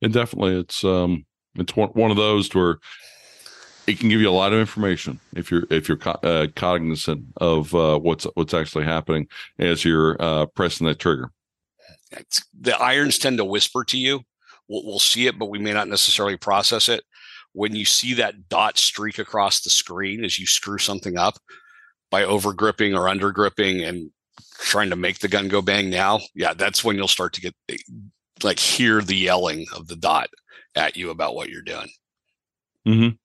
and 0.02 0.14
definitely, 0.14 0.60
it's 0.60 0.84
um, 0.84 1.26
it's 1.56 1.76
one 1.76 1.90
one 1.90 2.12
of 2.12 2.18
those 2.18 2.54
where 2.54 2.80
it 3.88 4.00
can 4.00 4.10
give 4.10 4.20
you 4.20 4.30
a 4.30 4.32
lot 4.32 4.54
of 4.54 4.60
information 4.60 5.20
if 5.36 5.50
you're 5.50 5.64
if 5.70 5.88
you're 5.88 6.00
uh, 6.24 6.48
cognizant 6.56 7.26
of 7.38 7.74
uh, 7.74 7.98
what's 7.98 8.26
what's 8.36 8.54
actually 8.54 8.86
happening 8.86 9.28
as 9.60 9.86
you're 9.86 10.22
uh, 10.22 10.46
pressing 10.48 10.88
that 10.88 11.00
trigger. 11.00 11.32
It's, 12.12 12.44
the 12.58 12.78
irons 12.78 13.18
tend 13.18 13.38
to 13.38 13.46
whisper 13.46 13.84
to 13.86 13.98
you. 13.98 14.22
We'll, 14.70 14.86
we'll 14.86 15.00
see 15.00 15.28
it, 15.28 15.38
but 15.38 15.50
we 15.50 15.60
may 15.60 15.74
not 15.74 15.88
necessarily 15.88 16.38
process 16.38 16.90
it. 16.90 17.04
When 17.54 17.76
you 17.76 17.86
see 17.86 18.14
that 18.16 18.50
dot 18.50 18.78
streak 18.78 19.20
across 19.20 19.62
the 19.62 19.70
screen 19.70 20.24
as 20.24 20.38
you 20.38 20.46
screw 20.46 20.78
something 20.78 21.18
up 21.18 21.38
by 22.12 22.24
over 22.24 22.54
gripping 22.54 22.94
or 22.94 23.10
under 23.10 23.32
gripping 23.32 23.84
and 23.84 24.12
trying 24.60 24.90
to 24.90 24.96
make 24.96 25.20
the 25.20 25.28
gun 25.28 25.48
go 25.48 25.62
bang 25.62 25.90
now, 25.90 26.20
yeah, 26.36 26.54
that's 26.54 26.84
when 26.84 26.96
you'll 26.96 27.08
start 27.08 27.34
to 27.34 27.42
get 27.42 27.56
like 28.44 28.60
hear 28.60 29.02
the 29.02 29.16
yelling 29.16 29.66
of 29.76 29.88
the 29.88 29.96
dot 29.96 30.30
at 30.76 30.96
you 30.96 31.10
about 31.10 31.36
what 31.36 31.50
you're 31.50 31.62
doing. 31.62 31.90
Mm-hmm. 32.88 33.16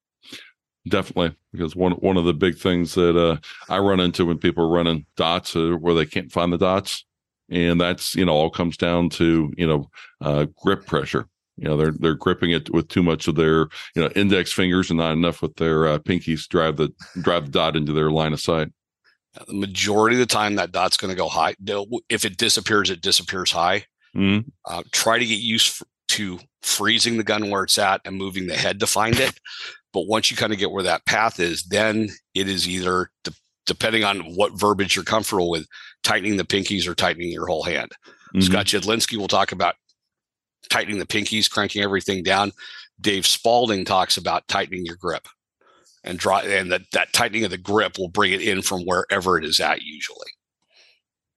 Definitely, 0.88 1.36
because 1.52 1.76
one 1.76 1.92
one 1.92 2.16
of 2.16 2.24
the 2.24 2.34
big 2.34 2.58
things 2.58 2.94
that 2.94 3.16
uh, 3.16 3.36
I 3.68 3.78
run 3.78 4.00
into 4.00 4.26
when 4.26 4.38
people 4.38 4.64
are 4.64 4.68
running 4.68 5.06
dots 5.16 5.54
uh, 5.54 5.70
where 5.70 5.94
they 5.94 6.06
can't 6.06 6.32
find 6.32 6.52
the 6.52 6.58
dots, 6.58 7.04
and 7.48 7.80
that's 7.80 8.16
you 8.16 8.24
know 8.24 8.32
all 8.32 8.50
comes 8.50 8.76
down 8.76 9.08
to 9.10 9.52
you 9.56 9.66
know 9.66 9.88
uh, 10.20 10.46
grip 10.56 10.86
pressure. 10.86 11.28
You 11.56 11.68
know 11.68 11.76
they're 11.76 11.92
they're 11.92 12.14
gripping 12.14 12.50
it 12.50 12.68
with 12.70 12.88
too 12.88 13.04
much 13.04 13.28
of 13.28 13.36
their 13.36 13.68
you 13.94 14.02
know 14.02 14.08
index 14.16 14.52
fingers 14.52 14.90
and 14.90 14.98
not 14.98 15.12
enough 15.12 15.40
with 15.40 15.54
their 15.54 15.86
uh, 15.86 15.98
pinkies 16.00 16.48
drive 16.48 16.78
the 16.78 16.92
drive 17.20 17.44
the 17.44 17.52
dot 17.52 17.76
into 17.76 17.92
their 17.92 18.10
line 18.10 18.32
of 18.32 18.40
sight. 18.40 18.68
The 19.46 19.54
majority 19.54 20.16
of 20.16 20.20
the 20.20 20.26
time, 20.26 20.56
that 20.56 20.72
dot's 20.72 20.96
going 20.96 21.10
to 21.10 21.16
go 21.16 21.28
high. 21.28 21.54
If 22.08 22.24
it 22.24 22.36
disappears, 22.36 22.90
it 22.90 23.00
disappears 23.00 23.50
high. 23.50 23.86
Mm-hmm. 24.14 24.48
Uh, 24.66 24.82
try 24.92 25.18
to 25.18 25.24
get 25.24 25.40
used 25.40 25.82
to 26.08 26.38
freezing 26.62 27.16
the 27.16 27.24
gun 27.24 27.50
where 27.50 27.64
it's 27.64 27.78
at 27.78 28.02
and 28.04 28.16
moving 28.16 28.46
the 28.46 28.56
head 28.56 28.80
to 28.80 28.86
find 28.86 29.18
it. 29.18 29.32
But 29.92 30.06
once 30.06 30.30
you 30.30 30.36
kind 30.36 30.52
of 30.52 30.58
get 30.58 30.70
where 30.70 30.82
that 30.82 31.06
path 31.06 31.40
is, 31.40 31.64
then 31.64 32.10
it 32.34 32.48
is 32.48 32.68
either 32.68 33.10
de- 33.24 33.32
depending 33.64 34.04
on 34.04 34.20
what 34.34 34.58
verbiage 34.58 34.96
you're 34.96 35.04
comfortable 35.04 35.50
with, 35.50 35.66
tightening 36.02 36.36
the 36.36 36.44
pinkies 36.44 36.86
or 36.86 36.94
tightening 36.94 37.30
your 37.30 37.46
whole 37.46 37.62
hand. 37.62 37.92
Mm-hmm. 38.34 38.40
Scott 38.40 38.66
Jedlinski 38.66 39.16
will 39.16 39.28
talk 39.28 39.52
about 39.52 39.76
tightening 40.68 40.98
the 40.98 41.06
pinkies, 41.06 41.50
cranking 41.50 41.82
everything 41.82 42.22
down. 42.22 42.52
Dave 43.00 43.26
Spalding 43.26 43.84
talks 43.84 44.16
about 44.16 44.46
tightening 44.48 44.84
your 44.84 44.96
grip 44.96 45.26
and 46.04 46.18
draw 46.18 46.38
and 46.38 46.72
that, 46.72 46.82
that 46.92 47.12
tightening 47.12 47.44
of 47.44 47.50
the 47.50 47.58
grip 47.58 47.98
will 47.98 48.08
bring 48.08 48.32
it 48.32 48.42
in 48.42 48.62
from 48.62 48.82
wherever 48.82 49.38
it 49.38 49.44
is 49.44 49.60
at 49.60 49.82
usually. 49.82 50.30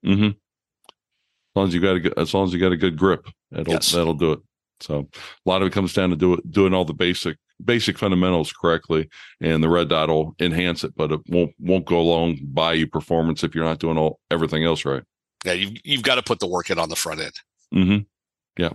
Mm-hmm. 0.06 0.26
As 0.26 1.56
long 1.56 1.68
as 1.68 1.74
you 1.74 1.82
got 1.82 1.96
a 1.96 2.00
good, 2.00 2.18
as 2.18 2.34
long 2.34 2.46
as 2.46 2.54
you 2.54 2.60
got 2.60 2.72
a 2.72 2.78
good 2.78 2.98
grip, 2.98 3.28
that'll 3.52 3.74
yes. 3.74 3.92
that'll 3.92 4.14
do 4.14 4.34
it. 4.34 4.40
So 4.82 5.08
a 5.46 5.50
lot 5.50 5.62
of 5.62 5.68
it 5.68 5.74
comes 5.74 5.94
down 5.94 6.10
to 6.10 6.16
do 6.16 6.34
it, 6.34 6.52
doing 6.52 6.74
all 6.74 6.86
the 6.86 6.94
basic 6.94 7.38
basic 7.64 7.98
fundamentals 7.98 8.52
correctly, 8.52 9.10
and 9.42 9.64
the 9.64 9.70
red 9.70 9.90
dot 9.90 10.10
will 10.10 10.36
enhance 10.40 10.84
it, 10.84 10.94
but 10.96 11.12
it 11.12 11.22
won't 11.30 11.54
won't 11.60 11.86
go 11.86 12.00
along 12.00 12.40
by 12.44 12.74
you 12.74 12.88
performance 12.88 13.44
if 13.44 13.56
you're 13.56 13.64
not 13.64 13.80
doing 13.80 13.98
all 13.98 14.20
everything 14.32 14.64
else 14.64 14.86
right. 14.86 15.04
Yeah, 15.46 15.54
you've 15.54 15.78
you've 15.84 16.04
got 16.04 16.16
to 16.16 16.24
put 16.24 16.40
the 16.40 16.48
work 16.48 16.70
in 16.70 16.80
on 16.80 16.90
the 16.90 16.96
front 16.96 17.22
end. 17.22 17.34
Mm-hmm. 17.74 18.62
Yeah, 18.62 18.74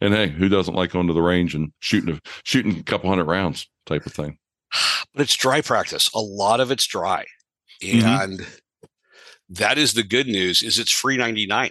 and 0.00 0.14
hey, 0.14 0.28
who 0.28 0.48
doesn't 0.48 0.74
like 0.74 0.92
going 0.92 1.06
to 1.08 1.12
the 1.12 1.22
range 1.22 1.54
and 1.54 1.72
shooting 1.80 2.14
a, 2.14 2.20
shooting 2.44 2.78
a 2.78 2.82
couple 2.82 3.10
hundred 3.10 3.24
rounds 3.24 3.68
type 3.84 4.06
of 4.06 4.12
thing? 4.12 4.38
But 5.16 5.22
it's 5.22 5.34
dry 5.34 5.62
practice. 5.62 6.10
A 6.14 6.20
lot 6.20 6.60
of 6.60 6.70
it's 6.70 6.86
dry, 6.86 7.24
mm-hmm. 7.82 8.06
and 8.06 8.40
mm-hmm. 8.40 8.86
that 9.48 9.78
is 9.78 9.94
the 9.94 10.02
good 10.02 10.26
news. 10.26 10.62
Is 10.62 10.78
it's 10.78 10.92
free 10.92 11.16
ninety 11.16 11.46
nine 11.46 11.70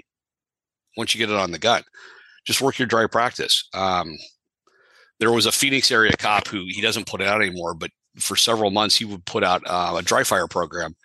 once 0.98 1.14
you 1.14 1.20
get 1.20 1.30
it 1.30 1.40
on 1.40 1.52
the 1.52 1.60
gun. 1.60 1.84
Just 2.48 2.60
work 2.60 2.80
your 2.80 2.88
dry 2.88 3.06
practice. 3.06 3.70
Um, 3.76 4.18
there 5.20 5.32
was 5.32 5.46
a 5.46 5.52
Phoenix 5.52 5.92
area 5.92 6.14
cop 6.18 6.48
who 6.48 6.66
he 6.68 6.82
doesn't 6.82 7.08
put 7.08 7.22
it 7.22 7.28
out 7.28 7.42
anymore, 7.42 7.76
but 7.76 7.92
for 8.18 8.36
several 8.36 8.72
months 8.72 8.96
he 8.96 9.06
would 9.06 9.26
put 9.26 9.44
out 9.44 9.62
uh, 9.68 9.94
a 9.96 10.02
dry 10.02 10.24
fire 10.24 10.48
program 10.48 10.96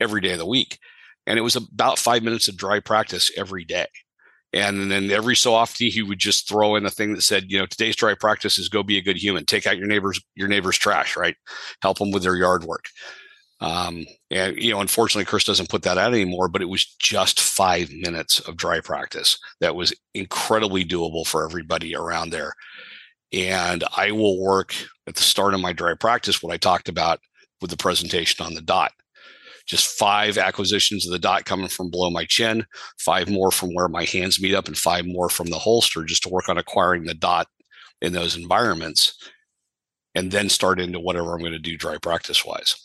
every 0.00 0.22
day 0.22 0.32
of 0.32 0.38
the 0.38 0.46
week, 0.46 0.78
and 1.26 1.38
it 1.38 1.42
was 1.42 1.56
about 1.56 1.98
five 1.98 2.22
minutes 2.22 2.48
of 2.48 2.56
dry 2.56 2.80
practice 2.80 3.30
every 3.36 3.66
day. 3.66 3.86
And 4.52 4.90
then 4.90 5.10
every 5.10 5.34
so 5.34 5.54
often 5.54 5.86
he 5.86 6.02
would 6.02 6.18
just 6.18 6.46
throw 6.46 6.76
in 6.76 6.84
a 6.84 6.90
thing 6.90 7.14
that 7.14 7.22
said, 7.22 7.50
you 7.50 7.58
know, 7.58 7.66
today's 7.66 7.96
dry 7.96 8.14
practice 8.14 8.58
is 8.58 8.68
go 8.68 8.82
be 8.82 8.98
a 8.98 9.02
good 9.02 9.16
human. 9.16 9.46
Take 9.46 9.66
out 9.66 9.78
your 9.78 9.86
neighbor's 9.86 10.20
your 10.34 10.48
neighbor's 10.48 10.76
trash, 10.76 11.16
right? 11.16 11.36
Help 11.80 11.98
them 11.98 12.10
with 12.10 12.22
their 12.22 12.36
yard 12.36 12.64
work. 12.64 12.84
Um, 13.60 14.04
and 14.30 14.56
you 14.56 14.72
know, 14.72 14.80
unfortunately, 14.80 15.24
Chris 15.24 15.44
doesn't 15.44 15.70
put 15.70 15.82
that 15.84 15.96
out 15.96 16.12
anymore. 16.12 16.48
But 16.48 16.62
it 16.62 16.68
was 16.68 16.84
just 16.98 17.40
five 17.40 17.90
minutes 17.90 18.40
of 18.40 18.56
dry 18.56 18.80
practice 18.80 19.38
that 19.60 19.74
was 19.74 19.94
incredibly 20.14 20.84
doable 20.84 21.26
for 21.26 21.44
everybody 21.44 21.94
around 21.94 22.30
there. 22.30 22.52
And 23.32 23.84
I 23.96 24.12
will 24.12 24.42
work 24.42 24.74
at 25.06 25.14
the 25.14 25.22
start 25.22 25.54
of 25.54 25.60
my 25.60 25.72
dry 25.72 25.94
practice 25.94 26.42
what 26.42 26.52
I 26.52 26.58
talked 26.58 26.90
about 26.90 27.20
with 27.62 27.70
the 27.70 27.76
presentation 27.76 28.44
on 28.44 28.54
the 28.54 28.60
dot. 28.60 28.92
Just 29.72 29.98
five 29.98 30.36
acquisitions 30.36 31.06
of 31.06 31.12
the 31.12 31.18
dot 31.18 31.46
coming 31.46 31.68
from 31.68 31.90
below 31.90 32.10
my 32.10 32.26
chin, 32.26 32.66
five 32.98 33.30
more 33.30 33.50
from 33.50 33.70
where 33.72 33.88
my 33.88 34.04
hands 34.04 34.40
meet 34.40 34.54
up, 34.54 34.68
and 34.68 34.76
five 34.76 35.06
more 35.06 35.30
from 35.30 35.46
the 35.48 35.58
holster 35.58 36.04
just 36.04 36.22
to 36.24 36.28
work 36.28 36.50
on 36.50 36.58
acquiring 36.58 37.04
the 37.04 37.14
dot 37.14 37.46
in 38.02 38.12
those 38.12 38.36
environments. 38.36 39.16
And 40.14 40.30
then 40.30 40.50
start 40.50 40.78
into 40.78 41.00
whatever 41.00 41.32
I'm 41.32 41.40
going 41.40 41.52
to 41.52 41.58
do 41.58 41.78
dry 41.78 41.96
practice 41.96 42.44
wise. 42.44 42.76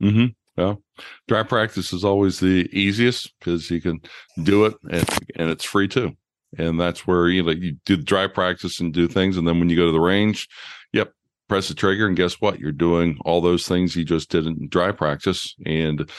Mm-hmm. 0.00 0.26
Well, 0.56 0.80
dry 1.26 1.42
practice 1.42 1.92
is 1.92 2.04
always 2.04 2.38
the 2.38 2.68
easiest 2.70 3.32
because 3.40 3.68
you 3.72 3.80
can 3.80 4.00
do 4.40 4.66
it 4.66 4.74
and, 4.88 5.08
and 5.34 5.50
it's 5.50 5.64
free 5.64 5.88
too 5.88 6.16
and 6.58 6.80
that's 6.80 7.06
where 7.06 7.28
you 7.28 7.42
know 7.42 7.50
you 7.50 7.76
do 7.84 7.96
dry 7.96 8.26
practice 8.26 8.80
and 8.80 8.92
do 8.92 9.08
things, 9.08 9.36
and 9.36 9.46
then 9.46 9.58
when 9.58 9.68
you 9.68 9.76
go 9.76 9.86
to 9.86 9.92
the 9.92 10.00
range, 10.00 10.48
yep, 10.92 11.12
press 11.48 11.68
the 11.68 11.74
trigger, 11.74 12.06
and 12.06 12.16
guess 12.16 12.40
what? 12.40 12.58
You're 12.58 12.72
doing 12.72 13.18
all 13.24 13.40
those 13.40 13.66
things 13.66 13.96
you 13.96 14.04
just 14.04 14.30
did 14.30 14.46
in 14.46 14.68
dry 14.68 14.92
practice, 14.92 15.54
and 15.66 16.10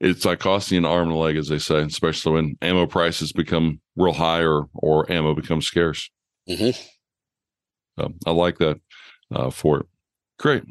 it's 0.00 0.24
like 0.24 0.38
costing 0.38 0.78
an 0.78 0.84
arm 0.84 1.08
and 1.08 1.16
a 1.16 1.18
leg, 1.18 1.36
as 1.36 1.48
they 1.48 1.58
say, 1.58 1.80
especially 1.82 2.32
when 2.32 2.56
ammo 2.62 2.86
prices 2.86 3.32
become 3.32 3.80
real 3.96 4.12
high 4.12 4.42
or 4.42 4.68
or 4.74 5.10
ammo 5.10 5.34
becomes 5.34 5.66
scarce. 5.66 6.10
Mm-hmm. 6.48 6.80
So 7.98 8.14
I 8.26 8.30
like 8.30 8.58
that 8.58 8.80
uh, 9.34 9.50
for 9.50 9.80
it. 9.80 9.86
Great. 10.38 10.62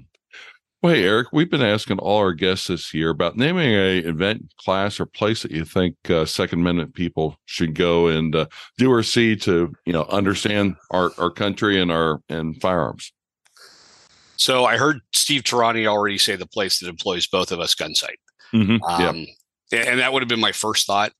Well, 0.82 0.94
hey, 0.94 1.04
Erick, 1.04 1.30
we've 1.34 1.50
been 1.50 1.64
asking 1.64 1.98
all 1.98 2.20
our 2.20 2.34
guests 2.34 2.68
this 2.68 2.94
year 2.94 3.10
about 3.10 3.36
naming 3.36 3.72
a 3.72 3.98
event, 3.98 4.54
class, 4.58 5.00
or 5.00 5.08
place 5.08 5.42
that 5.42 5.52
you 5.52 5.66
think 5.66 5.96
uh, 6.10 6.24
Second 6.24 6.60
Amendment 6.60 6.94
people 6.94 7.36
should 7.46 7.74
go 7.74 8.08
and 8.08 8.36
uh, 8.36 8.46
do 8.78 8.92
or 8.92 9.02
see 9.02 9.36
to, 9.38 9.74
you 9.86 9.94
know, 9.94 10.04
understand 10.04 10.76
our, 10.92 11.12
our 11.18 11.32
country 11.32 11.82
and 11.82 11.92
our 11.92 12.22
and 12.30 12.62
firearms. 12.62 13.12
So 14.38 14.66
I 14.66 14.78
heard 14.78 15.00
Steve 15.14 15.44
Tarani 15.44 15.88
already 15.88 16.18
say 16.18 16.36
the 16.36 16.48
place 16.48 16.80
that 16.80 16.90
employs 16.90 17.28
both 17.28 17.52
of 17.52 17.60
us, 17.60 17.76
Gunsite. 17.76 18.20
Mm-hmm. 18.54 18.84
Um, 18.84 19.26
And 19.72 20.00
that 20.00 20.14
would 20.14 20.22
have 20.22 20.30
been 20.30 20.40
my 20.40 20.54
first 20.54 20.88
thought, 20.88 21.12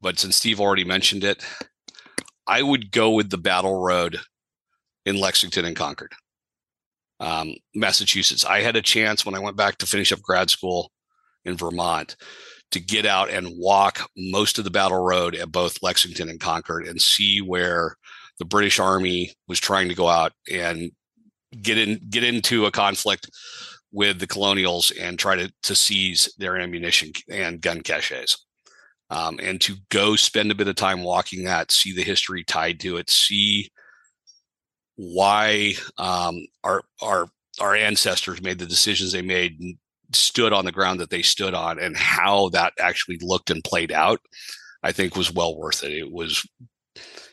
but 0.00 0.18
since 0.18 0.36
Steve 0.36 0.60
already 0.60 0.84
mentioned 0.84 1.24
it, 1.24 1.44
I 2.46 2.62
would 2.62 2.90
go 2.90 3.10
with 3.10 3.28
the 3.28 3.36
Battle 3.36 3.78
Road 3.78 4.20
in 5.04 5.20
Lexington 5.20 5.66
and 5.66 5.76
Concord 5.76 6.12
um, 7.20 7.54
Massachusetts. 7.74 8.44
I 8.44 8.60
had 8.60 8.76
a 8.76 8.82
chance 8.82 9.24
when 9.24 9.34
I 9.34 9.40
went 9.40 9.56
back 9.56 9.78
to 9.78 9.86
finish 9.86 10.12
up 10.12 10.22
grad 10.22 10.50
school 10.50 10.90
in 11.44 11.56
Vermont 11.56 12.16
to 12.70 12.80
get 12.80 13.06
out 13.06 13.30
and 13.30 13.48
walk 13.56 14.08
most 14.16 14.58
of 14.58 14.64
the 14.64 14.70
battle 14.70 15.02
road 15.02 15.34
at 15.34 15.50
both 15.50 15.82
Lexington 15.82 16.28
and 16.28 16.40
Concord 16.40 16.86
and 16.86 17.00
see 17.00 17.40
where 17.40 17.96
the 18.38 18.44
British 18.44 18.78
Army 18.78 19.32
was 19.48 19.58
trying 19.58 19.88
to 19.88 19.94
go 19.94 20.08
out 20.08 20.32
and 20.50 20.92
get 21.62 21.78
in 21.78 22.00
get 22.10 22.24
into 22.24 22.66
a 22.66 22.70
conflict 22.70 23.30
with 23.92 24.18
the 24.18 24.26
colonials 24.26 24.90
and 24.90 25.18
try 25.18 25.36
to 25.36 25.52
to 25.62 25.74
seize 25.74 26.32
their 26.38 26.56
ammunition 26.56 27.12
and 27.30 27.60
gun 27.60 27.80
caches. 27.80 28.44
Um, 29.10 29.40
and 29.42 29.58
to 29.62 29.76
go 29.90 30.16
spend 30.16 30.50
a 30.50 30.54
bit 30.54 30.68
of 30.68 30.76
time 30.76 31.02
walking 31.02 31.44
that, 31.44 31.72
see 31.72 31.94
the 31.94 32.02
history 32.02 32.44
tied 32.44 32.78
to 32.80 32.98
it, 32.98 33.08
see 33.08 33.70
why 34.96 35.72
um, 35.96 36.34
our 36.64 36.82
our 37.00 37.28
our 37.60 37.74
ancestors 37.74 38.42
made 38.42 38.58
the 38.58 38.66
decisions 38.66 39.12
they 39.12 39.22
made 39.22 39.58
stood 40.12 40.52
on 40.52 40.64
the 40.64 40.72
ground 40.72 41.00
that 41.00 41.10
they 41.10 41.22
stood 41.22 41.54
on 41.54 41.78
and 41.78 41.96
how 41.96 42.48
that 42.50 42.72
actually 42.80 43.18
looked 43.20 43.50
and 43.50 43.62
played 43.62 43.92
out 43.92 44.20
i 44.82 44.90
think 44.90 45.14
was 45.16 45.32
well 45.32 45.56
worth 45.56 45.84
it 45.84 45.92
it 45.92 46.10
was 46.10 46.46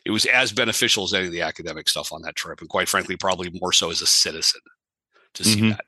it 0.05 0.11
was 0.11 0.25
as 0.27 0.51
beneficial 0.51 1.03
as 1.03 1.13
any 1.13 1.25
of 1.25 1.31
the 1.31 1.41
academic 1.41 1.89
stuff 1.89 2.11
on 2.11 2.21
that 2.21 2.35
trip 2.35 2.61
and 2.61 2.69
quite 2.69 2.89
frankly 2.89 3.15
probably 3.17 3.49
more 3.61 3.71
so 3.71 3.89
as 3.89 4.01
a 4.01 4.07
citizen 4.07 4.61
to 5.33 5.43
see 5.43 5.57
mm-hmm. 5.57 5.69
that 5.69 5.85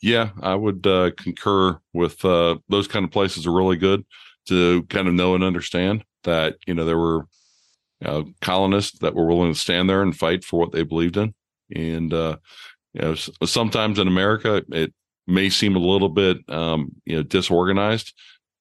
yeah 0.00 0.30
i 0.42 0.54
would 0.54 0.86
uh, 0.86 1.10
concur 1.16 1.78
with 1.92 2.24
uh, 2.24 2.56
those 2.68 2.88
kind 2.88 3.04
of 3.04 3.10
places 3.10 3.46
are 3.46 3.52
really 3.52 3.76
good 3.76 4.04
to 4.46 4.82
kind 4.84 5.08
of 5.08 5.14
know 5.14 5.34
and 5.34 5.44
understand 5.44 6.04
that 6.24 6.56
you 6.66 6.74
know 6.74 6.84
there 6.84 6.98
were 6.98 7.26
uh, 8.04 8.22
colonists 8.40 8.98
that 9.00 9.14
were 9.14 9.26
willing 9.26 9.52
to 9.52 9.58
stand 9.58 9.88
there 9.88 10.02
and 10.02 10.16
fight 10.16 10.44
for 10.44 10.58
what 10.58 10.72
they 10.72 10.82
believed 10.82 11.16
in. 11.16 11.34
And 11.74 12.12
uh, 12.12 12.36
you 12.92 13.02
know, 13.02 13.14
sometimes 13.14 13.98
in 13.98 14.08
America, 14.08 14.62
it 14.70 14.92
may 15.26 15.48
seem 15.48 15.76
a 15.76 15.80
little 15.80 16.08
bit 16.08 16.38
um, 16.48 16.92
you 17.04 17.16
know 17.16 17.22
disorganized, 17.22 18.12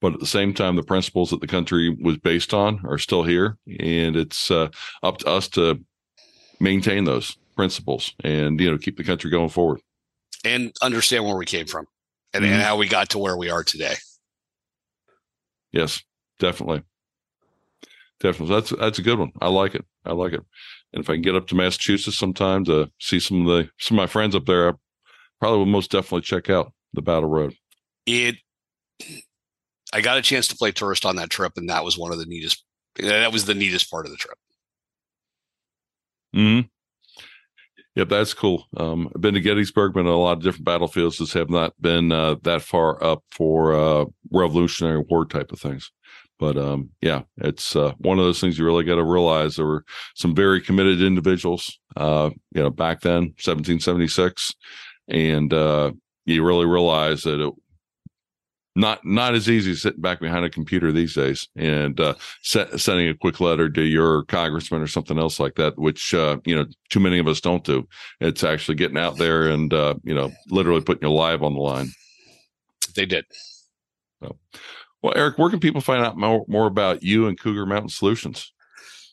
but 0.03 0.13
at 0.13 0.19
the 0.19 0.25
same 0.25 0.53
time, 0.53 0.75
the 0.75 0.83
principles 0.83 1.29
that 1.29 1.39
the 1.39 1.47
country 1.47 1.89
was 1.89 2.17
based 2.17 2.53
on 2.53 2.81
are 2.85 2.97
still 2.97 3.23
here, 3.23 3.57
and 3.79 4.17
it's 4.17 4.51
uh, 4.51 4.67
up 5.01 5.19
to 5.19 5.27
us 5.27 5.47
to 5.47 5.81
maintain 6.59 7.05
those 7.05 7.37
principles 7.55 8.13
and 8.21 8.59
you 8.59 8.69
know 8.69 8.77
keep 8.77 8.97
the 8.97 9.03
country 9.05 9.31
going 9.31 9.47
forward 9.47 9.79
and 10.43 10.75
understand 10.81 11.23
where 11.23 11.37
we 11.37 11.45
came 11.45 11.65
from 11.67 11.85
and, 12.33 12.43
mm-hmm. 12.43 12.53
and 12.53 12.61
how 12.61 12.75
we 12.75 12.85
got 12.85 13.11
to 13.11 13.17
where 13.17 13.37
we 13.37 13.49
are 13.49 13.63
today. 13.63 13.93
Yes, 15.71 16.03
definitely. 16.37 16.83
Definitely. 18.19 18.55
That's 18.55 18.69
that's 18.71 18.99
a 18.99 19.03
good 19.03 19.19
one. 19.19 19.31
I 19.39 19.47
like 19.47 19.73
it. 19.73 19.85
I 20.05 20.11
like 20.11 20.33
it. 20.33 20.41
And 20.91 21.01
if 21.01 21.09
I 21.09 21.13
can 21.13 21.21
get 21.21 21.35
up 21.35 21.47
to 21.47 21.55
Massachusetts 21.55 22.17
sometime 22.17 22.65
to 22.65 22.91
see 22.99 23.21
some 23.21 23.47
of 23.47 23.47
the 23.47 23.69
some 23.79 23.97
of 23.97 24.03
my 24.03 24.07
friends 24.07 24.35
up 24.35 24.47
there, 24.47 24.67
I 24.67 24.73
probably 25.39 25.59
will 25.59 25.65
most 25.65 25.91
definitely 25.91 26.23
check 26.23 26.49
out 26.49 26.73
the 26.91 27.01
Battle 27.01 27.29
Road. 27.29 27.55
It 28.05 28.35
I 29.93 30.01
got 30.01 30.17
a 30.17 30.21
chance 30.21 30.47
to 30.47 30.57
play 30.57 30.71
tourist 30.71 31.05
on 31.05 31.15
that 31.17 31.29
trip, 31.29 31.53
and 31.55 31.69
that 31.69 31.85
was 31.85 31.97
one 31.97 32.11
of 32.11 32.17
the 32.17 32.25
neatest 32.25 32.65
that 32.95 33.31
was 33.31 33.45
the 33.45 33.55
neatest 33.55 33.89
part 33.89 34.05
of 34.05 34.11
the 34.11 34.17
trip. 34.17 34.37
Hmm. 36.33 36.61
Yep, 37.95 38.09
that's 38.09 38.33
cool. 38.33 38.65
Um, 38.75 39.09
I've 39.13 39.21
been 39.21 39.35
to 39.35 39.39
Gettysburg, 39.39 39.93
been 39.93 40.07
in 40.07 40.11
a 40.11 40.17
lot 40.17 40.37
of 40.37 40.43
different 40.43 40.65
battlefields. 40.65 41.17
Just 41.17 41.33
have 41.33 41.49
not 41.49 41.73
been 41.79 42.11
uh, 42.11 42.35
that 42.41 42.63
far 42.63 43.03
up 43.03 43.23
for 43.31 43.73
uh, 43.73 44.05
Revolutionary 44.31 45.03
War 45.09 45.25
type 45.25 45.51
of 45.51 45.59
things. 45.59 45.91
But 46.39 46.57
um, 46.57 46.89
yeah, 47.01 47.21
it's 47.37 47.75
uh, 47.75 47.93
one 47.99 48.17
of 48.17 48.25
those 48.25 48.41
things 48.41 48.57
you 48.57 48.65
really 48.65 48.83
got 48.83 48.95
to 48.95 49.03
realize. 49.03 49.55
There 49.55 49.65
were 49.65 49.85
some 50.15 50.33
very 50.33 50.59
committed 50.59 51.03
individuals, 51.03 51.79
uh, 51.95 52.31
you 52.51 52.63
know, 52.63 52.71
back 52.71 53.01
then, 53.01 53.33
1776, 53.43 54.55
and 55.07 55.53
uh, 55.53 55.91
you 56.25 56.43
really 56.43 56.65
realize 56.65 57.21
that 57.21 57.39
it 57.39 57.53
not 58.75 59.05
not 59.05 59.35
as 59.35 59.49
easy 59.49 59.75
sitting 59.75 60.01
back 60.01 60.19
behind 60.19 60.45
a 60.45 60.49
computer 60.49 60.91
these 60.91 61.13
days 61.13 61.47
and 61.55 61.99
uh, 61.99 62.15
set, 62.41 62.79
sending 62.79 63.07
a 63.07 63.13
quick 63.13 63.39
letter 63.39 63.69
to 63.69 63.83
your 63.83 64.23
congressman 64.25 64.81
or 64.81 64.87
something 64.87 65.19
else 65.19 65.39
like 65.39 65.55
that, 65.55 65.77
which 65.77 66.13
uh, 66.13 66.37
you 66.45 66.55
know 66.55 66.65
too 66.89 66.99
many 66.99 67.19
of 67.19 67.27
us 67.27 67.39
don't 67.39 67.63
do. 67.63 67.87
It's 68.19 68.43
actually 68.43 68.75
getting 68.75 68.97
out 68.97 69.17
there 69.17 69.49
and 69.49 69.73
uh, 69.73 69.95
you 70.03 70.15
know 70.15 70.31
literally 70.49 70.81
putting 70.81 71.03
your 71.07 71.15
live 71.15 71.43
on 71.43 71.53
the 71.53 71.59
line. 71.59 71.89
They 72.95 73.05
did. 73.05 73.25
So, 74.21 74.37
well, 75.01 75.13
Erick, 75.15 75.37
where 75.37 75.49
can 75.49 75.59
people 75.59 75.81
find 75.81 76.03
out 76.03 76.17
more, 76.17 76.45
more 76.47 76.67
about 76.67 77.03
you 77.03 77.27
and 77.27 77.39
Cougar 77.39 77.65
Mountain 77.65 77.89
Solutions? 77.89 78.51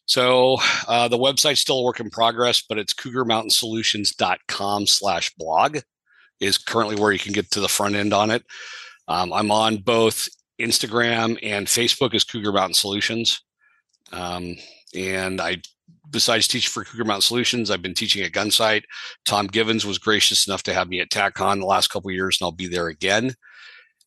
So 0.06 0.56
uh, 0.88 1.08
the 1.08 1.18
website's 1.18 1.60
still 1.60 1.78
a 1.78 1.84
work 1.84 2.00
in 2.00 2.10
progress, 2.10 2.62
but 2.62 2.78
it's 2.78 2.92
cougarmountainsolutions.com 2.92 4.86
slash 4.86 5.32
blog 5.36 5.78
is 6.40 6.58
currently 6.58 6.96
where 6.96 7.12
you 7.12 7.18
can 7.18 7.32
get 7.32 7.50
to 7.52 7.60
the 7.60 7.68
front 7.68 7.94
end 7.94 8.12
on 8.12 8.30
it. 8.30 8.44
Um, 9.10 9.32
I'm 9.32 9.50
on 9.50 9.78
both 9.78 10.28
Instagram 10.60 11.36
and 11.42 11.66
Facebook 11.66 12.14
as 12.14 12.22
Cougar 12.22 12.52
Mountain 12.52 12.74
Solutions. 12.74 13.42
Um, 14.12 14.54
and 14.94 15.40
I, 15.40 15.56
besides 16.08 16.46
teaching 16.46 16.70
for 16.70 16.84
Cougar 16.84 17.04
Mountain 17.04 17.22
Solutions, 17.22 17.72
I've 17.72 17.82
been 17.82 17.94
teaching 17.94 18.22
at 18.22 18.30
Gunsite. 18.30 18.84
Tom 19.24 19.48
Givens 19.48 19.84
was 19.84 19.98
gracious 19.98 20.46
enough 20.46 20.62
to 20.62 20.72
have 20.72 20.88
me 20.88 21.00
at 21.00 21.10
TacCon 21.10 21.58
the 21.58 21.66
last 21.66 21.88
couple 21.88 22.12
years, 22.12 22.38
and 22.40 22.46
I'll 22.46 22.52
be 22.52 22.68
there 22.68 22.86
again. 22.86 23.34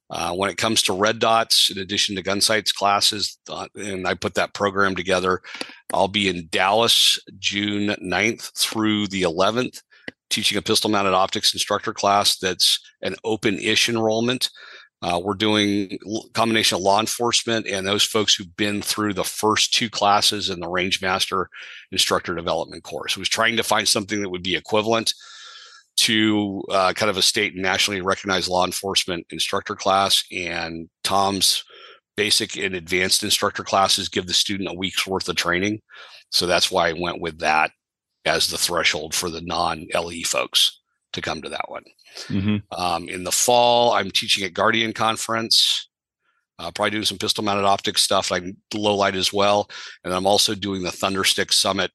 Uh, 0.09 0.33
when 0.33 0.49
it 0.49 0.57
comes 0.57 0.81
to 0.83 0.93
red 0.93 1.19
dots, 1.19 1.69
in 1.69 1.79
addition 1.79 2.15
to 2.15 2.23
Gunsite's 2.23 2.71
classes, 2.71 3.37
uh, 3.49 3.67
and 3.75 4.07
I 4.07 4.13
put 4.13 4.35
that 4.35 4.53
program 4.53 4.95
together, 4.95 5.41
I'll 5.93 6.07
be 6.07 6.29
in 6.29 6.47
Dallas 6.49 7.19
June 7.39 7.89
9th 8.01 8.57
through 8.57 9.07
the 9.07 9.23
11th, 9.23 9.81
teaching 10.29 10.57
a 10.57 10.61
pistol 10.61 10.89
mounted 10.89 11.13
optics 11.13 11.53
instructor 11.53 11.93
class 11.93 12.37
that's 12.37 12.79
an 13.01 13.15
open 13.25 13.59
ish 13.59 13.89
enrollment. 13.89 14.49
Uh, 15.03 15.19
we're 15.21 15.33
doing 15.33 15.99
combination 16.33 16.77
of 16.77 16.81
law 16.81 17.01
enforcement 17.01 17.67
and 17.67 17.85
those 17.85 18.05
folks 18.05 18.33
who've 18.33 18.55
been 18.55 18.81
through 18.81 19.13
the 19.13 19.23
first 19.23 19.73
two 19.73 19.89
classes 19.89 20.49
in 20.49 20.61
the 20.61 20.67
Rangemaster 20.67 21.47
instructor 21.91 22.33
development 22.33 22.83
course. 22.83 23.17
I 23.17 23.19
was 23.19 23.27
trying 23.27 23.57
to 23.57 23.63
find 23.63 23.85
something 23.85 24.21
that 24.21 24.29
would 24.29 24.43
be 24.43 24.55
equivalent 24.55 25.13
to 25.97 26.63
uh, 26.71 26.93
kind 26.93 27.09
of 27.09 27.17
a 27.17 27.21
state 27.21 27.53
and 27.53 27.61
nationally 27.61 27.99
recognized 27.99 28.47
law 28.47 28.65
enforcement 28.65 29.27
instructor 29.29 29.75
class. 29.75 30.23
And 30.31 30.89
Tom's 31.03 31.65
basic 32.15 32.55
and 32.55 32.73
advanced 32.73 33.23
instructor 33.23 33.63
classes 33.63 34.07
give 34.07 34.25
the 34.25 34.33
student 34.33 34.69
a 34.69 34.73
week's 34.73 35.05
worth 35.05 35.27
of 35.27 35.35
training. 35.35 35.81
So 36.29 36.47
that's 36.47 36.71
why 36.71 36.87
I 36.87 36.93
went 36.93 37.19
with 37.19 37.39
that 37.39 37.71
as 38.23 38.47
the 38.47 38.57
threshold 38.57 39.13
for 39.13 39.29
the 39.29 39.41
non 39.41 39.85
LE 39.93 40.23
folks 40.25 40.79
to 41.13 41.21
come 41.21 41.41
to 41.41 41.49
that 41.49 41.69
one. 41.69 41.83
Mm-hmm. 42.27 42.81
Um, 42.81 43.09
in 43.09 43.23
the 43.23 43.31
fall, 43.31 43.93
I'm 43.93 44.11
teaching 44.11 44.43
at 44.45 44.53
Guardian 44.53 44.93
Conference. 44.93 45.89
Uh, 46.59 46.69
probably 46.71 46.91
doing 46.91 47.03
some 47.03 47.17
pistol 47.17 47.43
mounted 47.43 47.65
optics 47.65 48.03
stuff 48.03 48.29
like 48.29 48.43
low 48.73 48.95
light 48.95 49.15
as 49.15 49.33
well. 49.33 49.69
And 50.03 50.13
I'm 50.13 50.27
also 50.27 50.53
doing 50.53 50.83
the 50.83 50.91
Thunderstick 50.91 51.51
Summit 51.51 51.91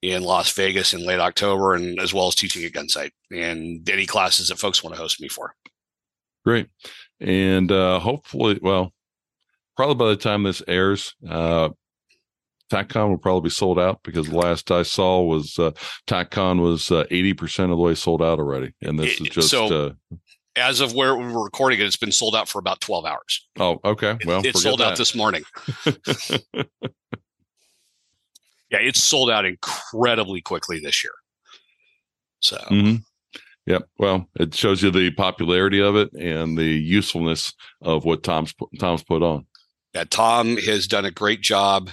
in 0.00 0.22
Las 0.22 0.52
Vegas 0.52 0.94
in 0.94 1.04
late 1.04 1.18
October, 1.18 1.74
and 1.74 1.98
as 1.98 2.12
well 2.14 2.28
as 2.28 2.34
teaching 2.34 2.64
at 2.64 2.72
Gunsite 2.72 3.12
and 3.30 3.88
any 3.88 4.06
classes 4.06 4.48
that 4.48 4.58
folks 4.58 4.82
want 4.82 4.94
to 4.94 5.00
host 5.00 5.20
me 5.20 5.28
for. 5.28 5.54
Great. 6.44 6.68
And 7.20 7.72
uh, 7.72 7.98
hopefully, 7.98 8.58
well, 8.60 8.92
probably 9.76 9.94
by 9.94 10.08
the 10.10 10.16
time 10.16 10.42
this 10.42 10.62
airs, 10.68 11.14
uh, 11.28 11.70
TacCon 12.74 13.08
will 13.08 13.18
probably 13.18 13.48
be 13.48 13.50
sold 13.50 13.78
out 13.78 14.00
because 14.02 14.28
the 14.28 14.36
last 14.36 14.70
I 14.70 14.82
saw 14.82 15.22
was 15.22 15.58
uh, 15.58 15.70
TacCon 16.06 16.60
was 16.60 16.90
uh, 16.90 17.04
eighty 17.10 17.30
uh, 17.32 17.34
percent 17.34 17.70
of 17.70 17.78
the 17.78 17.82
way 17.82 17.94
sold 17.94 18.22
out 18.22 18.38
already, 18.38 18.72
and 18.82 18.98
this 18.98 19.20
is 19.20 19.28
just 19.28 19.50
so. 19.50 19.66
Uh, 19.66 20.16
as 20.56 20.80
of 20.80 20.94
where 20.94 21.16
we 21.16 21.26
were 21.32 21.42
recording 21.42 21.80
it, 21.80 21.84
it's 21.84 21.96
been 21.96 22.12
sold 22.12 22.34
out 22.34 22.48
for 22.48 22.58
about 22.58 22.80
twelve 22.80 23.04
hours. 23.04 23.46
Oh, 23.58 23.78
okay. 23.84 24.16
Well, 24.24 24.40
it, 24.40 24.46
it 24.46 24.56
sold 24.56 24.80
that. 24.80 24.92
out 24.92 24.98
this 24.98 25.14
morning. 25.14 25.44
yeah, 26.56 26.64
it's 28.70 29.02
sold 29.02 29.30
out 29.30 29.44
incredibly 29.44 30.40
quickly 30.40 30.80
this 30.80 31.04
year. 31.04 31.14
So, 32.40 32.56
mm-hmm. 32.56 32.96
Yep. 33.66 33.88
Well, 33.98 34.28
it 34.38 34.54
shows 34.54 34.82
you 34.82 34.90
the 34.90 35.10
popularity 35.12 35.80
of 35.80 35.96
it 35.96 36.12
and 36.12 36.58
the 36.58 36.64
usefulness 36.64 37.54
of 37.80 38.04
what 38.04 38.22
Tom's 38.22 38.52
Tom's 38.78 39.02
put 39.02 39.22
on. 39.22 39.46
Yeah, 39.94 40.04
Tom 40.10 40.56
has 40.56 40.88
done 40.88 41.04
a 41.04 41.10
great 41.12 41.40
job 41.40 41.90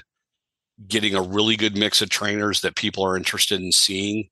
getting 0.88 1.16
a 1.16 1.22
really 1.22 1.56
good 1.56 1.78
mix 1.78 2.02
of 2.02 2.10
trainers 2.10 2.62
that 2.62 2.76
people 2.76 3.04
are 3.04 3.18
interested 3.18 3.62
in 3.62 3.72
seeing 3.72 4.30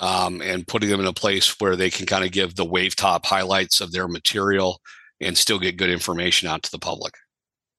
um, 0.00 0.42
and 0.42 0.66
putting 0.66 0.90
them 0.90 1.00
in 1.00 1.06
a 1.06 1.12
place 1.12 1.58
where 1.60 1.76
they 1.76 1.90
can 1.90 2.06
kind 2.06 2.24
of 2.24 2.32
give 2.32 2.54
the 2.54 2.64
wave 2.64 2.96
top 2.96 3.24
highlights 3.26 3.80
of 3.80 3.92
their 3.92 4.08
material 4.08 4.80
and 5.20 5.36
still 5.36 5.58
get 5.58 5.76
good 5.76 5.90
information 5.90 6.48
out 6.48 6.62
to 6.62 6.70
the 6.70 6.78
public. 6.78 7.14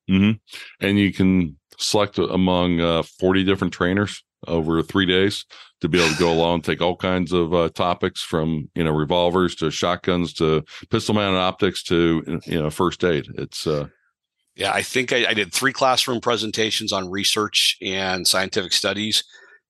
Mm-hmm. 0.10 0.86
And 0.86 1.00
you 1.00 1.14
can 1.14 1.58
select 1.78 2.18
among 2.18 2.82
uh, 2.82 3.04
40 3.04 3.44
different 3.44 3.74
trainers 3.74 4.24
over 4.48 4.82
three 4.82 5.06
days 5.06 5.46
to 5.82 5.90
be 5.90 6.00
able 6.00 6.14
to 6.14 6.20
go 6.20 6.32
along 6.32 6.62
take 6.62 6.82
all 6.82 6.96
kinds 6.96 7.32
of 7.32 7.54
uh, 7.54 7.70
topics 7.70 8.22
from 8.22 8.70
you 8.76 8.84
know 8.84 8.92
revolvers 8.92 9.56
to 9.56 9.72
shotguns 9.72 10.34
to 10.34 10.64
pistol 10.92 11.16
mounted 11.16 11.40
optics 11.40 11.82
to 11.82 12.40
you 12.46 12.62
know 12.62 12.70
first 12.70 13.04
aid 13.04 13.26
it's 13.38 13.66
uh 13.66 13.88
yeah, 14.58 14.74
I 14.74 14.82
think 14.82 15.14
I, 15.14 15.28
I, 15.28 15.34
did 15.36 15.54
three 15.54 15.72
classroom 15.72 16.20
presentations 16.20 16.92
on 16.92 17.12
research 17.12 17.78
and 17.80 18.28
scientific 18.28 18.74
studies, 18.74 19.24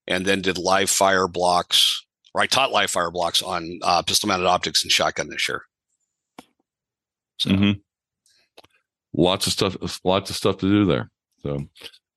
and 0.08 0.26
then 0.26 0.42
did 0.42 0.58
live 0.58 0.90
fire 0.90 1.28
blocks, 1.28 2.06
or 2.34 2.42
I 2.42 2.48
taught 2.48 2.72
live 2.72 2.90
fire 2.90 3.12
blocks 3.12 3.44
on 3.44 3.80
uh, 3.84 4.02
pistol 4.02 4.28
mounted 4.28 4.48
optics 4.48 4.84
and 4.84 4.92
shotgun 4.92 5.28
this 5.28 5.48
year. 5.50 5.64
So, 7.40 7.50
mm-hmm. 7.50 7.72
lots 9.14 9.46
of 9.46 9.54
stuff, 9.54 9.76
lots 10.06 10.30
of 10.30 10.38
stuff 10.38 10.58
to 10.60 10.70
do 10.70 10.86
there. 10.86 11.12
So, 11.40 11.66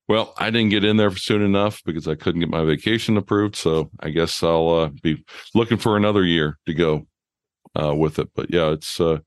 well, 0.07 0.33
I 0.37 0.49
didn't 0.49 0.69
get 0.69 0.85
in 0.85 0.95
there 0.95 1.13
soon 1.13 1.41
enough 1.41 1.81
because 1.85 2.07
I 2.07 2.15
couldn't 2.15 2.39
get 2.39 2.49
my 2.49 2.63
vacation 2.63 3.17
approved. 3.17 3.57
So, 3.57 3.91
I 3.99 4.11
guess 4.11 4.41
I'll 4.41 4.69
uh, 4.69 4.89
be 5.03 5.25
looking 5.53 5.77
for 5.77 5.97
another 5.97 6.23
year 6.23 6.57
to 6.67 6.73
go 6.73 7.05
uh, 7.75 7.93
with 7.93 8.17
it. 8.17 8.29
But 8.33 8.49
yeah, 8.49 8.69
it's 8.71 9.01
uh, 9.01 9.19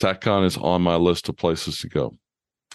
TacCon 0.00 0.44
is 0.44 0.56
on 0.56 0.80
my 0.80 0.94
list 0.94 1.28
of 1.28 1.36
places 1.36 1.78
to 1.78 1.88
go. 1.88 2.14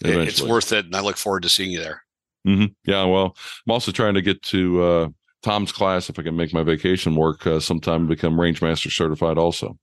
Eventually. 0.02 0.26
It's 0.28 0.42
worth 0.42 0.72
it, 0.72 0.86
and 0.86 0.96
I 0.96 1.00
look 1.00 1.16
forward 1.16 1.42
to 1.42 1.48
seeing 1.48 1.70
you 1.70 1.80
there. 1.80 2.02
Mm-hmm. 2.46 2.66
Yeah, 2.84 3.04
well, 3.04 3.36
I'm 3.66 3.72
also 3.72 3.92
trying 3.92 4.14
to 4.14 4.22
get 4.22 4.42
to 4.44 4.82
uh, 4.82 5.08
Tom's 5.42 5.72
class 5.72 6.08
if 6.08 6.18
I 6.18 6.22
can 6.22 6.36
make 6.36 6.54
my 6.54 6.62
vacation 6.62 7.14
work 7.14 7.46
uh, 7.46 7.60
sometime 7.60 8.06
become 8.06 8.34
Rangemaster 8.34 8.90
certified 8.90 9.38
also. 9.38 9.76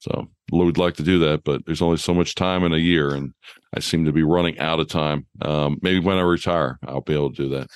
So 0.00 0.28
we'd 0.52 0.76
like 0.76 0.94
to 0.96 1.02
do 1.02 1.18
that, 1.20 1.44
but 1.44 1.64
there's 1.64 1.80
only 1.80 1.96
so 1.96 2.12
much 2.12 2.34
time 2.34 2.62
in 2.64 2.74
a 2.74 2.78
year, 2.78 3.14
and 3.14 3.32
I 3.74 3.80
seem 3.80 4.04
to 4.04 4.12
be 4.12 4.22
running 4.22 4.58
out 4.58 4.78
of 4.78 4.88
time. 4.88 5.26
Um, 5.40 5.78
maybe 5.80 6.00
when 6.00 6.18
I 6.18 6.22
retire, 6.22 6.78
I'll 6.86 7.00
be 7.00 7.14
able 7.14 7.32
to 7.32 7.42
do 7.42 7.48
that. 7.50 7.68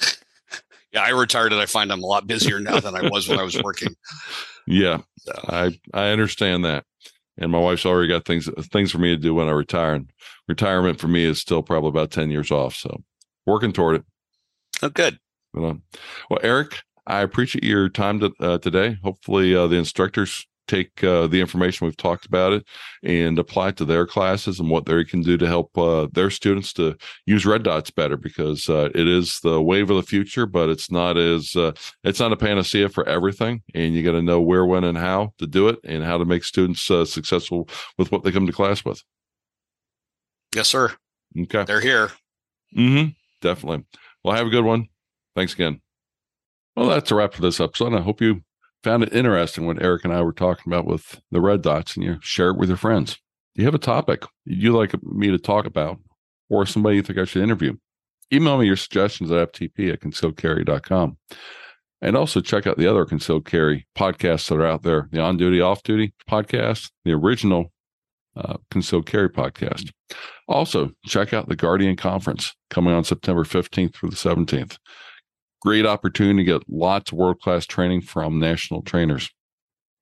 yeah, 0.92 1.02
I 1.02 1.10
retired, 1.10 1.52
and 1.52 1.60
I 1.62 1.66
find 1.66 1.90
I'm 1.90 2.02
a 2.02 2.06
lot 2.06 2.26
busier 2.26 2.60
now 2.60 2.80
than 2.80 2.94
I 2.94 3.08
was 3.08 3.28
when 3.28 3.38
I 3.38 3.44
was 3.44 3.60
working. 3.62 3.94
Yeah, 4.70 4.98
so. 5.16 5.32
I 5.48 5.80
I 5.94 6.08
understand 6.10 6.66
that, 6.66 6.84
and 7.38 7.50
my 7.52 7.58
wife's 7.58 7.86
already 7.86 8.08
got 8.08 8.24
things 8.24 8.48
things 8.70 8.90
for 8.90 8.98
me 8.98 9.08
to 9.08 9.16
do 9.16 9.34
when 9.34 9.48
I 9.48 9.52
retire. 9.52 9.94
And 9.94 10.10
retirement 10.46 11.00
for 11.00 11.08
me 11.08 11.24
is 11.24 11.40
still 11.40 11.62
probably 11.62 11.90
about 11.90 12.10
10 12.10 12.30
years 12.30 12.50
off. 12.50 12.74
So 12.74 13.02
working 13.46 13.72
toward 13.72 13.96
it. 13.96 14.04
Oh, 14.82 14.88
good. 14.88 15.18
Well, 15.54 15.80
Erick, 16.42 16.82
I 17.06 17.20
appreciate 17.20 17.64
your 17.64 17.88
time 17.88 18.20
to, 18.20 18.32
uh, 18.40 18.58
today. 18.58 18.98
Hopefully, 19.02 19.54
uh, 19.54 19.66
the 19.66 19.76
instructors 19.76 20.46
take 20.68 21.02
uh, 21.02 21.26
the 21.26 21.40
information 21.40 21.86
we've 21.86 21.96
talked 21.96 22.26
about 22.26 22.52
it 22.52 22.64
and 23.02 23.38
apply 23.38 23.68
it 23.68 23.76
to 23.78 23.84
their 23.84 24.06
classes 24.06 24.60
and 24.60 24.70
what 24.70 24.84
they 24.84 25.04
can 25.04 25.22
do 25.22 25.36
to 25.36 25.46
help 25.46 25.76
uh, 25.76 26.06
their 26.12 26.30
students 26.30 26.72
to 26.74 26.96
use 27.26 27.46
red 27.46 27.62
dots 27.62 27.90
better 27.90 28.16
because 28.16 28.68
uh, 28.68 28.88
it 28.94 29.08
is 29.08 29.40
the 29.42 29.60
wave 29.60 29.90
of 29.90 29.96
the 29.96 30.02
future 30.02 30.46
but 30.46 30.68
it's 30.68 30.90
not 30.90 31.16
as 31.16 31.56
uh, 31.56 31.72
it's 32.04 32.20
not 32.20 32.32
a 32.32 32.36
panacea 32.36 32.88
for 32.88 33.08
everything. 33.08 33.62
And 33.74 33.94
you 33.94 34.02
got 34.02 34.12
to 34.12 34.22
know 34.22 34.40
where 34.40 34.66
when 34.66 34.84
and 34.84 34.98
how 34.98 35.32
to 35.38 35.46
do 35.46 35.68
it 35.68 35.78
and 35.84 36.04
how 36.04 36.18
to 36.18 36.24
make 36.24 36.44
students 36.44 36.90
uh, 36.90 37.04
successful 37.04 37.68
with 37.96 38.12
what 38.12 38.22
they 38.22 38.32
come 38.32 38.46
to 38.46 38.52
class 38.52 38.84
with. 38.84 39.02
Yes 40.54 40.68
sir. 40.68 40.94
Okay. 41.38 41.64
They're 41.64 41.80
here. 41.80 42.10
Mm-hmm. 42.76 43.10
Definitely. 43.40 43.84
Well 44.24 44.36
have 44.36 44.46
a 44.46 44.50
good 44.50 44.64
one. 44.64 44.88
Thanks 45.34 45.54
again. 45.54 45.80
Well 46.76 46.88
that's 46.88 47.10
a 47.10 47.14
wrap 47.14 47.34
for 47.34 47.42
this 47.42 47.58
episode 47.60 47.92
i 47.92 48.00
hope 48.00 48.20
you 48.20 48.42
found 48.82 49.02
it 49.02 49.12
interesting 49.12 49.66
what 49.66 49.82
Erick 49.82 50.04
and 50.04 50.12
I 50.12 50.22
were 50.22 50.32
talking 50.32 50.72
about 50.72 50.86
with 50.86 51.20
the 51.30 51.40
red 51.40 51.62
dots, 51.62 51.96
and 51.96 52.04
you 52.04 52.18
share 52.20 52.50
it 52.50 52.56
with 52.56 52.68
your 52.68 52.78
friends. 52.78 53.18
Do 53.54 53.62
you 53.62 53.66
have 53.66 53.74
a 53.74 53.78
topic 53.78 54.24
you'd 54.44 54.76
like 54.76 54.94
me 55.02 55.28
to 55.28 55.38
talk 55.38 55.66
about, 55.66 55.98
or 56.48 56.66
somebody 56.66 56.96
you 56.96 57.02
think 57.02 57.18
I 57.18 57.24
should 57.24 57.42
interview? 57.42 57.76
Email 58.32 58.58
me 58.58 58.66
your 58.66 58.76
suggestions 58.76 59.30
at 59.30 59.52
ftp 59.52 59.92
at 59.92 60.00
concealedcarry.com. 60.00 61.16
And 62.00 62.16
also 62.16 62.40
check 62.40 62.66
out 62.66 62.78
the 62.78 62.86
other 62.86 63.04
concealed 63.04 63.44
carry 63.44 63.86
podcasts 63.96 64.48
that 64.48 64.56
are 64.56 64.66
out 64.66 64.82
there 64.82 65.08
the 65.10 65.20
on 65.20 65.36
duty, 65.36 65.60
off 65.60 65.82
duty 65.82 66.14
podcast, 66.30 66.90
the 67.04 67.12
original 67.12 67.72
uh, 68.36 68.58
concealed 68.70 69.06
carry 69.06 69.28
podcast. 69.28 69.90
Also, 70.46 70.92
check 71.04 71.32
out 71.32 71.48
the 71.48 71.56
Guardian 71.56 71.96
Conference 71.96 72.54
coming 72.70 72.94
on 72.94 73.04
September 73.04 73.44
15th 73.44 73.94
through 73.94 74.10
the 74.10 74.16
17th. 74.16 74.78
Great 75.60 75.86
opportunity 75.86 76.44
to 76.44 76.44
get 76.44 76.62
lots 76.68 77.10
of 77.10 77.18
world 77.18 77.40
class 77.40 77.66
training 77.66 78.02
from 78.02 78.38
national 78.38 78.82
trainers. 78.82 79.30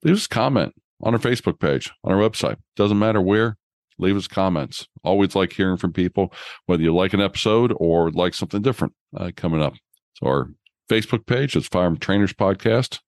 Leave 0.02 0.16
us 0.16 0.26
a 0.26 0.28
comment 0.28 0.74
on 1.02 1.14
our 1.14 1.20
Facebook 1.20 1.58
page, 1.58 1.90
on 2.04 2.12
our 2.12 2.18
website. 2.18 2.56
Doesn't 2.76 2.98
matter 2.98 3.20
where, 3.20 3.56
leave 3.98 4.16
us 4.16 4.28
comments. 4.28 4.86
Always 5.02 5.34
like 5.34 5.52
hearing 5.52 5.76
from 5.76 5.92
people, 5.92 6.32
whether 6.66 6.82
you 6.82 6.94
like 6.94 7.14
an 7.14 7.20
episode 7.20 7.72
or 7.76 8.10
like 8.10 8.34
something 8.34 8.62
different 8.62 8.92
uh, 9.16 9.30
coming 9.34 9.62
up. 9.62 9.74
So, 10.14 10.26
our 10.26 10.50
Facebook 10.90 11.26
page 11.26 11.56
is 11.56 11.66
Firearm 11.66 11.98
Trainers 11.98 12.32
Podcast. 12.32 13.00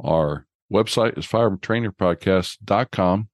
Our 0.00 0.46
website 0.72 1.18
is 1.18 1.26
firearmtrainerpodcast.com. 1.26 3.28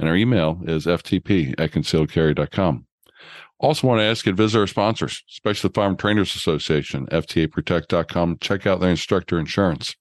And 0.00 0.08
our 0.08 0.16
email 0.16 0.60
is 0.66 0.86
ftp 0.86 1.54
at 1.58 1.70
concealedcarry.com. 1.70 2.86
Also, 3.60 3.86
want 3.86 4.00
to 4.00 4.04
ask 4.04 4.26
you 4.26 4.32
to 4.32 4.36
visit 4.36 4.58
our 4.58 4.66
sponsors, 4.66 5.22
especially 5.30 5.68
the 5.68 5.74
Firearm 5.74 5.96
Trainers 5.96 6.34
Association, 6.34 7.06
FTAProtect.com. 7.06 8.38
Check 8.40 8.66
out 8.66 8.80
their 8.80 8.90
instructor 8.90 9.38
insurance. 9.38 9.94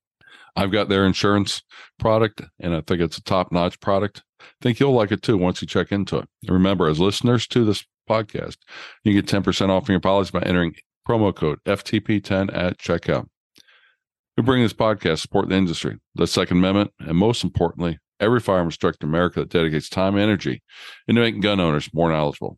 I've 0.55 0.71
got 0.71 0.89
their 0.89 1.05
insurance 1.05 1.61
product, 1.99 2.41
and 2.59 2.75
I 2.75 2.81
think 2.81 3.01
it's 3.01 3.17
a 3.17 3.23
top 3.23 3.51
notch 3.51 3.79
product. 3.79 4.23
I 4.41 4.45
think 4.61 4.79
you'll 4.79 4.93
like 4.93 5.11
it 5.11 5.21
too 5.21 5.37
once 5.37 5.61
you 5.61 5.67
check 5.67 5.91
into 5.91 6.17
it. 6.17 6.27
And 6.43 6.51
remember, 6.51 6.87
as 6.87 6.99
listeners 6.99 7.47
to 7.47 7.63
this 7.63 7.85
podcast, 8.09 8.57
you 9.03 9.13
get 9.13 9.25
10% 9.25 9.69
off 9.69 9.89
your 9.89 9.99
policy 9.99 10.31
by 10.31 10.41
entering 10.41 10.75
promo 11.07 11.33
code 11.33 11.59
FTP10 11.65 12.55
at 12.55 12.77
checkout. 12.77 13.27
We 14.37 14.43
bring 14.43 14.63
this 14.63 14.73
podcast 14.73 15.19
support 15.19 15.49
the 15.49 15.55
industry, 15.55 15.99
the 16.15 16.27
Second 16.27 16.57
Amendment, 16.57 16.91
and 16.99 17.17
most 17.17 17.43
importantly, 17.43 17.99
every 18.19 18.39
firearm 18.39 18.67
instructor 18.67 19.05
in 19.05 19.09
America 19.09 19.41
that 19.41 19.49
dedicates 19.49 19.89
time 19.89 20.15
and 20.15 20.23
energy 20.23 20.63
into 21.07 21.21
making 21.21 21.41
gun 21.41 21.59
owners 21.59 21.89
more 21.93 22.11
knowledgeable. 22.11 22.57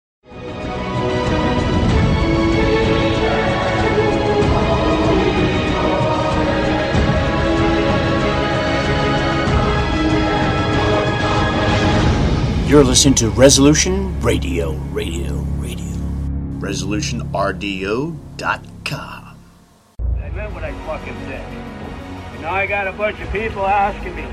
You're 12.71 12.85
listening 12.85 13.15
to 13.15 13.29
Resolution 13.31 14.21
Radio, 14.21 14.71
Radio, 14.93 15.33
Radio. 15.59 15.93
ResolutionRDO.com. 16.59 19.37
I 19.99 20.29
meant 20.29 20.53
what 20.53 20.63
I 20.63 20.71
fucking 20.85 21.13
said. 21.25 21.43
And 22.31 22.41
now 22.43 22.53
I 22.53 22.65
got 22.65 22.87
a 22.87 22.93
bunch 22.93 23.19
of 23.19 23.29
people 23.33 23.67
asking 23.67 24.15
me, 24.15 24.25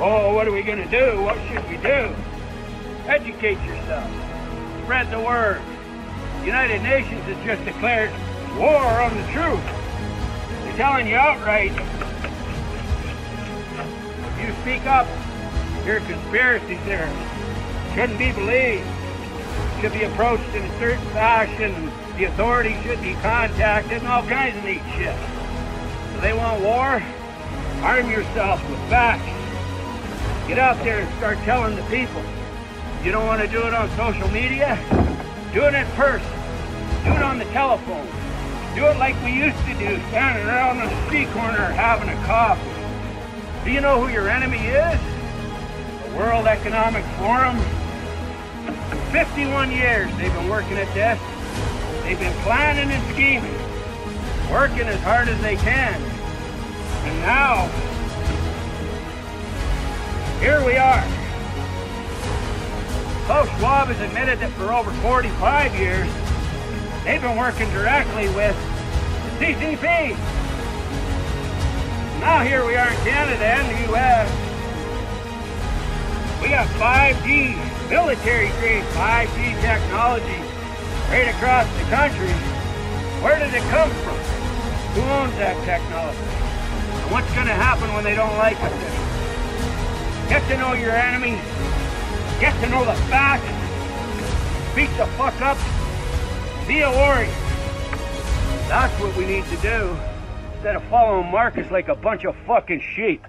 oh, 0.00 0.34
what 0.34 0.48
are 0.48 0.52
we 0.52 0.62
going 0.62 0.82
to 0.82 0.90
do? 0.90 1.22
What 1.22 1.36
should 1.46 1.62
we 1.70 1.76
do? 1.76 2.12
Educate 3.06 3.64
yourself. 3.64 4.10
Spread 4.82 5.08
the 5.12 5.20
word. 5.20 5.62
The 6.40 6.46
United 6.46 6.82
Nations 6.82 7.22
has 7.22 7.36
just 7.44 7.64
declared 7.64 8.10
war 8.58 9.00
on 9.00 9.16
the 9.16 9.22
truth. 9.30 9.62
They're 10.64 10.76
telling 10.76 11.06
you 11.06 11.14
outright, 11.14 11.70
if 14.26 14.40
you 14.44 14.52
speak 14.62 14.86
up, 14.86 15.06
you're 15.86 15.98
a 15.98 16.00
conspiracy 16.00 16.74
theories 16.78 17.29
shouldn't 17.94 18.18
be 18.18 18.32
believed, 18.32 18.86
should 19.80 19.92
be 19.92 20.04
approached 20.04 20.54
in 20.54 20.62
a 20.62 20.78
certain 20.78 21.04
fashion, 21.12 21.90
the 22.16 22.24
authorities 22.24 22.80
should 22.82 23.00
be 23.02 23.14
contacted, 23.14 23.98
and 23.98 24.08
all 24.08 24.22
kinds 24.24 24.56
of 24.58 24.64
neat 24.64 24.82
shit. 24.94 25.16
So 26.14 26.20
they 26.20 26.32
want 26.32 26.62
war? 26.62 27.02
Arm 27.82 28.10
yourself 28.10 28.60
with 28.68 28.78
facts. 28.90 29.24
Get 30.46 30.58
out 30.58 30.76
there 30.84 31.00
and 31.00 31.16
start 31.16 31.38
telling 31.38 31.76
the 31.76 31.82
people. 31.84 32.22
You 33.02 33.12
don't 33.12 33.26
want 33.26 33.40
to 33.40 33.48
do 33.48 33.66
it 33.66 33.72
on 33.72 33.88
social 33.96 34.28
media? 34.28 34.78
Do 35.54 35.62
it 35.64 35.74
in 35.74 35.86
person. 35.92 36.28
Do 37.04 37.12
it 37.12 37.22
on 37.22 37.38
the 37.38 37.46
telephone. 37.46 38.06
Do 38.74 38.84
it 38.84 38.98
like 38.98 39.16
we 39.24 39.32
used 39.32 39.58
to 39.64 39.74
do, 39.78 39.98
standing 40.08 40.46
around 40.46 40.78
on 40.78 40.88
the 40.88 41.06
street 41.06 41.28
corner 41.30 41.72
having 41.72 42.08
a 42.10 42.26
coffee. 42.26 42.68
Do 43.64 43.70
you 43.72 43.80
know 43.80 44.04
who 44.04 44.12
your 44.12 44.28
enemy 44.28 44.58
is? 44.58 45.00
The 46.04 46.16
World 46.16 46.46
Economic 46.46 47.04
Forum, 47.16 47.58
51 49.12 49.70
years 49.70 50.10
they've 50.16 50.32
been 50.32 50.48
working 50.48 50.76
at 50.78 50.92
this. 50.94 51.18
They've 52.02 52.18
been 52.18 52.36
planning 52.42 52.90
and 52.90 53.12
scheming, 53.12 53.54
working 54.50 54.88
as 54.88 55.00
hard 55.02 55.28
as 55.28 55.40
they 55.42 55.56
can. 55.56 56.00
And 57.04 57.20
now, 57.20 57.66
here 60.40 60.64
we 60.64 60.76
are. 60.76 61.04
Klaus 63.26 63.48
Schwab 63.58 63.88
has 63.88 64.00
admitted 64.00 64.40
that 64.40 64.50
for 64.52 64.72
over 64.72 64.90
45 65.02 65.74
years, 65.78 66.08
they've 67.04 67.22
been 67.22 67.36
working 67.36 67.70
directly 67.70 68.28
with 68.30 68.56
the 69.38 69.54
CCP. 69.54 70.16
Now 72.20 72.42
here 72.42 72.66
we 72.66 72.76
are 72.76 72.90
in 72.90 72.96
Canada 72.98 73.46
and 73.46 73.76
the 73.76 73.92
U.S. 73.92 74.49
We 76.40 76.48
got 76.48 76.66
5G, 76.80 77.54
military 77.90 78.48
grade 78.60 78.84
5G 78.96 79.60
technology 79.60 80.40
right 81.10 81.28
across 81.28 81.66
the 81.76 81.84
country. 81.92 82.32
Where 83.20 83.38
did 83.38 83.52
it 83.52 83.62
come 83.68 83.90
from? 83.90 84.16
Who 84.94 85.02
owns 85.02 85.36
that 85.36 85.56
technology? 85.66 86.18
And 86.18 87.10
what's 87.12 87.30
going 87.34 87.46
to 87.46 87.52
happen 87.52 87.92
when 87.92 88.04
they 88.04 88.14
don't 88.14 88.36
like 88.38 88.56
it? 88.56 88.72
Get 90.30 90.46
to 90.48 90.56
know 90.56 90.72
your 90.72 90.92
enemy. 90.92 91.36
Get 92.40 92.58
to 92.64 92.70
know 92.70 92.84
the 92.86 92.94
facts. 93.10 93.44
Speak 94.72 94.88
the 94.96 95.06
fuck 95.18 95.38
up. 95.42 95.58
Be 96.66 96.80
a 96.80 96.90
warrior. 96.90 97.28
That's 98.68 98.98
what 99.00 99.14
we 99.16 99.26
need 99.26 99.44
to 99.46 99.56
do 99.58 99.96
instead 100.54 100.76
of 100.76 100.84
following 100.84 101.30
Marcus 101.30 101.70
like 101.70 101.88
a 101.88 101.96
bunch 101.96 102.24
of 102.24 102.34
fucking 102.46 102.80
sheep. 102.80 103.26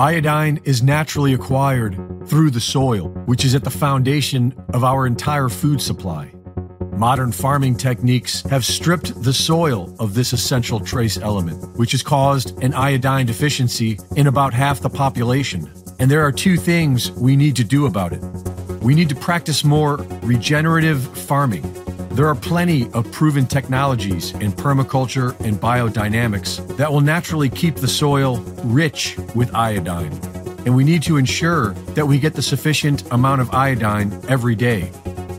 Iodine 0.00 0.60
is 0.62 0.80
naturally 0.80 1.34
acquired 1.34 1.96
through 2.28 2.50
the 2.50 2.60
soil, 2.60 3.08
which 3.26 3.44
is 3.44 3.56
at 3.56 3.64
the 3.64 3.70
foundation 3.70 4.54
of 4.72 4.84
our 4.84 5.08
entire 5.08 5.48
food 5.48 5.82
supply. 5.82 6.32
Modern 6.92 7.32
farming 7.32 7.74
techniques 7.74 8.42
have 8.42 8.64
stripped 8.64 9.20
the 9.24 9.32
soil 9.32 9.92
of 9.98 10.14
this 10.14 10.32
essential 10.32 10.78
trace 10.78 11.18
element, 11.18 11.76
which 11.76 11.90
has 11.90 12.04
caused 12.04 12.62
an 12.62 12.74
iodine 12.74 13.26
deficiency 13.26 13.98
in 14.14 14.28
about 14.28 14.54
half 14.54 14.80
the 14.80 14.88
population. 14.88 15.68
And 15.98 16.08
there 16.08 16.24
are 16.24 16.30
two 16.30 16.56
things 16.56 17.10
we 17.10 17.34
need 17.34 17.56
to 17.56 17.64
do 17.64 17.86
about 17.86 18.12
it. 18.12 18.22
We 18.80 18.94
need 18.94 19.08
to 19.08 19.16
practice 19.16 19.64
more 19.64 19.96
regenerative 20.22 21.02
farming. 21.18 21.64
There 22.10 22.26
are 22.26 22.34
plenty 22.34 22.90
of 22.92 23.10
proven 23.12 23.46
technologies 23.46 24.32
in 24.32 24.52
permaculture 24.52 25.38
and 25.40 25.60
biodynamics 25.60 26.76
that 26.76 26.90
will 26.90 27.00
naturally 27.00 27.48
keep 27.48 27.76
the 27.76 27.86
soil 27.86 28.38
rich 28.64 29.16
with 29.34 29.54
iodine. 29.54 30.12
And 30.64 30.74
we 30.74 30.84
need 30.84 31.02
to 31.04 31.16
ensure 31.16 31.74
that 31.94 32.06
we 32.06 32.18
get 32.18 32.34
the 32.34 32.42
sufficient 32.42 33.08
amount 33.12 33.40
of 33.40 33.52
iodine 33.52 34.20
every 34.28 34.56
day. 34.56 34.90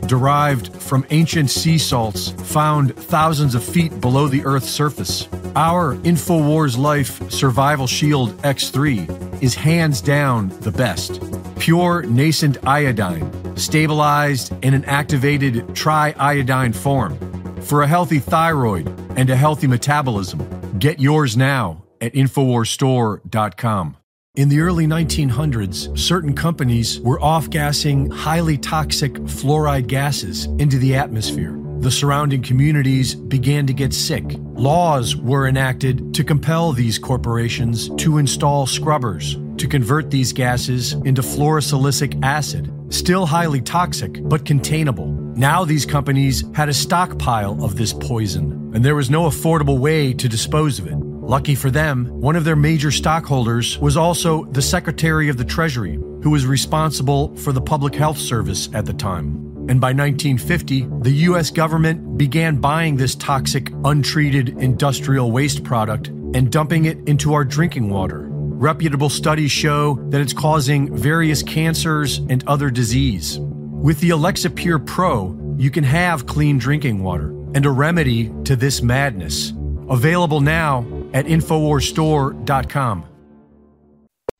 Derived 0.06 0.74
from 0.80 1.04
ancient 1.10 1.50
sea 1.50 1.76
salts 1.76 2.30
found 2.30 2.96
thousands 2.96 3.54
of 3.54 3.62
feet 3.62 4.00
below 4.00 4.26
the 4.26 4.44
Earth's 4.44 4.70
surface, 4.70 5.28
our 5.56 5.96
InfoWars 5.96 6.78
Life 6.78 7.30
Survival 7.30 7.86
Shield 7.86 8.36
X3 8.38 9.42
is 9.42 9.54
hands 9.54 10.00
down 10.00 10.48
the 10.60 10.72
best. 10.72 11.20
Pure 11.58 12.02
nascent 12.04 12.56
iodine 12.66 13.39
stabilized 13.60 14.52
in 14.64 14.74
an 14.74 14.84
activated 14.86 15.66
triiodine 15.68 16.74
form. 16.74 17.16
For 17.62 17.82
a 17.82 17.86
healthy 17.86 18.18
thyroid 18.18 18.88
and 19.16 19.30
a 19.30 19.36
healthy 19.36 19.66
metabolism, 19.66 20.78
get 20.78 20.98
yours 20.98 21.36
now 21.36 21.84
at 22.00 22.14
InfoWarsStore.com. 22.14 23.96
In 24.36 24.48
the 24.48 24.60
early 24.60 24.86
1900s, 24.86 25.98
certain 25.98 26.34
companies 26.34 27.00
were 27.00 27.20
off 27.20 27.50
gassing 27.50 28.10
highly 28.10 28.56
toxic 28.56 29.14
fluoride 29.14 29.88
gases 29.88 30.46
into 30.58 30.78
the 30.78 30.94
atmosphere. 30.94 31.56
The 31.80 31.90
surrounding 31.90 32.42
communities 32.42 33.14
began 33.14 33.66
to 33.66 33.72
get 33.72 33.92
sick. 33.92 34.24
Laws 34.54 35.16
were 35.16 35.48
enacted 35.48 36.14
to 36.14 36.22
compel 36.22 36.72
these 36.72 36.98
corporations 36.98 37.88
to 37.96 38.18
install 38.18 38.66
scrubbers 38.66 39.36
to 39.58 39.68
convert 39.68 40.10
these 40.10 40.32
gases 40.32 40.92
into 40.92 41.22
fluorosilicic 41.22 42.22
acid, 42.22 42.72
still 42.88 43.26
highly 43.26 43.60
toxic 43.60 44.18
but 44.28 44.44
containable. 44.44 45.06
Now 45.36 45.64
these 45.64 45.86
companies 45.86 46.44
had 46.54 46.68
a 46.68 46.74
stockpile 46.74 47.64
of 47.64 47.76
this 47.76 47.92
poison, 47.92 48.72
and 48.74 48.84
there 48.84 48.94
was 48.94 49.10
no 49.10 49.24
affordable 49.24 49.78
way 49.78 50.12
to 50.14 50.28
dispose 50.28 50.78
of 50.78 50.86
it. 50.86 50.96
Lucky 50.96 51.54
for 51.54 51.70
them, 51.70 52.06
one 52.20 52.36
of 52.36 52.44
their 52.44 52.56
major 52.56 52.90
stockholders 52.90 53.78
was 53.78 53.96
also 53.96 54.44
the 54.46 54.62
Secretary 54.62 55.28
of 55.28 55.36
the 55.36 55.44
Treasury, 55.44 55.94
who 56.22 56.30
was 56.30 56.44
responsible 56.46 57.36
for 57.36 57.52
the 57.52 57.60
Public 57.60 57.94
Health 57.94 58.18
Service 58.18 58.68
at 58.74 58.86
the 58.86 58.92
time. 58.92 59.36
And 59.68 59.80
by 59.80 59.92
1950, 59.92 60.88
the 61.02 61.12
US 61.28 61.50
government 61.50 62.18
began 62.18 62.56
buying 62.56 62.96
this 62.96 63.14
toxic, 63.14 63.70
untreated 63.84 64.48
industrial 64.58 65.30
waste 65.30 65.62
product 65.62 66.08
and 66.08 66.50
dumping 66.50 66.86
it 66.86 66.98
into 67.08 67.34
our 67.34 67.44
drinking 67.44 67.90
water. 67.90 68.29
Reputable 68.60 69.08
studies 69.08 69.50
show 69.50 69.94
that 70.10 70.20
it's 70.20 70.34
causing 70.34 70.94
various 70.94 71.42
cancers 71.42 72.18
and 72.18 72.44
other 72.46 72.68
disease. 72.68 73.38
With 73.40 74.00
the 74.00 74.10
Alexa 74.10 74.50
Pure 74.50 74.80
Pro, 74.80 75.34
you 75.56 75.70
can 75.70 75.82
have 75.82 76.26
clean 76.26 76.58
drinking 76.58 77.02
water 77.02 77.30
and 77.54 77.64
a 77.64 77.70
remedy 77.70 78.30
to 78.44 78.56
this 78.56 78.82
madness. 78.82 79.54
Available 79.88 80.42
now 80.42 80.80
at 81.14 81.24
InfoWarsStore.com. 81.24 83.09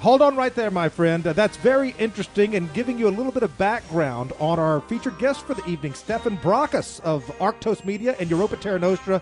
Hold 0.00 0.22
on 0.22 0.34
right 0.34 0.54
there, 0.54 0.70
my 0.70 0.88
friend. 0.88 1.26
Uh, 1.26 1.34
that's 1.34 1.58
very 1.58 1.94
interesting 1.98 2.54
and 2.54 2.72
giving 2.72 2.98
you 2.98 3.06
a 3.06 3.10
little 3.12 3.30
bit 3.30 3.42
of 3.42 3.56
background 3.58 4.32
on 4.40 4.58
our 4.58 4.80
featured 4.80 5.18
guest 5.18 5.42
for 5.44 5.52
the 5.52 5.64
evening, 5.66 5.92
Stefan 5.92 6.38
Brockus 6.38 7.00
of 7.00 7.22
Arctos 7.38 7.84
Media 7.84 8.16
and 8.18 8.30
Europa 8.30 8.56
Terra 8.56 8.78
Nostra. 8.78 9.20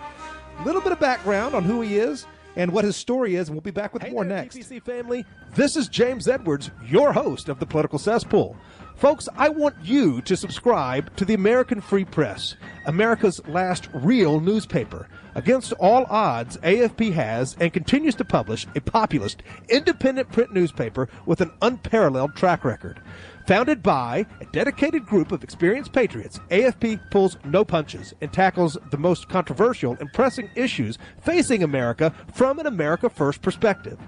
A 0.61 0.64
little 0.64 0.81
bit 0.81 0.93
of 0.93 1.01
background 1.01 1.57
on 1.57 1.64
who 1.64 1.81
he 1.81 1.99
is 1.99 2.26
and 2.55 2.70
what 2.70 2.85
his 2.85 2.95
story 2.95 3.35
is, 3.35 3.49
and 3.49 3.57
we'll 3.57 3.62
be 3.62 3.72
back 3.72 3.93
with 3.93 4.05
hey 4.05 4.11
more 4.12 4.24
there, 4.24 4.37
next. 4.37 4.57
TPC 4.57 4.81
family. 4.81 5.26
This 5.57 5.74
is 5.74 5.89
James 5.89 6.29
Edwards, 6.29 6.70
your 6.87 7.12
host 7.12 7.49
of 7.49 7.59
the 7.59 7.66
Political 7.66 7.99
Cesspool. 7.99 8.57
Folks, 8.95 9.29
I 9.37 9.49
want 9.49 9.74
you 9.83 10.20
to 10.22 10.37
subscribe 10.37 11.14
to 11.16 11.24
the 11.24 11.35
American 11.35 11.81
Free 11.81 12.05
Press, 12.05 12.55
America's 12.87 13.45
last 13.49 13.89
real 13.93 14.39
newspaper. 14.39 15.09
Against 15.35 15.72
all 15.74 16.05
odds, 16.09 16.57
AFP 16.59 17.12
has 17.12 17.57
and 17.61 17.72
continues 17.72 18.14
to 18.16 18.24
publish 18.24 18.66
a 18.74 18.81
populist, 18.81 19.43
independent 19.68 20.33
print 20.33 20.53
newspaper 20.53 21.09
with 21.26 21.41
an 21.41 21.53
unparalleled 21.62 22.35
track 22.35 22.64
record. 22.64 23.01
Founded 23.47 23.83
by 23.83 24.26
a 24.41 24.45
dedicated 24.53 25.07
group 25.07 25.33
of 25.33 25.43
experienced 25.43 25.93
patriots, 25.93 26.39
AFP 26.51 27.11
pulls 27.11 27.39
no 27.45 27.64
punches 27.64 28.12
and 28.20 28.33
tackles 28.33 28.76
the 28.91 28.99
most 28.99 29.29
controversial 29.29 29.97
and 30.01 30.12
pressing 30.12 30.51
issues 30.55 30.99
facing 31.22 31.62
America 31.62 32.12
from 32.35 32.59
an 32.59 32.66
America 32.66 33.09
First 33.09 33.41
perspective. 33.41 33.99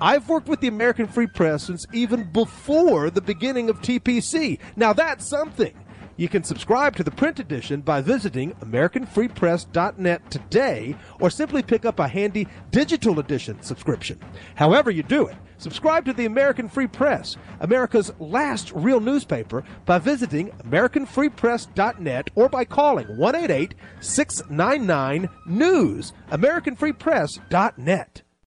I've 0.00 0.28
worked 0.28 0.48
with 0.48 0.60
the 0.60 0.68
American 0.68 1.06
Free 1.06 1.26
Press 1.26 1.64
since 1.64 1.86
even 1.92 2.30
before 2.32 3.10
the 3.10 3.20
beginning 3.20 3.68
of 3.68 3.80
TPC. 3.80 4.58
Now 4.76 4.92
that's 4.92 5.26
something. 5.26 5.74
You 6.18 6.28
can 6.28 6.42
subscribe 6.42 6.96
to 6.96 7.04
the 7.04 7.12
print 7.12 7.38
edition 7.38 7.80
by 7.80 8.00
visiting 8.00 8.52
AmericanFreePress.net 8.54 10.28
today 10.32 10.96
or 11.20 11.30
simply 11.30 11.62
pick 11.62 11.84
up 11.84 12.00
a 12.00 12.08
handy 12.08 12.48
digital 12.72 13.20
edition 13.20 13.62
subscription. 13.62 14.18
However 14.56 14.90
you 14.90 15.04
do 15.04 15.28
it, 15.28 15.36
subscribe 15.58 16.04
to 16.06 16.12
the 16.12 16.26
American 16.26 16.68
Free 16.68 16.88
Press, 16.88 17.36
America's 17.60 18.10
last 18.18 18.72
real 18.72 18.98
newspaper, 18.98 19.62
by 19.86 19.98
visiting 19.98 20.48
AmericanFreePress.net 20.66 22.30
or 22.34 22.48
by 22.48 22.64
calling 22.64 23.06
188 23.16 23.76
699 24.00 25.28
News, 25.46 26.12
AmericanFreePress.net. 26.32 28.22